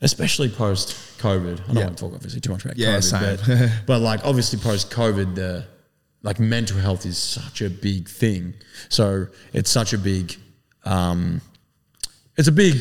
especially 0.00 0.48
post 0.48 0.96
COVID. 1.18 1.60
I 1.60 1.66
don't 1.66 1.76
Yeah. 1.76 1.84
want 1.84 1.98
to 1.98 2.04
talk 2.04 2.14
obviously 2.14 2.40
too 2.40 2.50
much 2.52 2.64
about 2.64 2.76
Yeah, 2.76 2.96
COVID, 2.98 3.46
but, 3.46 3.70
but 3.86 3.98
like 4.00 4.24
obviously 4.24 4.58
post 4.58 4.90
COVID, 4.90 5.34
the 5.34 5.66
like 6.22 6.38
mental 6.40 6.78
health 6.78 7.04
is 7.04 7.18
such 7.18 7.60
a 7.62 7.68
big 7.70 8.08
thing. 8.08 8.54
So 8.88 9.26
it's 9.52 9.70
such 9.70 9.92
a 9.92 9.98
big, 9.98 10.34
um, 10.84 11.40
it's 12.36 12.48
a 12.48 12.52
big 12.52 12.74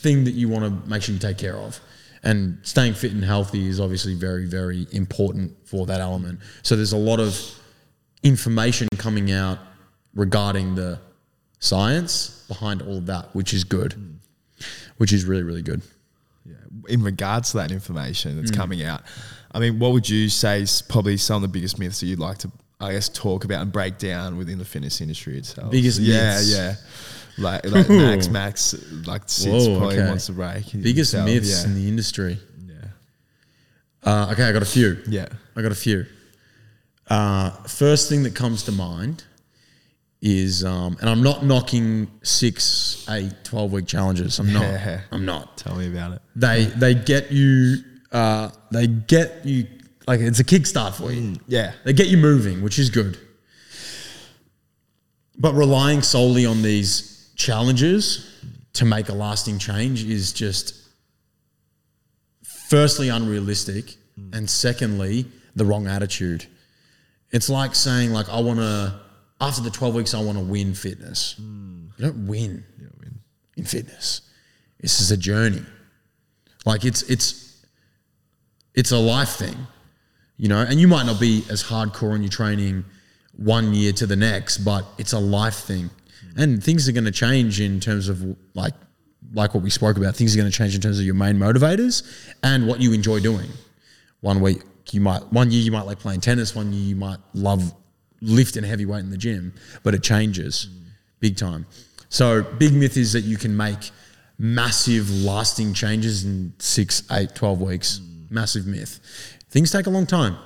thing 0.00 0.24
that 0.24 0.32
you 0.32 0.48
want 0.48 0.64
to 0.84 0.88
make 0.88 1.02
sure 1.02 1.12
you 1.12 1.18
take 1.20 1.38
care 1.38 1.56
of. 1.56 1.80
And 2.24 2.58
staying 2.62 2.94
fit 2.94 3.10
and 3.12 3.24
healthy 3.24 3.66
is 3.66 3.80
obviously 3.80 4.14
very, 4.14 4.46
very 4.46 4.86
important 4.92 5.56
for 5.66 5.86
that 5.86 6.00
element. 6.00 6.38
So 6.62 6.76
there's 6.76 6.92
a 6.92 6.96
lot 6.96 7.18
of 7.18 7.36
information 8.22 8.88
coming 8.96 9.32
out 9.32 9.58
regarding 10.14 10.74
the 10.76 11.00
science 11.58 12.44
behind 12.48 12.82
all 12.82 12.98
of 12.98 13.06
that, 13.06 13.34
which 13.34 13.52
is 13.54 13.64
good, 13.64 13.94
which 14.98 15.12
is 15.12 15.24
really, 15.24 15.42
really 15.42 15.62
good. 15.62 15.82
Yeah. 16.44 16.54
in 16.88 17.02
regards 17.04 17.52
to 17.52 17.58
that 17.58 17.70
information 17.70 18.32
Mm. 18.32 18.36
that's 18.36 18.50
coming 18.50 18.82
out, 18.82 19.02
I 19.52 19.60
mean, 19.60 19.78
what 19.78 19.92
would 19.92 20.08
you 20.08 20.28
say 20.28 20.62
is 20.62 20.82
probably 20.82 21.16
some 21.16 21.36
of 21.36 21.42
the 21.42 21.48
biggest 21.48 21.78
myths 21.78 22.00
that 22.00 22.06
you'd 22.06 22.18
like 22.18 22.38
to, 22.38 22.50
I 22.80 22.92
guess, 22.92 23.08
talk 23.08 23.44
about 23.44 23.62
and 23.62 23.70
break 23.70 23.98
down 23.98 24.36
within 24.36 24.58
the 24.58 24.64
fitness 24.64 25.00
industry 25.00 25.38
itself? 25.38 25.70
Biggest 25.70 26.00
yeah, 26.00 26.34
myths. 26.34 26.50
yeah. 26.50 26.74
Like, 27.38 27.64
like 27.66 27.88
Max, 27.88 28.28
Max, 28.28 28.74
like 29.06 29.22
sits 29.26 29.66
Whoa, 29.66 29.78
probably 29.78 29.98
okay. 29.98 30.08
wants 30.08 30.26
to 30.26 30.32
break. 30.32 30.64
Biggest 30.72 31.12
himself, 31.12 31.26
myths 31.26 31.62
yeah. 31.62 31.68
in 31.68 31.74
the 31.74 31.88
industry. 31.88 32.38
yeah. 32.66 32.74
Uh, 34.02 34.28
okay, 34.32 34.44
I 34.44 34.52
got 34.52 34.62
a 34.62 34.66
few. 34.66 34.98
Yeah. 35.08 35.28
I 35.56 35.62
got 35.62 35.72
a 35.72 35.76
few. 35.76 36.06
Uh, 37.08 37.50
first 37.64 38.08
thing 38.08 38.22
that 38.24 38.34
comes 38.34 38.64
to 38.64 38.72
mind 38.72 39.24
is, 40.20 40.64
um, 40.64 40.96
and 41.00 41.10
I'm 41.10 41.22
not 41.22 41.44
knocking 41.44 42.10
six, 42.22 43.04
eight, 43.10 43.32
12 43.44 43.72
week 43.72 43.86
challenges. 43.86 44.38
I'm 44.38 44.52
not. 44.52 44.62
Yeah. 44.62 45.00
I'm 45.10 45.24
not. 45.24 45.58
Tell 45.58 45.74
me 45.74 45.88
about 45.88 46.12
it. 46.12 46.22
They 46.36 46.66
they 46.66 46.94
get 46.94 47.32
you. 47.32 47.76
Uh, 48.10 48.50
they 48.70 48.86
get 48.86 49.44
you 49.44 49.66
like 50.06 50.20
it's 50.20 50.38
a 50.38 50.44
kickstart 50.44 50.94
for 50.94 51.10
you. 51.12 51.36
Yeah. 51.48 51.72
They 51.84 51.92
get 51.92 52.08
you 52.08 52.18
moving, 52.18 52.62
which 52.62 52.78
is 52.78 52.90
good. 52.90 53.18
But 55.38 55.54
relying 55.54 56.02
solely 56.02 56.46
on 56.46 56.62
these 56.62 57.11
challenges 57.34 58.28
to 58.74 58.84
make 58.84 59.08
a 59.08 59.12
lasting 59.12 59.58
change 59.58 60.04
is 60.04 60.32
just 60.32 60.74
firstly 62.42 63.08
unrealistic 63.08 63.96
and 64.32 64.48
secondly 64.48 65.26
the 65.54 65.64
wrong 65.64 65.86
attitude. 65.86 66.46
It's 67.30 67.48
like 67.48 67.74
saying 67.74 68.12
like 68.12 68.28
I 68.28 68.40
want 68.40 68.58
to 68.58 69.00
after 69.40 69.62
the 69.62 69.70
12 69.70 69.94
weeks 69.94 70.14
I 70.14 70.20
want 70.20 70.38
to 70.38 70.44
win 70.44 70.74
fitness. 70.74 71.34
Hmm. 71.38 71.86
You 71.98 72.06
don't 72.06 72.26
win 72.26 72.64
in 73.56 73.64
fitness. 73.64 74.22
This 74.80 75.00
is 75.00 75.10
a 75.10 75.16
journey. 75.16 75.62
Like 76.64 76.84
it's 76.84 77.02
it's 77.02 77.64
it's 78.74 78.92
a 78.92 78.98
life 78.98 79.30
thing 79.30 79.66
you 80.42 80.48
know, 80.48 80.58
and 80.58 80.80
you 80.80 80.88
might 80.88 81.06
not 81.06 81.20
be 81.20 81.44
as 81.50 81.62
hardcore 81.62 82.16
in 82.16 82.22
your 82.22 82.28
training 82.28 82.84
one 83.36 83.74
year 83.74 83.92
to 83.92 84.06
the 84.06 84.16
next, 84.16 84.58
but 84.58 84.84
it's 84.98 85.12
a 85.12 85.18
life 85.18 85.54
thing, 85.54 85.88
and 86.36 86.62
things 86.62 86.88
are 86.88 86.92
going 86.92 87.04
to 87.04 87.10
change 87.10 87.60
in 87.60 87.80
terms 87.80 88.08
of 88.08 88.36
like 88.54 88.74
like 89.34 89.54
what 89.54 89.62
we 89.62 89.70
spoke 89.70 89.96
about. 89.96 90.14
Things 90.14 90.34
are 90.34 90.38
going 90.38 90.50
to 90.50 90.56
change 90.56 90.74
in 90.74 90.80
terms 90.80 90.98
of 90.98 91.04
your 91.04 91.14
main 91.14 91.36
motivators 91.36 92.02
and 92.42 92.66
what 92.66 92.80
you 92.80 92.92
enjoy 92.92 93.20
doing. 93.20 93.48
One 94.20 94.40
week 94.40 94.62
you 94.90 95.00
might, 95.00 95.22
one 95.32 95.50
year 95.50 95.62
you 95.62 95.72
might 95.72 95.86
like 95.86 95.98
playing 95.98 96.20
tennis. 96.20 96.54
One 96.54 96.72
year 96.72 96.82
you 96.82 96.96
might 96.96 97.18
love 97.34 97.72
lifting 98.20 98.62
heavy 98.64 98.84
weight 98.84 99.00
in 99.00 99.10
the 99.10 99.16
gym, 99.16 99.54
but 99.82 99.94
it 99.94 100.02
changes 100.02 100.68
big 101.20 101.36
time. 101.36 101.66
So 102.08 102.42
big 102.42 102.74
myth 102.74 102.96
is 102.96 103.12
that 103.14 103.22
you 103.22 103.36
can 103.36 103.56
make 103.56 103.90
massive 104.38 105.10
lasting 105.10 105.72
changes 105.74 106.24
in 106.24 106.52
six, 106.58 107.04
eight, 107.10 107.34
12 107.34 107.60
weeks. 107.60 108.00
Massive 108.28 108.66
myth. 108.66 109.00
Things 109.50 109.70
take 109.70 109.86
a 109.86 109.90
long 109.90 110.06
time. 110.06 110.36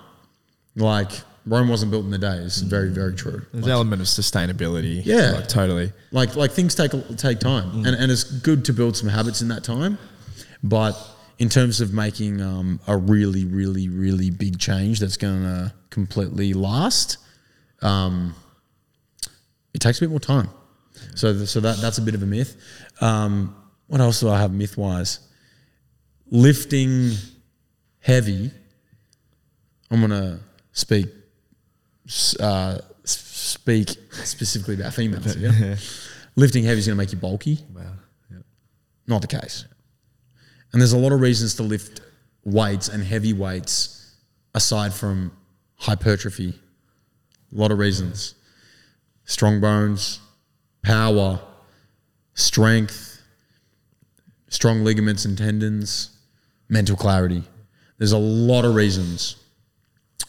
Like 0.74 1.10
Rome 1.46 1.68
wasn't 1.68 1.92
built 1.92 2.04
in 2.04 2.12
a 2.12 2.18
day. 2.18 2.38
It's 2.38 2.60
very, 2.60 2.90
very 2.90 3.14
true. 3.14 3.46
There's 3.52 3.66
an 3.66 3.70
element 3.70 4.02
of 4.02 4.08
sustainability. 4.08 5.02
Yeah. 5.04 5.30
Like, 5.32 5.48
totally. 5.48 5.92
Like 6.10 6.34
like 6.34 6.50
things 6.50 6.74
take 6.74 6.90
take 7.16 7.38
time, 7.38 7.86
and 7.86 7.94
and 7.94 8.10
it's 8.10 8.24
good 8.24 8.64
to 8.64 8.72
build 8.72 8.96
some 8.96 9.08
habits 9.08 9.42
in 9.42 9.48
that 9.48 9.62
time. 9.62 9.96
But 10.64 10.96
in 11.38 11.48
terms 11.48 11.80
of 11.80 11.92
making 11.92 12.40
um, 12.40 12.80
a 12.88 12.96
really, 12.96 13.44
really, 13.44 13.88
really 13.88 14.30
big 14.30 14.58
change 14.58 14.98
that's 15.00 15.16
going 15.16 15.42
to 15.42 15.72
completely 15.90 16.54
last, 16.54 17.18
um, 17.82 18.34
it 19.74 19.80
takes 19.80 19.98
a 19.98 20.00
bit 20.00 20.10
more 20.10 20.18
time. 20.18 20.48
So 21.14 21.32
th- 21.32 21.48
so 21.48 21.60
that 21.60 21.76
that's 21.78 21.98
a 21.98 22.02
bit 22.02 22.14
of 22.14 22.22
a 22.22 22.26
myth. 22.26 22.56
Um, 23.00 23.54
what 23.86 24.00
else 24.00 24.20
do 24.20 24.28
I 24.28 24.40
have 24.40 24.52
myth 24.52 24.76
wise? 24.76 25.20
Lifting 26.28 27.12
heavy. 28.00 28.50
I'm 29.92 30.00
gonna 30.00 30.40
speak 30.72 31.06
uh, 32.40 32.78
speak 33.04 33.90
specifically 34.10 34.74
about 34.74 34.94
females. 34.94 35.36
Yeah? 35.36 35.76
Lifting 36.38 36.64
heavy 36.64 36.78
is 36.78 36.86
going 36.86 36.96
to 36.96 37.02
make 37.02 37.12
you 37.12 37.18
bulky. 37.18 37.58
Wow. 37.74 37.82
Yeah. 38.30 38.38
Not 39.06 39.22
the 39.22 39.26
case. 39.26 39.64
And 40.72 40.82
there's 40.82 40.92
a 40.92 40.98
lot 40.98 41.12
of 41.12 41.20
reasons 41.20 41.54
to 41.54 41.62
lift 41.62 42.02
weights 42.44 42.88
and 42.88 43.02
heavy 43.02 43.32
weights 43.32 44.14
aside 44.54 44.92
from 44.92 45.32
hypertrophy. 45.76 46.54
A 47.52 47.54
lot 47.54 47.70
of 47.70 47.78
reasons. 47.78 48.34
Strong 49.24 49.60
bones, 49.60 50.20
power, 50.82 51.40
strength, 52.34 53.22
strong 54.48 54.84
ligaments 54.84 55.24
and 55.24 55.38
tendons, 55.38 56.10
mental 56.68 56.96
clarity. 56.96 57.42
There's 57.98 58.12
a 58.12 58.18
lot 58.18 58.64
of 58.64 58.74
reasons. 58.74 59.36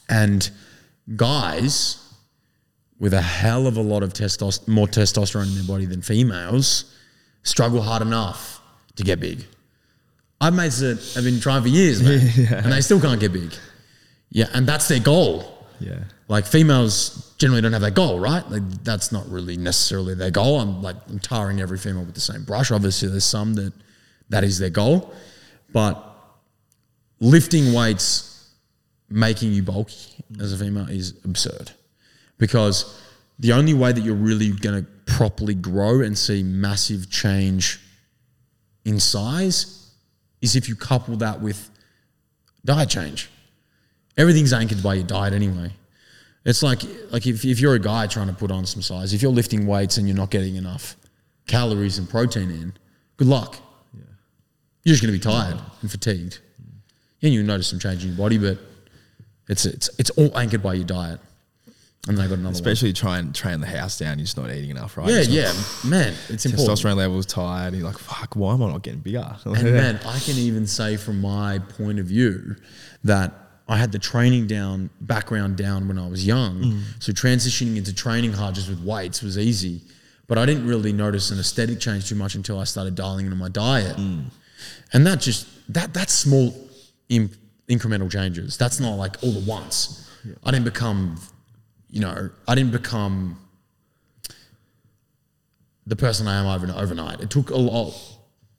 And 0.09 0.49
guys 1.16 2.03
with 2.99 3.14
a 3.14 3.22
hell 3.22 3.68
of 3.68 3.78
a 3.78 3.82
lot 3.82 4.03
of 4.03 4.14
testosterone, 4.14 4.68
more 4.68 4.88
testosterone 4.88 5.47
in 5.47 5.55
their 5.55 5.64
body 5.64 5.86
than 5.86 6.01
females, 6.01 6.95
struggle 7.43 7.82
hard 7.82 8.01
enough 8.01 8.62
to 8.95 9.03
get 9.03 9.20
big. 9.20 9.45
I've 10.41 10.53
mates 10.53 10.80
that 10.80 10.99
have 11.16 11.24
been 11.24 11.39
trying 11.39 11.62
for 11.64 11.68
years, 11.68 12.01
man, 12.01 12.20
and 12.64 12.72
they 12.72 12.82
still 12.82 12.99
can't 12.99 13.20
get 13.20 13.34
big. 13.34 13.53
Yeah, 14.30 14.47
and 14.53 14.68
that's 14.68 14.88
their 14.88 14.99
goal. 14.99 15.66
Yeah. 15.80 15.99
Like 16.28 16.45
females 16.45 17.34
generally 17.38 17.62
don't 17.62 17.74
have 17.74 17.82
that 17.82 17.93
goal, 17.93 18.20
right? 18.20 18.47
Like 18.49 18.64
that's 18.84 19.12
not 19.12 19.30
really 19.30 19.58
necessarily 19.58 20.16
their 20.16 20.32
goal. 20.32 20.60
I'm 20.60 20.82
like 20.82 20.95
I'm 21.08 21.20
tarring 21.20 21.62
every 21.62 21.78
female 21.78 22.03
with 22.03 22.16
the 22.16 22.22
same 22.22 22.43
brush. 22.43 22.72
Obviously, 22.72 23.10
there's 23.10 23.26
some 23.26 23.53
that 23.55 23.74
that 24.30 24.43
is 24.43 24.60
their 24.60 24.70
goal, 24.70 25.14
but 25.72 26.03
lifting 27.20 27.74
weights 27.74 28.36
making 29.10 29.51
you 29.51 29.64
bulky 29.64 30.24
as 30.39 30.53
a 30.53 30.58
female 30.58 30.89
is 30.89 31.14
absurd 31.24 31.72
because 32.38 33.01
the 33.39 33.53
only 33.53 33.74
way 33.74 33.91
that 33.91 34.01
you're 34.01 34.16
really 34.16 34.51
going 34.51 34.84
to 34.84 34.89
properly 35.05 35.55
grow 35.55 36.01
and 36.01 36.18
see 36.18 36.43
massive 36.43 37.10
change 37.10 37.80
in 38.86 38.99
size 38.99 39.91
is 40.41 40.55
if 40.55 40.68
you 40.68 40.76
couple 40.76 41.16
that 41.18 41.41
with 41.41 41.70
diet 42.66 42.89
change. 42.89 43.30
Everything's 44.18 44.53
anchored 44.53 44.84
by 44.84 44.95
your 44.95 45.05
diet 45.05 45.34
anyway. 45.34 45.72
It's 46.45 46.64
like 46.64 46.82
like 47.12 47.28
if, 47.28 47.43
if 47.43 47.60
you're 47.60 47.76
a 47.76 47.80
guy 47.80 48.08
trying 48.08 48.28
to 48.28 48.34
put 48.34 48.51
on 48.51 48.66
some 48.66 48.82
size, 48.82 49.14
if 49.14 49.22
you're 49.22 49.32
lifting 49.32 49.68
weights 49.68 49.97
and 49.97 50.08
you're 50.08 50.18
not 50.18 50.32
getting 50.32 50.55
enough 50.55 50.95
calories 51.45 51.97
and 51.97 52.10
protein 52.10 52.49
in, 52.49 52.74
good 53.18 53.28
luck. 53.28 53.58
You're 54.84 54.93
just 54.93 55.03
going 55.03 55.14
to 55.14 55.20
be 55.20 55.34
tired 55.36 55.60
and 55.82 55.91
fatigued. 55.91 56.39
Mm. 56.62 56.80
Yeah, 57.20 57.30
you'll 57.32 57.45
notice 57.45 57.68
some 57.68 57.80
change 57.80 58.03
in 58.03 58.12
your 58.12 58.18
body, 58.18 58.38
but 58.38 58.58
it's 59.47 59.65
it's 59.65 59.89
it's 59.97 60.09
all 60.11 60.35
anchored 60.37 60.63
by 60.63 60.73
your 60.75 60.85
diet. 60.85 61.19
And 62.07 62.17
they 62.17 62.23
got 62.23 62.33
another 62.33 62.43
one. 62.43 62.53
Especially 62.53 62.93
try 62.93 63.17
and 63.17 63.35
train 63.35 63.59
the 63.59 63.67
house 63.67 63.99
down. 63.99 64.17
You're 64.17 64.23
just 64.25 64.37
not 64.37 64.49
eating 64.49 64.69
enough, 64.69 64.95
right? 64.95 65.09
Yeah, 65.09 65.23
Just 65.23 65.83
yeah, 65.83 65.89
man, 65.89 66.13
it's 66.29 66.45
important. 66.45 66.79
Testosterone 66.79 66.95
levels 66.95 67.25
tired. 67.25 67.73
You're 67.73 67.83
like, 67.85 67.97
fuck. 67.97 68.35
Why 68.35 68.53
am 68.53 68.63
I 68.63 68.71
not 68.71 68.81
getting 68.81 69.01
bigger? 69.01 69.35
And 69.45 69.63
man, 69.73 69.99
I 70.05 70.19
can 70.19 70.37
even 70.37 70.67
say 70.67 70.95
from 70.95 71.19
my 71.19 71.59
point 71.59 71.99
of 71.99 72.05
view 72.05 72.55
that 73.03 73.33
I 73.67 73.75
had 73.75 73.91
the 73.91 73.99
training 73.99 74.47
down, 74.47 74.89
background 75.01 75.57
down 75.57 75.89
when 75.89 75.99
I 75.99 76.07
was 76.07 76.25
young. 76.25 76.61
Mm. 76.61 76.81
So 76.99 77.11
transitioning 77.11 77.75
into 77.75 77.93
training 77.93 78.31
hard 78.31 78.55
just 78.55 78.69
with 78.69 78.81
weights 78.81 79.21
was 79.21 79.37
easy. 79.37 79.81
But 80.27 80.37
I 80.37 80.45
didn't 80.45 80.65
really 80.65 80.93
notice 80.93 81.31
an 81.31 81.39
aesthetic 81.39 81.79
change 81.79 82.07
too 82.07 82.15
much 82.15 82.35
until 82.35 82.59
I 82.59 82.63
started 82.63 82.95
dialing 82.95 83.25
into 83.25 83.37
my 83.37 83.49
diet. 83.49 83.97
Mm. 83.97 84.25
And 84.93 85.05
that 85.07 85.19
just 85.19 85.47
that 85.73 85.93
that 85.93 86.09
small 86.09 86.55
in, 87.09 87.29
incremental 87.70 88.09
changes. 88.09 88.57
That's 88.57 88.80
not 88.80 88.95
like 88.95 89.22
all 89.24 89.36
at 89.38 89.43
once. 89.43 90.09
I 90.43 90.51
didn't 90.51 90.65
become, 90.65 91.20
you 91.89 92.01
know, 92.01 92.30
I 92.47 92.55
didn't 92.55 92.72
become 92.72 93.39
the 95.86 95.95
person 95.95 96.28
I 96.28 96.39
am 96.39 96.45
over, 96.45 96.72
overnight. 96.78 97.22
It 97.22 97.30
took 97.30 97.49
a 97.49 97.57
lot, 97.57 97.93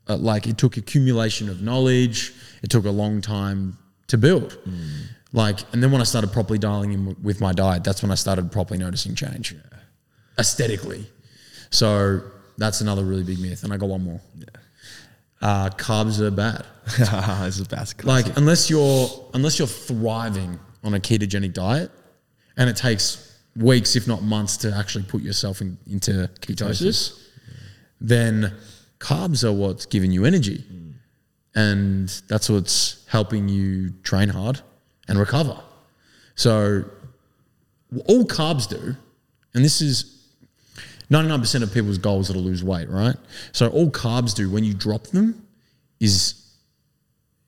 uh, 0.09 0.17
like 0.17 0.47
it 0.47 0.57
took 0.57 0.77
accumulation 0.77 1.49
of 1.49 1.63
knowledge. 1.63 2.33
It 2.63 2.71
took 2.71 2.87
a 2.87 2.91
long 2.91 3.21
time 3.21 3.77
to 4.09 4.17
build. 4.17 4.59
Like, 5.33 5.61
and 5.73 5.83
then 5.83 5.93
when 5.93 6.01
I 6.01 6.05
started 6.05 6.33
properly 6.33 6.59
dialing 6.59 6.93
in 6.93 7.05
w- 7.05 7.17
with 7.23 7.41
my 7.41 7.53
diet, 7.53 7.85
that's 7.85 8.03
when 8.03 8.11
I 8.11 8.15
started 8.15 8.51
properly 8.51 8.79
noticing 8.79 9.15
change, 9.15 9.55
aesthetically. 10.39 11.07
So 11.71 12.23
that's 12.57 12.81
another 12.81 13.05
really 13.05 13.25
big 13.25 13.39
myth. 13.39 13.63
And 13.63 13.73
I 13.73 13.77
got 13.77 13.91
one 13.91 14.05
more. 14.05 14.21
Uh, 15.41 15.71
carbs 15.71 16.21
are 16.21 16.31
bad. 16.31 16.67
this 16.87 17.61
is. 17.61 17.69
Like 18.05 18.37
unless 18.37 18.69
you're 18.71 19.09
unless 19.35 19.59
you're 19.59 19.69
thriving 19.69 20.59
on 20.83 20.95
a 20.95 21.01
ketogenic 21.01 21.53
diet, 21.53 21.91
and 22.57 22.69
it 22.69 22.77
takes 22.77 23.39
weeks, 23.55 23.95
if 23.95 24.07
not 24.09 24.23
months, 24.23 24.57
to 24.59 24.75
actually 24.75 25.05
put 25.05 25.23
yourself 25.23 25.61
in, 25.61 25.79
into 25.89 26.31
ketosis, 26.41 27.21
then 28.01 28.55
carbs 28.99 29.45
are 29.45 29.53
what's 29.53 29.87
giving 29.87 30.11
you 30.11 30.25
energy, 30.25 30.65
and 31.55 32.09
that's 32.29 32.49
what's 32.51 33.05
helping 33.09 33.49
you 33.49 33.91
train 34.03 34.29
hard 34.29 34.61
and 35.09 35.19
recover. 35.19 35.61
So 36.35 36.85
all 38.07 38.25
carbs 38.25 38.69
do, 38.69 38.97
and 39.55 39.65
this 39.65 39.81
is 39.81 40.18
99% 41.11 41.63
of 41.63 41.73
people's 41.73 41.99
goals 41.99 42.31
are 42.31 42.35
to 42.35 42.39
lose 42.39 42.63
weight, 42.63 42.89
right? 42.91 43.17
So 43.53 43.69
all 43.69 43.91
carbs 43.91 44.35
do 44.35 44.51
when 44.51 44.65
you 44.65 44.75
drop 44.75 45.07
them 45.09 45.47
is 46.01 46.35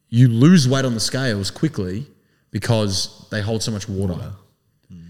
you 0.09 0.29
lose 0.29 0.69
weight 0.69 0.85
on 0.85 0.95
the 0.95 1.01
scales 1.01 1.51
quickly 1.51 2.07
because 2.51 3.27
they 3.31 3.41
hold 3.41 3.63
so 3.63 3.71
much 3.71 3.89
water. 3.89 4.33
Hmm. 4.89 5.01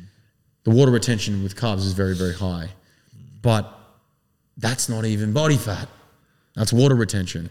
The 0.64 0.70
water 0.70 0.90
retention 0.90 1.42
with 1.42 1.56
carbs 1.56 1.78
is 1.78 1.92
very, 1.92 2.14
very 2.14 2.34
high. 2.34 2.70
But 3.40 3.72
that's 4.56 4.88
not 4.88 5.04
even 5.04 5.32
body 5.32 5.56
fat. 5.56 5.88
That's 6.54 6.72
water 6.72 6.94
retention. 6.94 7.50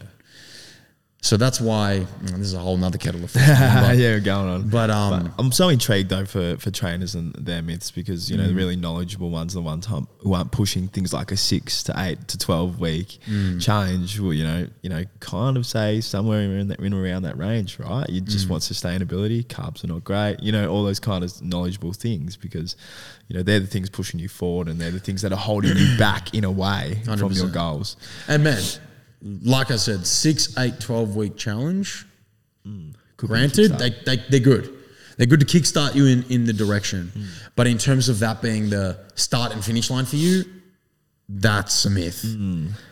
So 1.22 1.36
that's 1.36 1.60
why 1.60 2.06
mm, 2.22 2.30
this 2.30 2.46
is 2.46 2.54
a 2.54 2.58
whole 2.58 2.78
nother 2.78 2.96
kettle 2.96 3.22
of 3.22 3.30
fish. 3.36 3.42
yeah, 3.46 4.14
but, 4.16 4.24
going 4.24 4.48
on. 4.48 4.68
but, 4.70 4.88
um, 4.88 5.32
I'm 5.38 5.52
so 5.52 5.68
intrigued 5.68 6.08
though 6.08 6.24
for, 6.24 6.56
for 6.56 6.70
trainers 6.70 7.14
and 7.14 7.34
their 7.34 7.60
myths 7.60 7.90
because 7.90 8.30
you 8.30 8.38
know 8.38 8.44
Mm. 8.44 8.48
the 8.48 8.54
really 8.54 8.76
knowledgeable 8.76 9.28
ones, 9.28 9.54
are 9.54 9.58
the 9.58 9.62
ones 9.62 9.84
who 9.86 10.08
who 10.20 10.32
aren't 10.32 10.50
pushing 10.50 10.88
things 10.88 11.12
like 11.12 11.30
a 11.30 11.36
six 11.36 11.82
to 11.84 11.94
eight 11.98 12.26
to 12.28 12.38
twelve 12.38 12.80
week 12.80 13.18
Mm. 13.28 13.60
challenge. 13.62 14.18
Will 14.18 14.32
you 14.32 14.44
know 14.44 14.66
you 14.80 14.88
know 14.88 15.04
kind 15.20 15.58
of 15.58 15.66
say 15.66 16.00
somewhere 16.00 16.40
in 16.40 16.68
that 16.68 16.80
in 16.80 16.94
around 16.94 17.22
that 17.24 17.36
range, 17.36 17.78
right? 17.78 18.08
You 18.08 18.22
just 18.22 18.46
Mm. 18.46 18.50
want 18.52 18.62
sustainability. 18.62 19.44
Carbs 19.46 19.84
are 19.84 19.88
not 19.88 20.02
great. 20.04 20.38
You 20.42 20.52
know 20.52 20.70
all 20.70 20.84
those 20.84 21.00
kind 21.00 21.22
of 21.22 21.42
knowledgeable 21.42 21.92
things 21.92 22.36
because 22.36 22.76
you 23.28 23.36
know 23.36 23.42
they're 23.42 23.60
the 23.60 23.66
things 23.66 23.90
pushing 23.90 24.18
you 24.20 24.28
forward 24.30 24.68
and 24.68 24.80
they're 24.80 24.90
the 24.90 24.98
things 24.98 25.20
that 25.20 25.32
are 25.32 25.36
holding 25.38 25.76
you 25.76 25.98
back 25.98 26.32
in 26.34 26.44
a 26.44 26.50
way 26.50 27.02
from 27.04 27.32
your 27.32 27.48
goals. 27.48 27.96
and 28.26 28.42
man, 28.42 28.62
like 29.22 29.70
I 29.70 29.76
said, 29.76 30.06
six, 30.06 30.56
eight, 30.58 30.80
12 30.80 31.16
week 31.16 31.36
challenge. 31.36 32.06
A 32.66 32.92
Granted, 33.16 33.72
they, 33.78 33.90
they, 34.06 34.16
they're 34.28 34.40
good. 34.40 34.74
They're 35.16 35.26
good 35.26 35.40
to 35.40 35.46
kickstart 35.46 35.94
you 35.94 36.06
in, 36.06 36.24
in 36.30 36.44
the 36.44 36.52
direction. 36.52 37.12
But 37.54 37.66
in 37.66 37.76
terms 37.76 38.08
of 38.08 38.20
that 38.20 38.40
being 38.40 38.70
the 38.70 38.98
start 39.14 39.52
and 39.52 39.62
finish 39.62 39.90
line 39.90 40.06
for 40.06 40.16
you, 40.16 40.44
that's 41.28 41.84
a 41.84 41.90
myth. 41.90 42.24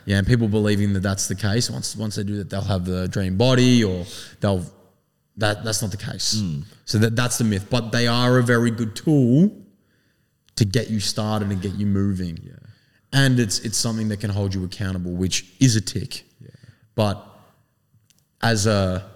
Yeah, 0.04 0.18
and 0.18 0.26
people 0.26 0.46
believing 0.48 0.92
that 0.92 1.00
that's 1.00 1.26
the 1.26 1.34
case. 1.34 1.70
Once 1.70 1.96
once 1.96 2.16
they 2.16 2.22
do 2.24 2.36
that, 2.36 2.50
they'll 2.50 2.60
have 2.60 2.84
the 2.84 3.08
dream 3.08 3.36
body, 3.36 3.82
or 3.82 4.04
they'll 4.40 4.64
that 5.38 5.64
that's 5.64 5.80
not 5.82 5.90
the 5.90 5.96
case. 5.96 6.34
So 6.84 6.98
that 6.98 7.16
that's 7.16 7.38
the 7.38 7.44
myth. 7.44 7.66
But 7.70 7.90
they 7.90 8.06
are 8.06 8.38
a 8.38 8.42
very 8.42 8.70
good 8.70 8.94
tool 8.94 9.50
to 10.56 10.64
get 10.64 10.90
you 10.90 11.00
started 11.00 11.50
and 11.50 11.60
get 11.62 11.72
you 11.74 11.86
moving. 11.86 12.38
Yeah. 12.42 12.52
And 13.12 13.40
it's 13.40 13.58
it's 13.60 13.78
something 13.78 14.08
that 14.08 14.20
can 14.20 14.30
hold 14.30 14.54
you 14.54 14.64
accountable, 14.64 15.12
which 15.12 15.46
is 15.60 15.76
a 15.76 15.80
tick. 15.80 16.24
But 16.94 17.24
as 18.42 18.66
a 18.66 19.08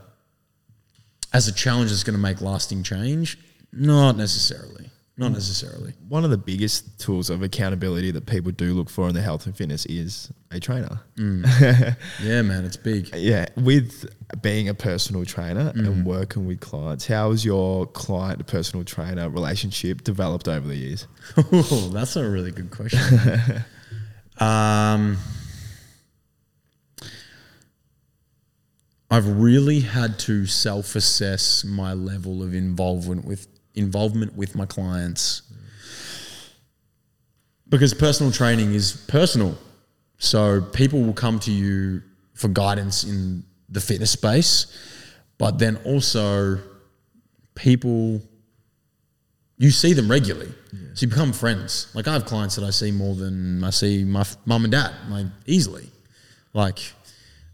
as 1.33 1.49
a 1.49 1.53
challenge 1.53 1.91
that's 1.91 2.05
going 2.05 2.17
to 2.17 2.21
make 2.23 2.41
lasting 2.41 2.83
change, 2.83 3.39
not 3.73 4.17
necessarily. 4.17 4.89
Not 5.19 5.33
necessarily. 5.33 5.93
one 6.09 6.25
of 6.25 6.31
the 6.31 6.39
biggest 6.39 6.99
tools 6.99 7.29
of 7.29 7.43
accountability 7.43 8.11
that 8.13 8.25
people 8.25 8.51
do 8.51 8.73
look 8.73 8.89
for 8.89 9.09
in 9.09 9.15
their 9.15 9.23
health 9.23 9.45
and 9.45 9.55
fitness 9.55 9.85
is 9.87 10.33
a 10.51 10.59
trainer. 10.59 11.01
Yeah, 12.23 12.41
man, 12.43 12.65
it's 12.65 12.79
big. 12.79 13.15
Yeah, 13.15 13.45
with 13.57 14.07
being 14.41 14.71
a 14.71 14.75
personal 14.75 15.27
trainer 15.27 15.71
Mm-hmm. 15.73 15.87
and 15.87 16.07
working 16.07 16.47
with 16.47 16.61
clients, 16.61 17.07
how 17.07 17.31
has 17.31 17.45
your 17.45 17.87
client 17.87 18.45
personal 18.47 18.85
trainer 18.87 19.29
relationship 19.29 20.03
developed 20.03 20.49
over 20.49 20.67
the 20.67 20.77
years? 20.77 21.07
Oh, 21.53 21.91
that's 21.93 22.17
a 22.17 22.29
really 22.29 22.51
good 22.51 22.71
question. 22.71 23.01
um, 24.39 25.19
I've 29.11 29.29
really 29.29 29.81
had 29.81 30.19
to 30.21 30.47
self-assess 30.47 31.65
my 31.65 31.93
level 31.93 32.43
of 32.43 32.55
involvement 32.55 33.25
with 33.25 33.47
involvement 33.75 34.35
with 34.35 34.55
my 34.55 34.67
clients 34.67 35.43
because 37.69 37.95
personal 37.95 38.31
training 38.31 38.75
is 38.75 38.93
personal. 39.09 39.57
So 40.19 40.61
people 40.61 41.03
will 41.03 41.15
come 41.15 41.39
to 41.41 41.51
you 41.51 42.03
for 42.35 42.49
guidance 42.49 43.05
in 43.05 43.45
the 43.69 43.81
fitness 43.81 44.11
space, 44.11 44.67
but 45.39 45.59
then 45.59 45.77
also 45.85 46.59
people 47.55 48.23
you 49.63 49.71
see 49.71 49.93
them 49.93 50.11
regularly. 50.11 50.53
So 50.95 51.07
you 51.07 51.09
become 51.09 51.33
friends. 51.33 51.87
Like 51.95 52.09
I 52.09 52.15
have 52.15 52.25
clients 52.25 52.57
that 52.57 52.65
I 52.65 52.71
see 52.71 52.91
more 52.91 53.15
than 53.15 53.63
I 53.63 53.71
see 53.71 54.03
my 54.03 54.23
f- 54.23 54.37
mum 54.45 54.65
and 54.65 54.73
dad, 54.73 54.93
like 55.09 55.27
easily. 55.47 55.89
Like 56.53 56.81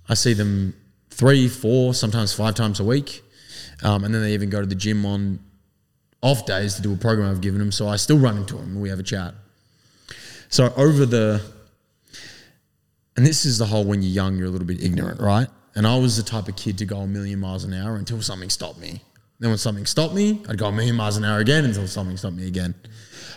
I 0.09 0.15
see 0.15 0.33
them 0.33 0.75
three, 1.11 1.49
four, 1.49 1.93
sometimes 1.93 2.33
five 2.33 2.55
times 2.55 2.81
a 2.81 2.85
week. 2.85 3.23
Um, 3.83 4.05
and 4.05 4.15
then 4.15 4.23
they 4.23 4.33
even 4.33 4.49
go 4.49 4.59
to 4.63 4.67
the 4.67 4.75
gym 4.75 5.05
on 5.05 5.39
off 6.23 6.47
days 6.47 6.77
to 6.77 6.83
do 6.83 6.95
a 6.95 6.97
program 6.97 7.31
I've 7.31 7.43
given 7.43 7.59
them. 7.59 7.71
So 7.71 7.87
I 7.87 7.97
still 7.97 8.19
run 8.19 8.39
into 8.39 8.55
them 8.55 8.69
and 8.69 8.81
we 8.81 8.89
have 8.89 8.99
a 8.99 9.03
chat. 9.03 9.35
So 10.49 10.73
over 10.79 11.05
the, 11.05 11.43
and 13.19 13.27
this 13.27 13.45
is 13.45 13.59
the 13.59 13.67
whole 13.67 13.85
when 13.85 14.01
you're 14.01 14.11
young, 14.13 14.39
you're 14.39 14.47
a 14.47 14.51
little 14.51 14.67
bit 14.67 14.83
ignorant, 14.83 15.21
right? 15.21 15.49
And 15.75 15.87
I 15.87 15.99
was 15.99 16.17
the 16.17 16.23
type 16.23 16.49
of 16.49 16.57
kid 16.57 16.79
to 16.79 16.87
go 16.87 17.01
a 17.01 17.07
million 17.07 17.39
miles 17.39 17.65
an 17.65 17.75
hour 17.75 17.97
until 17.97 18.23
something 18.23 18.49
stopped 18.49 18.79
me. 18.79 19.03
Then 19.41 19.51
when 19.51 19.59
something 19.59 19.87
stopped 19.87 20.15
me, 20.15 20.43
I'd 20.49 20.59
go 20.59 20.67
a 20.67 20.73
million 20.73 20.97
miles 20.97 21.17
an 21.17 21.25
hour 21.25 21.39
again 21.39 21.65
until 21.65 21.87
something 21.87 22.17
stopped 22.17 22.37
me 22.37 22.47
again. 22.47 22.75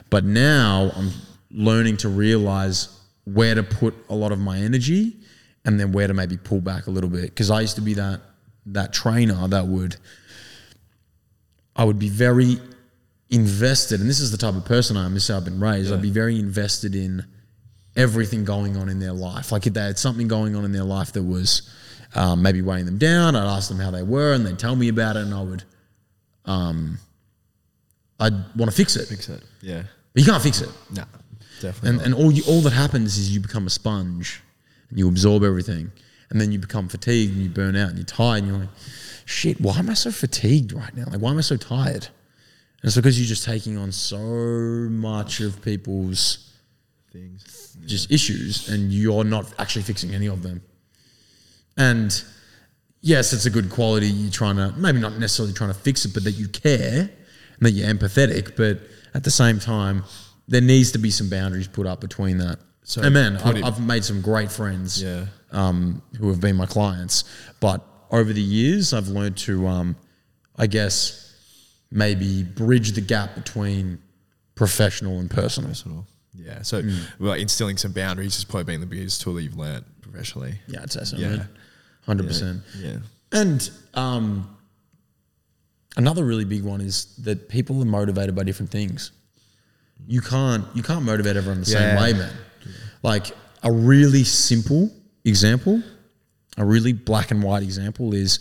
But 0.09 0.23
now 0.23 0.91
I'm 0.95 1.11
learning 1.51 1.97
to 1.97 2.09
realize 2.09 2.99
where 3.25 3.55
to 3.55 3.63
put 3.63 3.93
a 4.09 4.15
lot 4.15 4.31
of 4.31 4.39
my 4.39 4.57
energy 4.57 5.17
and 5.63 5.79
then 5.79 5.91
where 5.91 6.07
to 6.07 6.13
maybe 6.13 6.37
pull 6.37 6.59
back 6.61 6.87
a 6.87 6.91
little 6.91 7.09
bit. 7.09 7.25
Because 7.25 7.51
I 7.51 7.61
used 7.61 7.75
to 7.75 7.81
be 7.81 7.93
that 7.95 8.21
that 8.67 8.93
trainer 8.93 9.47
that 9.47 9.65
would 9.67 9.95
I 11.75 11.83
would 11.83 11.99
be 11.99 12.09
very 12.09 12.59
invested, 13.29 14.01
and 14.01 14.09
this 14.09 14.19
is 14.19 14.31
the 14.31 14.37
type 14.37 14.55
of 14.55 14.65
person 14.65 14.97
I 14.97 15.05
am. 15.05 15.13
This 15.13 15.23
is 15.23 15.29
how 15.29 15.37
I've 15.37 15.45
been 15.45 15.59
raised. 15.59 15.91
I'd 15.91 16.01
be 16.01 16.11
very 16.11 16.37
invested 16.37 16.95
in 16.95 17.25
everything 17.95 18.43
going 18.43 18.75
on 18.77 18.89
in 18.89 18.99
their 18.99 19.13
life. 19.13 19.51
Like 19.51 19.65
if 19.67 19.73
they 19.73 19.81
had 19.81 19.97
something 19.97 20.27
going 20.27 20.55
on 20.55 20.65
in 20.65 20.71
their 20.71 20.83
life 20.83 21.13
that 21.13 21.23
was 21.23 21.69
um, 22.13 22.41
maybe 22.41 22.61
weighing 22.61 22.85
them 22.85 22.97
down, 22.97 23.35
I'd 23.35 23.47
ask 23.47 23.69
them 23.69 23.79
how 23.79 23.91
they 23.91 24.03
were, 24.03 24.33
and 24.33 24.45
they'd 24.45 24.59
tell 24.59 24.75
me 24.75 24.89
about 24.89 25.15
it, 25.15 25.23
and 25.23 25.33
I 25.33 25.41
would, 25.41 25.63
um, 26.45 26.97
I'd 28.19 28.33
want 28.55 28.69
to 28.71 28.75
fix 28.75 28.95
it. 28.95 29.07
Fix 29.07 29.29
it. 29.29 29.43
Yeah. 29.61 29.83
But 30.13 30.23
you 30.23 30.29
can't 30.29 30.43
fix 30.43 30.61
it. 30.61 30.69
No, 30.93 31.03
definitely. 31.61 31.89
And, 31.89 31.97
not. 31.97 32.05
and 32.05 32.15
all 32.15 32.31
you, 32.31 32.43
all 32.47 32.61
that 32.61 32.73
happens 32.73 33.17
is 33.17 33.33
you 33.33 33.39
become 33.39 33.65
a 33.67 33.69
sponge 33.69 34.41
and 34.89 34.99
you 34.99 35.07
absorb 35.07 35.43
everything. 35.43 35.91
and 36.31 36.39
then 36.39 36.51
you 36.51 36.59
become 36.59 36.87
fatigued 36.87 37.33
and 37.33 37.43
you 37.43 37.49
burn 37.49 37.75
out 37.75 37.89
and 37.89 37.97
you're 37.97 38.05
tired 38.05 38.39
and 38.43 38.47
you're 38.47 38.59
like, 38.59 38.69
shit, 39.25 39.59
why 39.59 39.77
am 39.77 39.89
I 39.89 39.93
so 39.93 40.11
fatigued 40.11 40.71
right 40.73 40.95
now? 40.95 41.03
Like, 41.11 41.19
why 41.21 41.31
am 41.31 41.37
I 41.37 41.41
so 41.41 41.57
tired? 41.57 42.05
And 42.05 42.85
it's 42.87 42.95
because 42.95 43.19
you're 43.19 43.27
just 43.27 43.43
taking 43.43 43.77
on 43.77 43.91
so 43.91 44.17
much 44.89 45.41
of 45.41 45.61
people's 45.61 46.53
Things. 47.11 47.77
just 47.85 48.09
issues 48.11 48.69
and 48.69 48.91
you're 48.93 49.25
not 49.25 49.53
actually 49.59 49.83
fixing 49.83 50.13
any 50.15 50.27
of 50.27 50.41
them. 50.41 50.61
And 51.77 52.23
yes, 53.01 53.33
it's 53.33 53.45
a 53.45 53.49
good 53.49 53.69
quality. 53.69 54.07
You're 54.07 54.31
trying 54.31 54.55
to, 54.57 54.71
maybe 54.77 54.99
not 54.99 55.17
necessarily 55.17 55.53
trying 55.53 55.71
to 55.73 55.79
fix 55.79 56.05
it, 56.05 56.13
but 56.13 56.23
that 56.23 56.31
you 56.33 56.47
care 56.47 57.01
and 57.01 57.59
that 57.61 57.71
you're 57.71 57.87
empathetic. 57.93 58.55
But 58.55 58.79
at 59.13 59.23
the 59.23 59.31
same 59.31 59.59
time, 59.59 60.03
there 60.47 60.61
needs 60.61 60.91
to 60.93 60.97
be 60.97 61.11
some 61.11 61.29
boundaries 61.29 61.67
put 61.67 61.85
up 61.87 62.01
between 62.01 62.37
that. 62.39 62.59
So 62.83 63.01
and 63.01 63.13
man, 63.13 63.37
I've, 63.37 63.63
I've 63.63 63.79
made 63.85 64.03
some 64.03 64.21
great 64.21 64.51
friends 64.51 65.01
Yeah. 65.01 65.25
um, 65.51 66.01
who 66.19 66.29
have 66.29 66.41
been 66.41 66.55
my 66.55 66.65
clients. 66.65 67.23
But 67.59 67.85
over 68.09 68.33
the 68.33 68.41
years, 68.41 68.93
I've 68.93 69.07
learned 69.07 69.37
to, 69.39 69.67
um, 69.67 69.95
I 70.57 70.67
guess, 70.67 71.33
maybe 71.91 72.43
bridge 72.43 72.91
the 72.93 73.01
gap 73.01 73.35
between 73.35 73.99
professional 74.55 75.19
and 75.19 75.29
personal. 75.29 75.69
Personal. 75.69 76.07
Yeah. 76.33 76.61
So, 76.63 76.81
Mm. 76.81 76.99
well, 77.19 77.33
instilling 77.33 77.77
some 77.77 77.91
boundaries 77.91 78.35
has 78.35 78.43
probably 78.45 78.63
been 78.73 78.79
the 78.81 78.87
biggest 78.87 79.21
tool 79.21 79.35
that 79.35 79.43
you've 79.43 79.57
learned 79.57 79.85
professionally. 80.01 80.59
Yeah, 80.67 80.83
it's 80.83 80.97
awesome. 80.97 81.19
Yeah. 81.19 81.43
Hundred 82.05 82.27
percent. 82.27 82.61
Yeah. 82.77 82.97
And 83.31 83.69
um, 83.93 84.57
another 85.97 86.25
really 86.25 86.45
big 86.45 86.63
one 86.63 86.81
is 86.81 87.15
that 87.17 87.47
people 87.47 87.81
are 87.81 87.85
motivated 87.85 88.35
by 88.35 88.43
different 88.43 88.71
things. 88.71 89.11
You 90.07 90.21
can't 90.21 90.65
you 90.73 90.83
can't 90.83 91.03
motivate 91.03 91.37
everyone 91.37 91.59
the 91.59 91.65
same 91.65 91.97
way, 91.97 92.13
man. 92.13 92.33
Like 93.03 93.31
a 93.63 93.71
really 93.71 94.23
simple 94.23 94.91
example, 95.23 95.81
a 96.57 96.65
really 96.65 96.93
black 96.93 97.31
and 97.31 97.43
white 97.43 97.63
example 97.63 98.13
is 98.13 98.39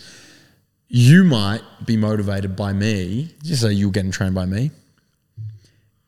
you 0.88 1.22
might 1.22 1.62
be 1.84 1.96
motivated 1.96 2.56
by 2.56 2.72
me. 2.72 3.34
Just 3.44 3.62
say 3.62 3.72
you're 3.72 3.90
getting 3.90 4.10
trained 4.10 4.34
by 4.34 4.46
me. 4.46 4.70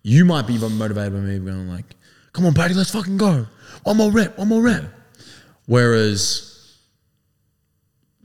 You 0.02 0.24
might 0.24 0.46
be 0.46 0.58
motivated 0.58 1.12
by 1.12 1.20
me 1.20 1.38
going 1.38 1.68
like, 1.68 1.84
"Come 2.32 2.46
on, 2.46 2.54
Paddy, 2.54 2.74
let's 2.74 2.90
fucking 2.90 3.18
go. 3.18 3.46
One 3.84 3.96
more 3.98 4.10
rep, 4.10 4.38
one 4.38 4.48
more 4.48 4.62
rep." 4.62 4.84
Whereas 5.66 6.51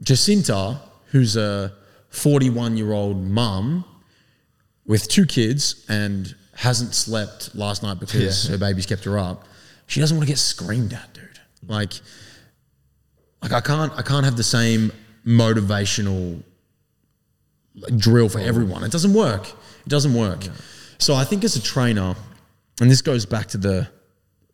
Jacinta, 0.02 0.80
who's 1.08 1.36
a 1.36 1.74
41 2.10 2.78
year 2.78 2.92
old 2.94 3.24
mum 3.24 3.86
with 4.86 5.08
two 5.08 5.26
kids 5.26 5.86
and 5.90 6.36
hasn't 6.56 6.96
slept 6.96 7.54
last 7.56 7.84
night 7.84 8.00
because 8.00 8.46
Yeah. 8.46 8.52
her 8.52 8.58
baby's 8.58 8.86
kept 8.86 9.04
her 9.04 9.18
up, 9.18 9.46
she 9.86 10.00
doesn't 10.00 10.18
want 10.18 10.28
to 10.28 10.32
get 10.32 10.40
screamed 10.40 10.94
at, 10.94 11.14
dude. 11.14 11.40
Like, 11.68 11.94
like 13.42 13.52
I 13.52 13.62
can't, 13.62 13.92
I 13.94 14.02
can't 14.02 14.26
have 14.26 14.38
the 14.38 14.44
same 14.44 14.92
motivational 15.26 16.42
drill 17.98 18.30
for 18.30 18.40
oh. 18.40 18.44
everyone. 18.44 18.84
It 18.84 18.92
doesn't 18.92 19.14
work. 19.14 19.48
It 19.48 19.90
doesn't 19.90 20.14
work. 20.14 20.48
So 20.98 21.14
I 21.14 21.24
think 21.24 21.44
as 21.44 21.56
a 21.56 21.62
trainer, 21.62 22.16
and 22.82 22.90
this 22.90 23.02
goes 23.02 23.26
back 23.26 23.48
to 23.48 23.58
the 23.58 23.88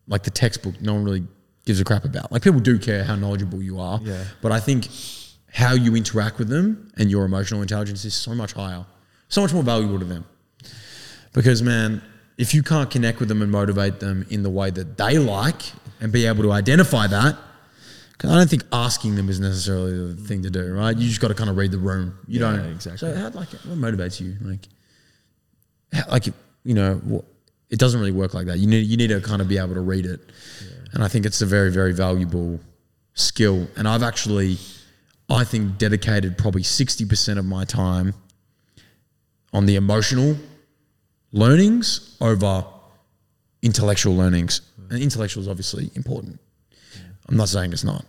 like 0.08 0.24
the 0.24 0.32
textbook, 0.32 0.82
no 0.82 0.94
one 0.96 1.04
really 1.06 1.24
gives 1.66 1.80
a 1.80 1.86
crap 1.86 2.04
about. 2.04 2.32
Like 2.32 2.42
people 2.42 2.60
do 2.60 2.78
care 2.78 3.04
how 3.04 3.16
knowledgeable 3.16 3.62
you 3.62 3.80
are. 3.80 4.00
Yeah. 4.04 4.24
But 4.42 4.52
I 4.52 4.60
think 4.60 4.90
how 5.54 5.74
you 5.74 5.96
interact 5.96 6.40
with 6.40 6.50
them 6.50 6.92
and 6.98 7.12
your 7.12 7.26
emotional 7.26 7.62
intelligence 7.62 8.04
is 8.06 8.14
so 8.14 8.34
much 8.34 8.54
higher, 8.54 8.86
so 9.30 9.42
much 9.42 9.54
more 9.54 9.64
valuable 9.64 10.00
to 10.00 10.06
them. 10.06 10.26
Because 11.32 11.62
man, 11.62 12.02
if 12.38 12.54
you 12.54 12.64
can't 12.64 12.90
connect 12.90 13.20
with 13.20 13.30
them 13.30 13.42
and 13.42 13.52
motivate 13.52 14.00
them 14.00 14.26
in 14.30 14.42
the 14.44 14.50
way 14.50 14.72
that 14.72 14.98
they 14.98 15.18
like 15.18 15.62
and 16.02 16.12
be 16.12 16.26
able 16.26 16.44
to 16.44 16.52
identify 16.52 17.06
that, 17.08 17.38
because 18.12 18.32
I 18.32 18.36
don't 18.36 18.50
think 18.50 18.64
asking 18.72 19.16
them 19.16 19.30
is 19.30 19.40
necessarily 19.40 20.14
the 20.14 20.22
thing 20.22 20.44
to 20.44 20.50
do, 20.50 20.74
right? 20.74 20.96
You 20.98 21.08
just 21.08 21.22
got 21.22 21.28
to 21.28 21.36
kind 21.36 21.50
of 21.50 21.58
read 21.58 21.72
the 21.72 21.78
room. 21.78 22.18
You 22.28 22.40
Yeah, 22.40 22.58
don't 22.58 22.72
exactly. 22.72 23.10
So 23.10 23.16
how 23.16 23.30
like 23.30 23.50
what 23.50 23.78
motivates 23.78 24.20
you? 24.20 24.36
Like, 24.42 24.68
how, 25.92 26.10
like 26.10 26.28
you 26.64 26.74
know, 26.74 27.24
it 27.70 27.78
doesn't 27.80 28.00
really 28.00 28.12
work 28.12 28.34
like 28.34 28.48
that. 28.48 28.58
You 28.58 28.68
need 28.68 28.88
you 28.88 28.98
need 28.98 29.10
to 29.10 29.22
kind 29.22 29.42
of 29.42 29.48
be 29.48 29.58
able 29.58 29.74
to 29.76 29.82
read 29.82 30.06
it, 30.06 30.22
and 30.94 31.04
I 31.04 31.08
think 31.08 31.26
it's 31.26 31.42
a 31.42 31.46
very 31.46 31.72
very 31.72 31.94
valuable 31.94 32.60
skill. 33.14 33.68
And 33.76 33.88
I've 33.88 34.04
actually, 34.04 34.58
I 35.30 35.44
think, 35.44 35.78
dedicated 35.78 36.38
probably 36.38 36.64
sixty 36.64 37.06
percent 37.06 37.40
of 37.40 37.46
my 37.46 37.66
time 37.66 38.14
on 39.52 39.66
the 39.66 39.76
emotional 39.76 40.36
learnings 41.32 42.18
over 42.22 42.66
intellectual 43.62 44.16
learnings. 44.16 44.62
And 44.90 45.02
intellectual 45.02 45.42
is 45.42 45.48
obviously 45.48 45.90
important. 45.96 46.40
I'm 47.30 47.38
not 47.38 47.50
saying 47.50 47.72
it's 47.72 47.84
not, 47.84 48.06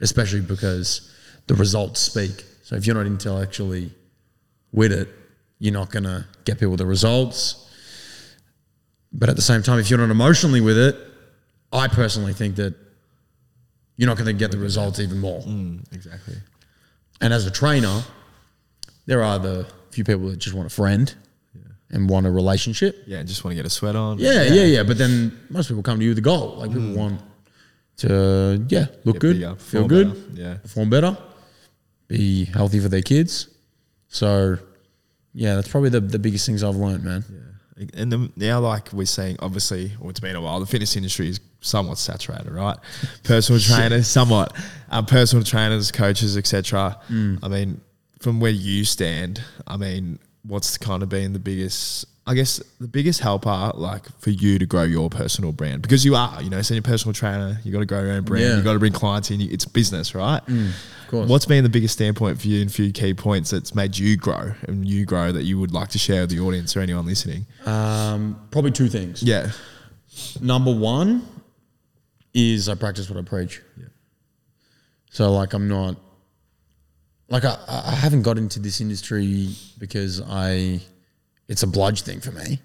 especially 0.00 0.42
because 0.42 1.10
the 1.46 1.54
results 1.54 2.00
speak. 2.00 2.44
So 2.62 2.76
if 2.76 2.86
you're 2.86 2.94
not 2.94 3.06
intellectually 3.06 3.92
with 4.72 4.92
it, 4.92 5.08
you're 5.58 5.72
not 5.72 5.90
going 5.90 6.04
to 6.04 6.26
get 6.44 6.60
people 6.60 6.76
the 6.76 6.86
results. 6.86 7.70
But 9.12 9.28
at 9.28 9.36
the 9.36 9.42
same 9.42 9.62
time, 9.62 9.78
if 9.78 9.90
you're 9.90 9.98
not 9.98 10.10
emotionally 10.10 10.60
with 10.60 10.78
it, 10.78 10.96
I 11.72 11.88
personally 11.88 12.32
think 12.32 12.56
that 12.56 12.74
you're 14.02 14.08
not 14.08 14.16
going 14.16 14.26
to 14.26 14.32
get 14.32 14.50
the 14.50 14.58
results 14.58 14.98
even 14.98 15.20
more. 15.20 15.40
Mm, 15.42 15.84
exactly. 15.92 16.34
And 17.20 17.32
as 17.32 17.46
a 17.46 17.52
trainer, 17.52 18.02
there 19.06 19.22
are 19.22 19.38
the 19.38 19.64
few 19.92 20.02
people 20.02 20.28
that 20.30 20.38
just 20.40 20.56
want 20.56 20.66
a 20.66 20.74
friend 20.74 21.14
and 21.88 22.10
want 22.10 22.26
a 22.26 22.30
relationship. 22.32 23.04
Yeah. 23.06 23.18
and 23.18 23.28
Just 23.28 23.44
want 23.44 23.52
to 23.52 23.54
get 23.54 23.64
a 23.64 23.70
sweat 23.70 23.94
on. 23.94 24.18
Yeah, 24.18 24.42
yeah, 24.42 24.64
yeah. 24.64 24.82
But 24.82 24.98
then 24.98 25.38
most 25.50 25.68
people 25.68 25.84
come 25.84 25.98
to 26.00 26.04
you 26.04 26.10
with 26.10 26.18
a 26.18 26.22
goal. 26.22 26.56
Like 26.56 26.72
people 26.72 26.94
want 26.94 27.20
to, 27.98 28.66
yeah, 28.68 28.86
look 29.04 29.14
Get 29.16 29.20
good, 29.20 29.34
bigger, 29.36 29.54
feel 29.54 29.86
good, 29.86 30.08
better. 30.08 30.42
Yeah. 30.42 30.54
perform 30.56 30.90
better, 30.90 31.16
be 32.08 32.46
healthy 32.46 32.80
for 32.80 32.88
their 32.88 33.02
kids. 33.02 33.50
So, 34.08 34.58
yeah, 35.32 35.54
that's 35.54 35.68
probably 35.68 35.90
the, 35.90 36.00
the 36.00 36.18
biggest 36.18 36.44
things 36.44 36.64
I've 36.64 36.74
learned, 36.74 37.04
man. 37.04 37.24
And 37.94 38.36
now, 38.36 38.60
like 38.60 38.92
we're 38.92 39.06
saying, 39.06 39.36
obviously, 39.40 39.92
well, 39.98 40.10
it's 40.10 40.20
been 40.20 40.36
a 40.36 40.40
while. 40.40 40.60
The 40.60 40.66
fitness 40.66 40.94
industry 40.94 41.28
is 41.28 41.40
somewhat 41.60 41.98
saturated, 41.98 42.50
right? 42.50 42.76
Personal 43.22 43.60
trainers, 43.60 44.08
somewhat. 44.08 44.54
Um, 44.90 45.06
personal 45.06 45.42
trainers, 45.44 45.90
coaches, 45.90 46.36
etc. 46.36 46.98
Mm. 47.08 47.38
I 47.42 47.48
mean, 47.48 47.80
from 48.20 48.40
where 48.40 48.50
you 48.50 48.84
stand, 48.84 49.42
I 49.66 49.78
mean, 49.78 50.18
what's 50.42 50.76
kind 50.76 51.02
of 51.02 51.08
been 51.08 51.32
the 51.32 51.38
biggest? 51.38 52.06
I 52.24 52.34
guess 52.34 52.62
the 52.78 52.86
biggest 52.86 53.18
helper, 53.20 53.72
like 53.74 54.06
for 54.20 54.30
you 54.30 54.58
to 54.60 54.66
grow 54.66 54.84
your 54.84 55.10
personal 55.10 55.50
brand, 55.50 55.82
because 55.82 56.04
you 56.04 56.14
are, 56.14 56.40
you 56.40 56.50
know, 56.50 56.60
you're 56.60 56.82
personal 56.82 57.12
trainer, 57.12 57.58
you 57.64 57.72
got 57.72 57.80
to 57.80 57.86
grow 57.86 58.00
your 58.00 58.12
own 58.12 58.22
brand, 58.22 58.44
Yeah. 58.44 58.50
Mm, 58.52 58.56
you 58.58 58.62
got 58.62 58.74
to 58.74 58.78
bring 58.78 58.92
clients 58.92 59.30
in. 59.32 59.40
It's 59.40 59.64
business, 59.64 60.14
right? 60.14 60.40
Of 60.46 61.08
course. 61.08 61.28
What's 61.28 61.46
been 61.46 61.64
the 61.64 61.70
biggest 61.70 61.94
standpoint 61.94 62.40
for 62.40 62.46
you 62.46 62.60
and 62.60 62.70
a 62.70 62.72
few 62.72 62.92
key 62.92 63.12
points 63.12 63.50
that's 63.50 63.74
made 63.74 63.98
you 63.98 64.16
grow 64.16 64.52
and 64.68 64.86
you 64.86 65.04
grow 65.04 65.32
that 65.32 65.42
you 65.42 65.58
would 65.58 65.72
like 65.72 65.88
to 65.90 65.98
share 65.98 66.22
with 66.22 66.30
the 66.30 66.38
audience 66.38 66.76
or 66.76 66.80
anyone 66.80 67.06
listening? 67.06 67.44
Um, 67.66 68.40
probably 68.52 68.70
two 68.70 68.88
things. 68.88 69.22
Yeah. 69.22 69.50
Number 70.40 70.72
one 70.72 71.26
is 72.32 72.68
I 72.68 72.76
practice 72.76 73.10
what 73.10 73.18
I 73.18 73.22
preach. 73.22 73.60
Yeah. 73.76 73.86
So 75.10 75.32
like 75.32 75.54
I'm 75.54 75.66
not 75.68 75.96
like 77.28 77.44
I, 77.44 77.56
I 77.68 77.94
haven't 77.94 78.22
got 78.22 78.38
into 78.38 78.60
this 78.60 78.80
industry 78.80 79.48
because 79.78 80.20
I 80.20 80.80
it's 81.48 81.62
a 81.62 81.66
bludge 81.66 82.02
thing 82.02 82.20
for 82.20 82.32
me. 82.32 82.60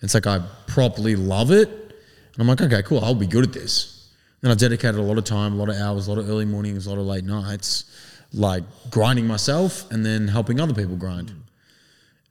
It's 0.00 0.14
like 0.14 0.26
I 0.26 0.42
properly 0.66 1.16
love 1.16 1.50
it. 1.50 1.68
And 1.68 2.40
I'm 2.40 2.46
like, 2.46 2.60
okay, 2.60 2.82
cool, 2.82 3.04
I'll 3.04 3.14
be 3.14 3.26
good 3.26 3.44
at 3.44 3.52
this. 3.52 4.10
And 4.42 4.52
I've 4.52 4.58
dedicated 4.58 4.96
a 4.96 5.02
lot 5.02 5.16
of 5.16 5.24
time, 5.24 5.54
a 5.54 5.56
lot 5.56 5.70
of 5.70 5.76
hours, 5.76 6.06
a 6.06 6.10
lot 6.12 6.18
of 6.18 6.28
early 6.28 6.44
mornings, 6.44 6.86
a 6.86 6.90
lot 6.90 6.98
of 6.98 7.06
late 7.06 7.24
nights, 7.24 7.84
like 8.32 8.64
grinding 8.90 9.26
myself 9.26 9.90
and 9.90 10.04
then 10.04 10.28
helping 10.28 10.60
other 10.60 10.74
people 10.74 10.96
grind. 10.96 11.32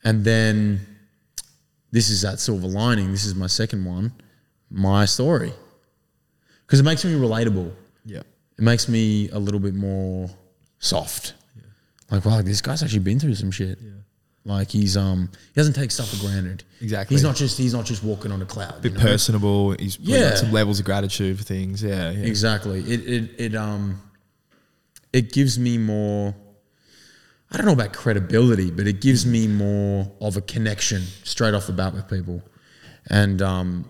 And 0.03 0.23
then 0.23 0.85
this 1.91 2.09
is 2.09 2.21
that 2.21 2.39
silver 2.39 2.67
lining. 2.67 3.11
This 3.11 3.25
is 3.25 3.33
my 3.33 3.47
second 3.47 3.85
one, 3.85 4.11
my 4.69 5.05
story. 5.05 5.53
Because 6.65 6.79
it 6.79 6.83
makes 6.83 7.03
me 7.05 7.13
relatable. 7.13 7.71
Yeah. 8.05 8.21
It 8.57 8.61
makes 8.63 8.87
me 8.87 9.29
a 9.29 9.39
little 9.39 9.59
bit 9.59 9.73
more 9.73 10.29
soft. 10.79 11.33
Yeah. 11.55 11.63
Like, 12.11 12.25
wow, 12.25 12.41
this 12.41 12.61
guy's 12.61 12.83
actually 12.83 12.99
been 12.99 13.19
through 13.19 13.35
some 13.35 13.51
shit. 13.51 13.79
Like 14.45 14.71
he's 14.71 14.97
um 14.97 15.29
he 15.31 15.53
doesn't 15.55 15.73
take 15.73 15.91
stuff 15.91 16.09
for 16.09 16.27
granted. 16.27 16.63
Exactly. 16.81 17.15
He's 17.15 17.23
not 17.23 17.35
just 17.35 17.57
he's 17.57 17.73
not 17.73 17.85
just 17.85 18.03
walking 18.03 18.31
on 18.31 18.41
a 18.41 18.45
cloud. 18.45 18.77
A 18.77 18.81
bit 18.81 18.91
you 18.91 18.97
know? 18.97 19.03
personable. 19.03 19.71
He's 19.71 19.97
yeah. 19.99 20.29
Got 20.29 20.37
some 20.39 20.51
levels 20.51 20.79
of 20.79 20.85
gratitude 20.85 21.37
for 21.37 21.43
things. 21.43 21.81
Yeah. 21.81 22.11
yeah. 22.11 22.25
Exactly. 22.25 22.81
It 22.81 23.07
it 23.07 23.31
it 23.37 23.55
um 23.55 24.01
it 25.13 25.31
gives 25.31 25.57
me 25.57 25.77
more 25.77 26.35
I 27.51 27.57
don't 27.57 27.65
know 27.65 27.73
about 27.73 27.93
credibility, 27.93 28.69
but 28.69 28.85
it 28.85 28.99
gives 28.99 29.25
me 29.25 29.47
more 29.47 30.11
of 30.19 30.35
a 30.35 30.41
connection 30.41 31.03
straight 31.23 31.53
off 31.53 31.67
the 31.67 31.73
bat 31.73 31.93
with 31.93 32.09
people. 32.09 32.41
And 33.09 33.41
um 33.41 33.89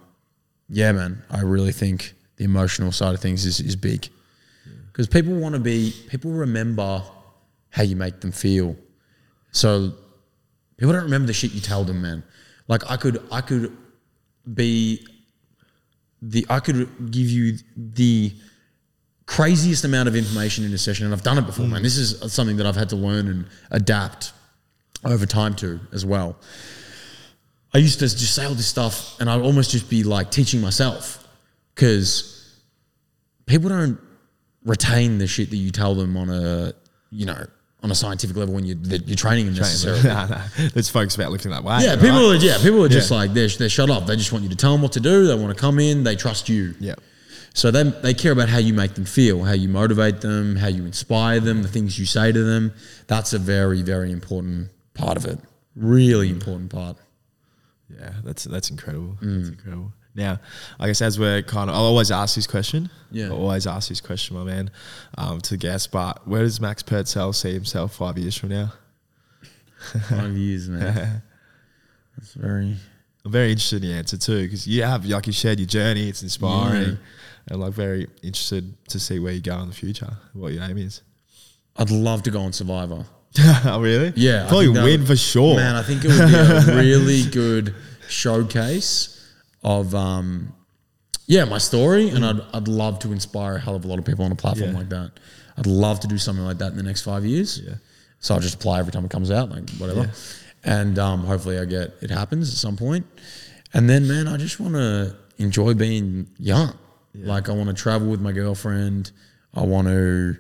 yeah, 0.69 0.91
man, 0.91 1.23
I 1.31 1.41
really 1.41 1.71
think 1.71 2.13
the 2.37 2.43
emotional 2.43 2.91
side 2.91 3.15
of 3.15 3.21
things 3.21 3.45
is, 3.45 3.59
is 3.59 3.75
big. 3.75 4.07
Because 4.91 5.07
people 5.07 5.33
want 5.33 5.55
to 5.55 5.59
be 5.59 5.95
people 6.09 6.29
remember 6.29 7.01
how 7.71 7.81
you 7.81 7.95
make 7.95 8.21
them 8.21 8.31
feel. 8.31 8.75
So 9.51 9.93
people 10.83 10.91
don't 10.91 11.03
remember 11.03 11.27
the 11.27 11.33
shit 11.33 11.53
you 11.53 11.61
tell 11.61 11.85
them, 11.85 12.01
man. 12.01 12.21
Like 12.67 12.91
I 12.91 12.97
could 12.97 13.23
I 13.31 13.39
could 13.39 13.71
be 14.53 15.07
the 16.21 16.45
I 16.49 16.59
could 16.59 17.09
give 17.09 17.29
you 17.29 17.57
the 17.77 18.33
craziest 19.25 19.85
amount 19.85 20.09
of 20.09 20.15
information 20.17 20.65
in 20.65 20.73
a 20.73 20.77
session, 20.77 21.05
and 21.05 21.15
I've 21.15 21.23
done 21.23 21.37
it 21.37 21.45
before, 21.45 21.67
man. 21.67 21.83
This 21.83 21.95
is 21.95 22.33
something 22.33 22.57
that 22.57 22.65
I've 22.65 22.75
had 22.75 22.89
to 22.89 22.97
learn 22.97 23.29
and 23.29 23.47
adapt 23.71 24.33
over 25.05 25.25
time 25.25 25.53
to 25.55 25.79
as 25.93 26.05
well. 26.05 26.35
I 27.73 27.77
used 27.77 27.99
to 27.99 28.05
just 28.09 28.35
say 28.35 28.43
all 28.43 28.53
this 28.53 28.67
stuff, 28.67 29.17
and 29.21 29.29
I'd 29.29 29.39
almost 29.39 29.71
just 29.71 29.89
be 29.89 30.03
like 30.03 30.31
teaching 30.31 30.59
myself 30.59 31.25
because 31.75 32.59
people 33.45 33.69
don't 33.69 34.01
retain 34.65 35.17
the 35.17 35.27
shit 35.27 35.49
that 35.49 35.55
you 35.55 35.71
tell 35.71 35.95
them 35.95 36.17
on 36.17 36.29
a 36.29 36.73
you 37.09 37.25
know 37.25 37.45
on 37.83 37.91
a 37.91 37.95
scientific 37.95 38.35
level 38.37 38.55
when 38.55 38.65
you 38.65 38.75
that 38.75 39.07
you're 39.07 39.15
training 39.17 39.45
them 39.47 39.55
necessarily. 39.55 40.01
nah, 40.07 40.27
nah. 40.27 40.41
Let's 40.73 40.89
focus 40.89 41.15
about 41.15 41.31
lifting 41.31 41.51
that 41.51 41.63
weight. 41.63 41.81
Yeah, 41.83 41.91
right? 41.91 41.99
people 41.99 42.31
are 42.31 42.35
yeah 42.35 42.57
people 42.57 42.83
are 42.83 42.89
just 42.89 43.11
Yeah. 43.11 43.17
like 43.17 43.33
they're 43.33 43.49
they're 43.49 43.69
shut 43.69 43.89
up. 43.89 44.05
They 44.07 44.15
just 44.15 44.31
want 44.31 44.43
you 44.43 44.49
to 44.49 44.55
tell 44.55 44.71
them 44.71 44.81
what 44.81 44.93
to 44.93 44.99
do. 45.01 45.27
They 45.27 45.35
want 45.35 45.55
to 45.55 45.59
come 45.59 45.79
in. 45.79 46.03
They 46.03 46.15
trust 46.15 46.47
you. 46.49 46.75
Yeah. 46.79 46.95
So 47.53 47.69
they 47.69 47.83
they 47.83 48.13
care 48.13 48.31
about 48.31 48.49
how 48.49 48.57
you 48.57 48.73
make 48.73 48.93
them 48.95 49.05
feel, 49.05 49.43
how 49.43 49.51
you 49.53 49.67
motivate 49.67 50.21
them, 50.21 50.55
how 50.55 50.67
you 50.67 50.85
inspire 50.85 51.39
them, 51.39 51.61
the 51.61 51.67
things 51.67 51.99
you 51.99 52.05
say 52.05 52.31
to 52.31 52.43
them. 52.43 52.73
That's 53.07 53.33
a 53.33 53.39
very 53.39 53.81
very 53.81 54.11
important 54.11 54.69
part 54.93 55.17
of 55.17 55.25
it. 55.25 55.39
Really 55.75 56.29
important 56.29 56.71
part. 56.71 56.97
Yeah, 57.89 58.13
that's 58.23 58.45
that's 58.45 58.69
incredible. 58.71 59.17
Mm. 59.21 59.37
That's 59.37 59.49
incredible. 59.49 59.93
Now, 60.15 60.39
I 60.79 60.87
guess 60.87 61.01
as 61.01 61.17
we're 61.19 61.41
kind 61.41 61.69
of, 61.69 61.75
I'll 61.75 61.83
always 61.85 62.11
ask 62.11 62.35
this 62.35 62.45
question. 62.47 62.89
Yeah. 63.11 63.25
I'll 63.27 63.33
always 63.37 63.65
ask 63.65 63.89
this 63.89 63.99
question, 64.01 64.37
my 64.37 64.43
man, 64.43 64.69
um, 65.17 65.41
to 65.41 65.57
guests. 65.57 65.87
But 65.87 66.27
where 66.27 66.43
does 66.43 66.61
Max 66.61 66.83
Pertzel 66.83 67.33
see 67.33 67.51
himself 67.53 67.95
five 67.95 68.17
years 68.17 68.37
from 68.37 68.49
now? 68.49 68.73
Five 70.09 70.37
years, 70.37 70.69
man. 70.69 71.21
That's 72.17 72.33
very 72.35 72.75
I'm 73.25 73.31
very 73.31 73.51
interested 73.51 73.83
in 73.83 73.89
the 73.89 73.95
answer 73.97 74.17
too, 74.17 74.43
because 74.43 74.67
you 74.67 74.83
have, 74.83 75.05
like 75.05 75.25
you 75.27 75.33
shared 75.33 75.59
your 75.59 75.67
journey. 75.67 76.09
It's 76.09 76.21
inspiring, 76.23 76.89
Yeah. 76.91 76.95
and 77.47 77.59
like 77.61 77.73
very 77.73 78.07
interested 78.21 78.73
to 78.89 78.99
see 78.99 79.17
where 79.19 79.31
you 79.33 79.41
go 79.41 79.57
in 79.59 79.69
the 79.69 79.73
future, 79.75 80.11
what 80.33 80.53
your 80.53 80.63
aim 80.63 80.77
is. 80.77 81.01
I'd 81.77 81.89
love 81.89 82.21
to 82.23 82.31
go 82.31 82.41
on 82.41 82.53
Survivor. 82.53 83.05
oh, 83.65 83.81
really? 83.81 84.13
Yeah, 84.15 84.45
I 84.45 84.47
probably 84.49 84.67
win 84.69 84.83
would- 84.99 85.07
for 85.07 85.15
sure. 85.15 85.55
Man, 85.55 85.75
I 85.75 85.81
think 85.81 86.03
it 86.05 86.09
would 86.09 86.27
be 86.27 86.71
a 86.71 86.75
really 86.81 87.23
good 87.31 87.73
showcase 88.07 89.22
of 89.63 89.93
um 89.95 90.53
yeah, 91.27 91.45
my 91.45 91.57
story 91.57 92.09
and 92.09 92.25
I'd 92.25 92.41
I'd 92.53 92.67
love 92.67 92.99
to 92.99 93.11
inspire 93.11 93.55
a 93.55 93.59
hell 93.59 93.75
of 93.75 93.85
a 93.85 93.87
lot 93.87 93.99
of 93.99 94.05
people 94.05 94.25
on 94.25 94.31
a 94.31 94.35
platform 94.35 94.71
Yeah. 94.71 94.77
like 94.77 94.89
that. 94.89 95.11
I'd 95.57 95.67
love 95.67 95.99
to 96.01 96.07
do 96.07 96.17
something 96.17 96.43
like 96.45 96.57
that 96.57 96.71
in 96.71 96.77
the 96.77 96.83
next 96.83 97.01
five 97.03 97.23
years. 97.25 97.59
Yeah. 97.65 97.75
So 98.19 98.33
I'll 98.35 98.41
just 98.41 98.55
apply 98.55 98.79
every 98.79 98.91
time 98.91 99.05
it 99.05 99.11
comes 99.11 99.31
out, 99.31 99.49
like 99.49 99.69
whatever. 99.71 100.11
And 100.63 100.97
um, 100.97 101.25
hopefully 101.25 101.59
I 101.59 101.65
get 101.65 101.93
it 102.01 102.09
happens 102.09 102.49
at 102.49 102.55
some 102.57 102.75
point. 102.77 103.05
And 103.73 103.89
then 103.89 104.07
man, 104.07 104.27
I 104.27 104.37
just 104.37 104.59
wanna 104.59 105.15
enjoy 105.37 105.73
being 105.73 106.27
young. 106.39 106.77
Like 107.15 107.47
I 107.47 107.51
want 107.53 107.69
to 107.69 107.75
travel 107.75 108.07
with 108.09 108.21
my 108.21 108.31
girlfriend. 108.31 109.11
I 109.53 109.61
want 109.63 109.87
to 109.87 110.35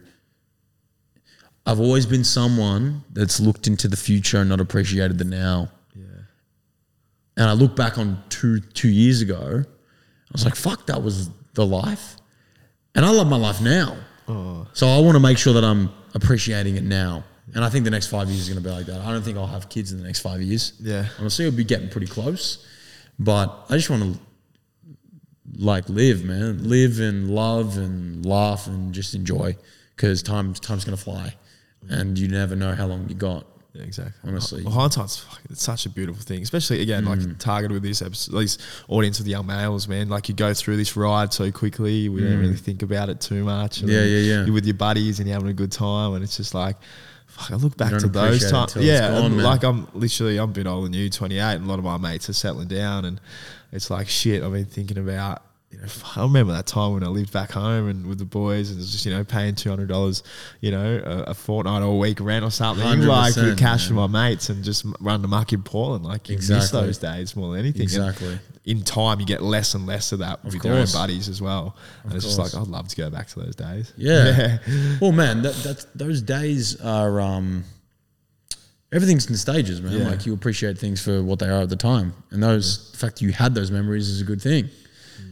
I've 1.65 1.79
always 1.79 2.05
been 2.05 2.23
someone 2.23 3.03
that's 3.13 3.39
looked 3.39 3.67
into 3.67 3.87
the 3.87 3.95
future 3.95 4.39
and 4.39 4.49
not 4.49 4.59
appreciated 4.59 5.17
the 5.17 5.23
now. 5.23 5.69
And 7.37 7.49
I 7.49 7.53
look 7.53 7.75
back 7.75 7.97
on 7.97 8.21
two 8.29 8.59
two 8.59 8.89
years 8.89 9.21
ago, 9.21 9.63
I 9.63 10.31
was 10.31 10.45
like, 10.45 10.55
fuck, 10.55 10.87
that 10.87 11.01
was 11.01 11.29
the 11.53 11.65
life. 11.65 12.17
And 12.95 13.05
I 13.05 13.09
love 13.09 13.27
my 13.27 13.37
life 13.37 13.59
now. 13.61 13.97
oh, 14.27 14.67
So 14.73 14.87
I 14.87 14.99
want 14.99 15.15
to 15.15 15.19
make 15.19 15.37
sure 15.37 15.53
that 15.53 15.63
I'm 15.63 15.89
appreciating 16.13 16.75
it 16.75 16.83
now. 16.83 17.23
And 17.55 17.63
I 17.65 17.69
think 17.69 17.85
the 17.85 17.91
next 17.91 18.07
five 18.07 18.27
years 18.29 18.41
is 18.41 18.49
going 18.49 18.61
to 18.63 18.67
be 18.67 18.73
like 18.73 18.85
that. 18.85 19.01
I 19.01 19.11
don't 19.11 19.23
think 19.23 19.37
I'll 19.37 19.47
have 19.47 19.67
kids 19.69 19.91
in 19.91 19.97
the 19.97 20.03
next 20.03 20.19
five 20.21 20.41
years. 20.41 20.73
Yeah. 20.79 21.05
Honestly, 21.19 21.45
it'll 21.45 21.57
be 21.57 21.63
getting 21.63 21.89
pretty 21.89 22.07
close. 22.07 22.65
But 23.19 23.65
I 23.69 23.75
just 23.75 23.89
want 23.89 24.03
to 24.15 24.19
like 25.57 25.89
live, 25.89 26.23
man. 26.23 26.67
Live 26.69 26.99
and 26.99 27.29
love 27.29 27.77
and 27.77 28.25
laugh 28.25 28.67
and 28.67 28.93
just 28.93 29.13
enjoy 29.13 29.55
because 29.95 30.23
time, 30.23 30.53
time's 30.53 30.85
going 30.85 30.97
to 30.97 31.03
fly. 31.03 31.35
And 31.89 32.17
you 32.17 32.27
never 32.27 32.55
know 32.55 32.73
how 32.73 32.85
long 32.87 33.09
you 33.09 33.15
got. 33.15 33.45
Yeah, 33.73 33.83
exactly. 33.83 34.29
Honestly. 34.29 34.63
well, 34.63 34.73
hindsight's 34.73 35.25
it's 35.49 35.63
such 35.63 35.87
a 35.87 35.89
beautiful 35.89 36.21
thing, 36.21 36.43
especially 36.43 36.81
again, 36.83 37.05
like 37.05 37.17
Mm. 37.19 37.39
targeted 37.39 37.71
with 37.73 37.81
this 37.81 38.03
episode, 38.03 38.37
these 38.39 38.59
audience 38.87 39.17
of 39.19 39.25
the 39.25 39.31
young 39.31 39.47
males, 39.47 39.87
man. 39.87 40.09
Like 40.09 40.29
you 40.29 40.35
go 40.35 40.53
through 40.53 40.77
this 40.77 40.95
ride 40.95 41.33
so 41.33 41.51
quickly, 41.51 42.07
we 42.07 42.21
don't 42.21 42.37
really 42.39 42.55
think 42.55 42.83
about 42.83 43.09
it 43.09 43.19
too 43.19 43.43
much. 43.43 43.81
and 43.81 43.89
Mm. 43.89 43.93
Yeah, 43.93 44.03
yeah, 44.03 44.17
yeah. 44.19 44.45
You're 44.45 44.53
with 44.53 44.65
your 44.67 44.75
buddies 44.75 45.19
and 45.19 45.27
you're 45.27 45.33
having 45.35 45.49
a 45.49 45.53
good 45.53 45.71
time, 45.71 46.13
and 46.13 46.23
it's 46.23 46.37
just 46.37 46.53
like, 46.53 46.77
fuck, 47.25 47.49
I 47.51 47.55
look 47.55 47.75
back 47.75 47.97
to 47.97 48.07
those 48.07 48.51
times. 48.51 48.75
Yeah, 48.75 49.09
gone, 49.09 49.37
like 49.39 49.63
I'm 49.63 49.87
literally, 49.95 50.37
I'm 50.37 50.51
a 50.51 50.53
bit 50.53 50.67
older 50.67 50.83
than 50.85 50.93
you, 50.93 51.09
28, 51.09 51.39
and 51.55 51.65
a 51.65 51.67
lot 51.67 51.79
of 51.79 51.83
my 51.85 51.97
mates 51.97 52.29
are 52.29 52.33
settling 52.33 52.67
down, 52.67 53.05
and 53.05 53.19
it's 53.71 53.89
like 53.89 54.07
shit. 54.07 54.43
I've 54.43 54.51
been 54.53 54.65
thinking 54.65 54.99
about. 54.99 55.41
You 55.73 55.79
know, 55.79 55.87
I 56.15 56.21
remember 56.23 56.53
that 56.53 56.67
time 56.67 56.93
when 56.93 57.03
I 57.03 57.07
lived 57.07 57.33
back 57.33 57.51
home 57.51 57.89
and 57.89 58.05
with 58.07 58.19
the 58.19 58.25
boys, 58.25 58.69
and 58.69 58.77
it 58.77 58.81
was 58.81 58.91
just 58.91 59.05
you 59.05 59.11
know 59.13 59.23
paying 59.23 59.55
two 59.55 59.69
hundred 59.69 59.89
dollars, 59.89 60.23
you 60.61 60.71
know, 60.71 61.01
a, 61.03 61.31
a 61.31 61.33
fortnight 61.33 61.81
or 61.81 61.85
a 61.93 61.95
week 61.95 62.19
rent 62.21 62.45
or 62.45 62.51
something, 62.51 62.85
like 63.01 63.35
with 63.35 63.55
100%, 63.55 63.57
cash 63.57 63.87
from 63.87 63.95
my 63.97 64.07
mates, 64.07 64.49
and 64.49 64.63
just 64.63 64.85
run 64.99 65.21
the 65.21 65.27
muck 65.27 65.51
in 65.51 65.63
Portland. 65.63 66.05
Like 66.05 66.29
you 66.29 66.37
miss 66.37 66.71
those 66.71 66.97
days 66.99 67.35
more 67.35 67.51
than 67.51 67.59
anything. 67.59 67.81
And 67.81 67.89
Exactly. 68.09 68.39
in 68.65 68.83
time, 68.83 69.19
you 69.19 69.25
get 69.25 69.41
less 69.41 69.73
and 69.73 69.85
less 69.85 70.11
of 70.11 70.19
that 70.19 70.43
with 70.43 70.53
your 70.53 70.67
own 70.67 70.79
course. 70.79 70.93
buddies 70.93 71.27
as 71.27 71.41
well, 71.41 71.75
and 72.03 72.13
it's 72.13 72.23
just 72.25 72.39
like 72.39 72.53
I'd 72.55 72.67
love 72.67 72.87
to 72.89 72.95
go 72.95 73.09
back 73.09 73.27
to 73.29 73.39
those 73.39 73.55
days. 73.55 73.93
Yeah. 73.97 74.59
well, 75.01 75.11
man, 75.11 75.41
that, 75.41 75.55
that's 75.55 75.85
those 75.95 76.21
days 76.21 76.79
are 76.81 77.19
um, 77.19 77.63
everything's 78.91 79.27
in 79.29 79.35
stages, 79.37 79.81
man. 79.81 79.93
Yeah. 79.93 80.09
Like 80.09 80.25
you 80.25 80.33
appreciate 80.33 80.77
things 80.77 81.01
for 81.01 81.23
what 81.23 81.39
they 81.39 81.47
are 81.49 81.61
at 81.61 81.69
the 81.69 81.75
time, 81.75 82.13
and 82.31 82.43
those 82.43 82.91
the 82.91 82.97
fact 82.97 83.15
that 83.15 83.25
you 83.25 83.31
had 83.31 83.55
those 83.55 83.71
memories 83.71 84.07
is 84.07 84.21
a 84.21 84.25
good 84.25 84.41
thing. 84.41 84.69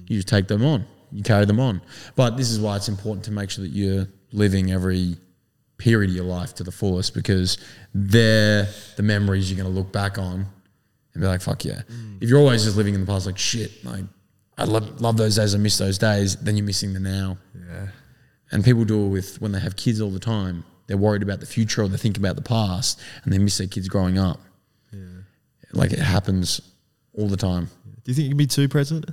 You 0.08 0.18
just 0.18 0.28
take 0.28 0.48
them 0.48 0.64
on, 0.64 0.86
you 1.12 1.24
carry 1.24 1.46
them 1.46 1.60
on. 1.60 1.82
But 2.16 2.38
this 2.38 2.50
is 2.52 2.60
why 2.60 2.76
it's 2.76 2.90
important 2.90 3.26
to 3.26 3.32
make 3.32 3.50
sure 3.50 3.64
that 3.64 3.72
you're 3.72 4.08
living 4.32 4.72
every 4.72 5.18
period 5.78 6.10
of 6.12 6.16
your 6.16 6.26
life 6.26 6.54
to 6.56 6.64
the 6.64 6.72
fullest 6.72 7.14
because 7.14 7.58
they're 7.94 8.68
the 8.98 9.04
memories 9.04 9.52
you're 9.52 9.62
going 9.62 9.74
to 9.74 9.80
look 9.80 9.92
back 9.92 10.18
on 10.18 10.46
and 11.14 11.22
be 11.22 11.28
like, 11.28 11.42
"Fuck 11.42 11.66
yeah!" 11.66 11.82
If 12.22 12.30
you're 12.30 12.40
always 12.40 12.64
just 12.64 12.78
living 12.78 12.94
in 12.94 13.02
the 13.02 13.08
past, 13.08 13.26
like 13.26 13.38
shit, 13.38 13.84
like 13.84 14.06
I 14.58 14.66
love 14.66 15.02
love 15.02 15.18
those 15.18 15.36
days, 15.36 15.56
I 15.56 15.58
miss 15.58 15.78
those 15.78 15.98
days, 15.98 16.36
then 16.38 16.56
you're 16.56 16.66
missing 16.66 16.94
the 16.94 17.00
now. 17.00 17.38
yeah, 17.56 17.88
And 18.52 18.64
people 18.64 18.86
do 18.86 19.06
it 19.06 19.10
with 19.10 19.42
when 19.42 19.52
they 19.54 19.60
have 19.60 19.76
kids 19.76 20.00
all 20.02 20.12
the 20.12 20.20
time. 20.20 20.64
They're 20.88 20.98
worried 20.98 21.24
about 21.24 21.40
the 21.40 21.46
future 21.46 21.84
or 21.84 21.88
they 21.88 21.98
think 21.98 22.18
about 22.18 22.36
the 22.36 22.42
past 22.42 23.00
and 23.24 23.32
they 23.32 23.38
miss 23.38 23.58
their 23.58 23.68
kids 23.68 23.88
growing 23.88 24.18
up. 24.18 24.40
Yeah. 24.92 25.00
Like 25.72 25.94
it 25.94 26.00
happens 26.00 26.60
all 27.14 27.28
the 27.30 27.38
time. 27.38 27.70
Do 27.86 28.12
you 28.12 28.14
think 28.14 28.24
you 28.26 28.30
can 28.32 28.38
be 28.38 28.48
too 28.48 28.68
present? 28.68 29.06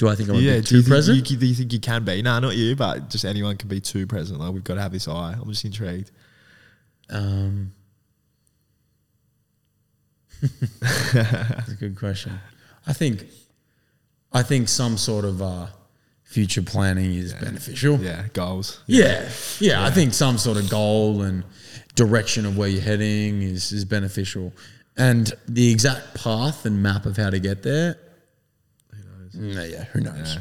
Do 0.00 0.08
I 0.08 0.14
think 0.14 0.30
I'm 0.30 0.36
yeah, 0.36 0.54
you 0.54 0.62
too 0.62 0.76
think 0.76 0.88
present? 0.88 1.30
You, 1.30 1.36
do 1.36 1.46
you 1.46 1.54
think 1.54 1.74
you 1.74 1.78
can 1.78 2.06
be? 2.06 2.22
No, 2.22 2.38
not 2.38 2.56
you, 2.56 2.74
but 2.74 3.10
just 3.10 3.26
anyone 3.26 3.58
can 3.58 3.68
be 3.68 3.80
too 3.80 4.06
present. 4.06 4.40
Like 4.40 4.50
we've 4.50 4.64
got 4.64 4.76
to 4.76 4.80
have 4.80 4.92
this 4.92 5.06
eye. 5.06 5.36
I'm 5.38 5.46
just 5.50 5.62
intrigued. 5.62 6.10
Um, 7.10 7.72
that's 10.80 11.68
a 11.68 11.76
good 11.78 11.98
question. 11.98 12.32
I 12.86 12.94
think, 12.94 13.26
I 14.32 14.42
think 14.42 14.70
some 14.70 14.96
sort 14.96 15.26
of 15.26 15.42
uh, 15.42 15.66
future 16.22 16.62
planning 16.62 17.12
is 17.12 17.34
beneficial. 17.34 17.98
Yeah, 17.98 18.26
goals. 18.32 18.82
Yeah, 18.86 19.28
yeah, 19.58 19.84
I 19.84 19.90
think 19.90 20.14
some 20.14 20.38
sort 20.38 20.56
of 20.56 20.70
goal 20.70 21.20
and 21.20 21.44
direction 21.94 22.46
of 22.46 22.56
where 22.56 22.68
you're 22.68 22.80
heading 22.80 23.42
is 23.42 23.70
is 23.70 23.84
beneficial, 23.84 24.54
and 24.96 25.30
the 25.46 25.70
exact 25.70 26.14
path 26.14 26.64
and 26.64 26.82
map 26.82 27.04
of 27.04 27.18
how 27.18 27.28
to 27.28 27.38
get 27.38 27.62
there. 27.62 27.98
Knows? 29.34 29.70
yeah, 29.70 29.84
who 29.84 30.00
knows? 30.00 30.38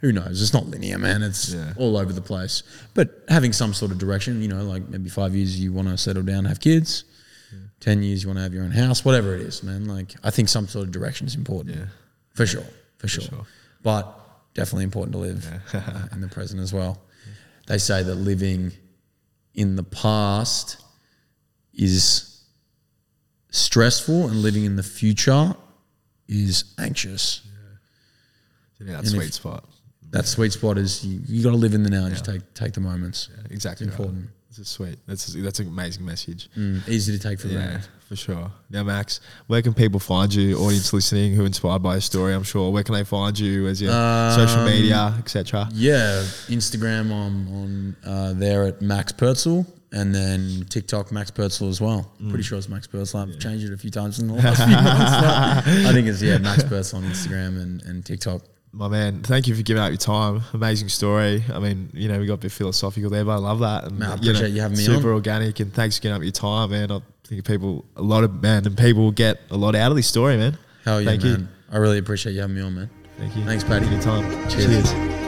Who 0.00 0.12
knows? 0.12 0.40
It's 0.40 0.52
not 0.52 0.66
linear, 0.68 0.98
man. 0.98 1.22
It's 1.22 1.52
Yeah. 1.52 1.72
all 1.76 1.96
over 1.96 2.12
the 2.12 2.20
place. 2.22 2.62
But 2.94 3.24
having 3.28 3.52
some 3.52 3.74
sort 3.74 3.90
of 3.90 3.98
direction, 3.98 4.40
you 4.40 4.48
know, 4.48 4.62
like 4.64 4.88
maybe 4.88 5.10
five 5.10 5.34
years 5.34 5.58
you 5.58 5.72
want 5.72 5.88
to 5.88 5.98
settle 5.98 6.22
down, 6.22 6.44
have 6.44 6.60
kids. 6.60 7.04
Ten 7.80 8.02
years 8.02 8.22
you 8.22 8.28
want 8.28 8.36
to 8.38 8.42
have 8.42 8.52
your 8.54 8.62
own 8.62 8.70
house, 8.70 9.04
whatever 9.04 9.34
it 9.34 9.40
is, 9.40 9.62
man. 9.62 9.86
Like 9.86 10.14
I 10.22 10.30
think 10.30 10.48
some 10.48 10.68
sort 10.68 10.84
of 10.86 10.92
direction 10.92 11.26
is 11.26 11.34
important. 11.34 11.76
Yeah. 11.76 11.84
for 12.34 12.46
sure, 12.46 12.64
for 12.98 13.08
sure. 13.08 13.24
sure. 13.24 13.46
But 13.82 14.04
definitely 14.54 14.84
important 14.84 15.12
to 15.14 15.18
live 15.18 15.46
uh, 15.74 16.06
in 16.12 16.20
the 16.20 16.28
present 16.28 16.60
as 16.60 16.72
well. 16.72 17.00
They 17.66 17.78
say 17.78 18.02
that 18.02 18.14
living 18.14 18.72
in 19.54 19.76
the 19.76 19.82
past 19.82 20.76
is 21.74 22.42
stressful 23.50 24.28
and 24.28 24.42
living 24.42 24.64
in 24.64 24.76
the 24.76 24.82
future 24.82 25.54
is 26.28 26.74
anxious. 26.78 27.42
Yeah, 28.80 28.92
that 28.92 28.98
And 29.00 29.08
sweet 29.08 29.28
if- 29.28 29.34
spot. 29.34 29.64
That 30.12 30.26
sweet 30.26 30.52
spot 30.52 30.76
is 30.76 31.04
you, 31.04 31.20
you 31.28 31.42
got 31.44 31.50
to 31.50 31.56
live 31.56 31.72
in 31.72 31.84
the 31.84 31.90
now. 31.90 32.02
and 32.06 32.10
Just 32.12 32.24
take 32.24 32.42
take 32.54 32.72
the 32.72 32.80
moments. 32.80 33.28
Exactly. 33.50 33.86
It's 33.86 33.94
important. 33.94 34.22
Right. 34.24 34.34
This 34.48 34.58
is 34.58 34.68
sweet. 34.68 34.98
That's 35.06 35.26
that's 35.34 35.60
an 35.60 35.68
amazing 35.68 36.04
message. 36.04 36.50
Mm, 36.58 36.88
easy 36.88 37.12
to 37.16 37.18
take 37.22 37.38
for 37.38 37.46
Yeah, 37.46 37.54
granted. 37.66 37.88
for 38.08 38.16
sure. 38.16 38.50
Now, 38.70 38.82
Max, 38.82 39.20
where 39.46 39.62
can 39.62 39.72
people 39.72 40.00
find 40.00 40.34
you? 40.34 40.56
Audience 40.58 40.92
listening 40.92 41.34
who 41.34 41.44
are 41.44 41.46
inspired 41.46 41.84
by 41.84 41.92
your 41.94 42.00
story, 42.00 42.34
I'm 42.34 42.42
sure. 42.42 42.72
Where 42.72 42.82
can 42.82 42.94
they 42.96 43.04
find 43.04 43.38
you 43.38 43.68
as 43.68 43.80
your 43.80 43.92
social 43.92 44.58
Um, 44.62 44.64
media, 44.66 45.14
etc.? 45.20 45.68
Yeah, 45.72 46.24
Instagram 46.48 47.12
on 47.12 47.32
on 47.54 47.96
uh, 48.04 48.32
there 48.32 48.64
at 48.64 48.82
Max 48.82 49.12
Pertzel, 49.12 49.64
and 49.92 50.12
then 50.12 50.66
TikTok 50.68 51.12
Max 51.12 51.30
Pertzel 51.30 51.68
as 51.68 51.80
well. 51.80 52.10
Mm. 52.20 52.30
Pretty 52.30 52.42
sure 52.42 52.58
it's 52.58 52.68
Max 52.68 52.88
Pertzel. 52.88 53.28
I've 53.28 53.38
changed 53.38 53.64
it 53.64 53.72
a 53.72 53.78
few 53.78 53.90
times 53.92 54.18
in 54.18 54.26
the 54.26 54.34
last 54.34 54.56
few 54.64 54.74
months. 54.74 55.12
but 55.20 55.86
I 55.88 55.92
think 55.92 56.08
it's 56.08 56.20
yeah 56.20 56.38
Max 56.38 56.64
Pertzel 56.64 56.94
on 56.94 57.04
Instagram 57.04 57.62
and, 57.62 57.82
and 57.84 58.04
TikTok. 58.04 58.42
My 58.72 58.88
man, 58.88 59.22
thank 59.22 59.46
you 59.48 59.54
for 59.54 59.62
giving 59.62 59.82
up 59.82 59.90
your 59.90 59.96
time. 59.98 60.42
Amazing 60.52 60.88
story. 60.88 61.44
I 61.52 61.58
mean, 61.58 61.90
you 61.92 62.08
know, 62.08 62.18
we 62.20 62.26
got 62.26 62.34
a 62.34 62.38
bit 62.38 62.52
philosophical 62.52 63.10
there, 63.10 63.24
but 63.24 63.32
I 63.32 63.36
love 63.38 63.58
that. 63.60 63.84
And, 63.84 63.98
Man, 63.98 64.10
I 64.10 64.14
appreciate 64.14 64.50
you 64.50 64.60
having 64.60 64.78
me 64.78 64.84
Super 64.84 65.08
on. 65.08 65.14
organic, 65.14 65.58
and 65.60 65.72
thanks 65.72 65.96
for 65.96 66.02
giving 66.02 66.16
up 66.16 66.22
your 66.22 66.32
time, 66.32 66.70
man. 66.70 66.90
I 66.92 67.00
think 67.24 67.44
people, 67.44 67.84
a 67.96 68.02
lot 68.02 68.22
of 68.24 68.42
man, 68.42 68.66
and 68.66 68.76
people 68.78 69.02
will 69.02 69.10
get 69.12 69.40
a 69.50 69.56
lot 69.56 69.74
out 69.74 69.90
of 69.90 69.96
this 69.96 70.06
story, 70.06 70.36
man. 70.36 70.56
Hell 70.84 71.00
yeah, 71.00 71.10
Thank 71.10 71.22
man. 71.24 71.40
you. 71.40 71.48
I 71.72 71.78
really 71.78 71.98
appreciate 71.98 72.32
you 72.32 72.40
having 72.40 72.56
me 72.56 72.62
on, 72.62 72.74
man. 72.74 72.90
Thank 73.18 73.36
you. 73.36 73.44
Thanks, 73.44 73.64
Paddy. 73.64 73.86
Anytime. 73.86 74.30
Cheers. 74.48 74.66
Cheers. 74.66 74.90
Play 74.92 75.06
the 75.06 75.08
game. 75.08 75.19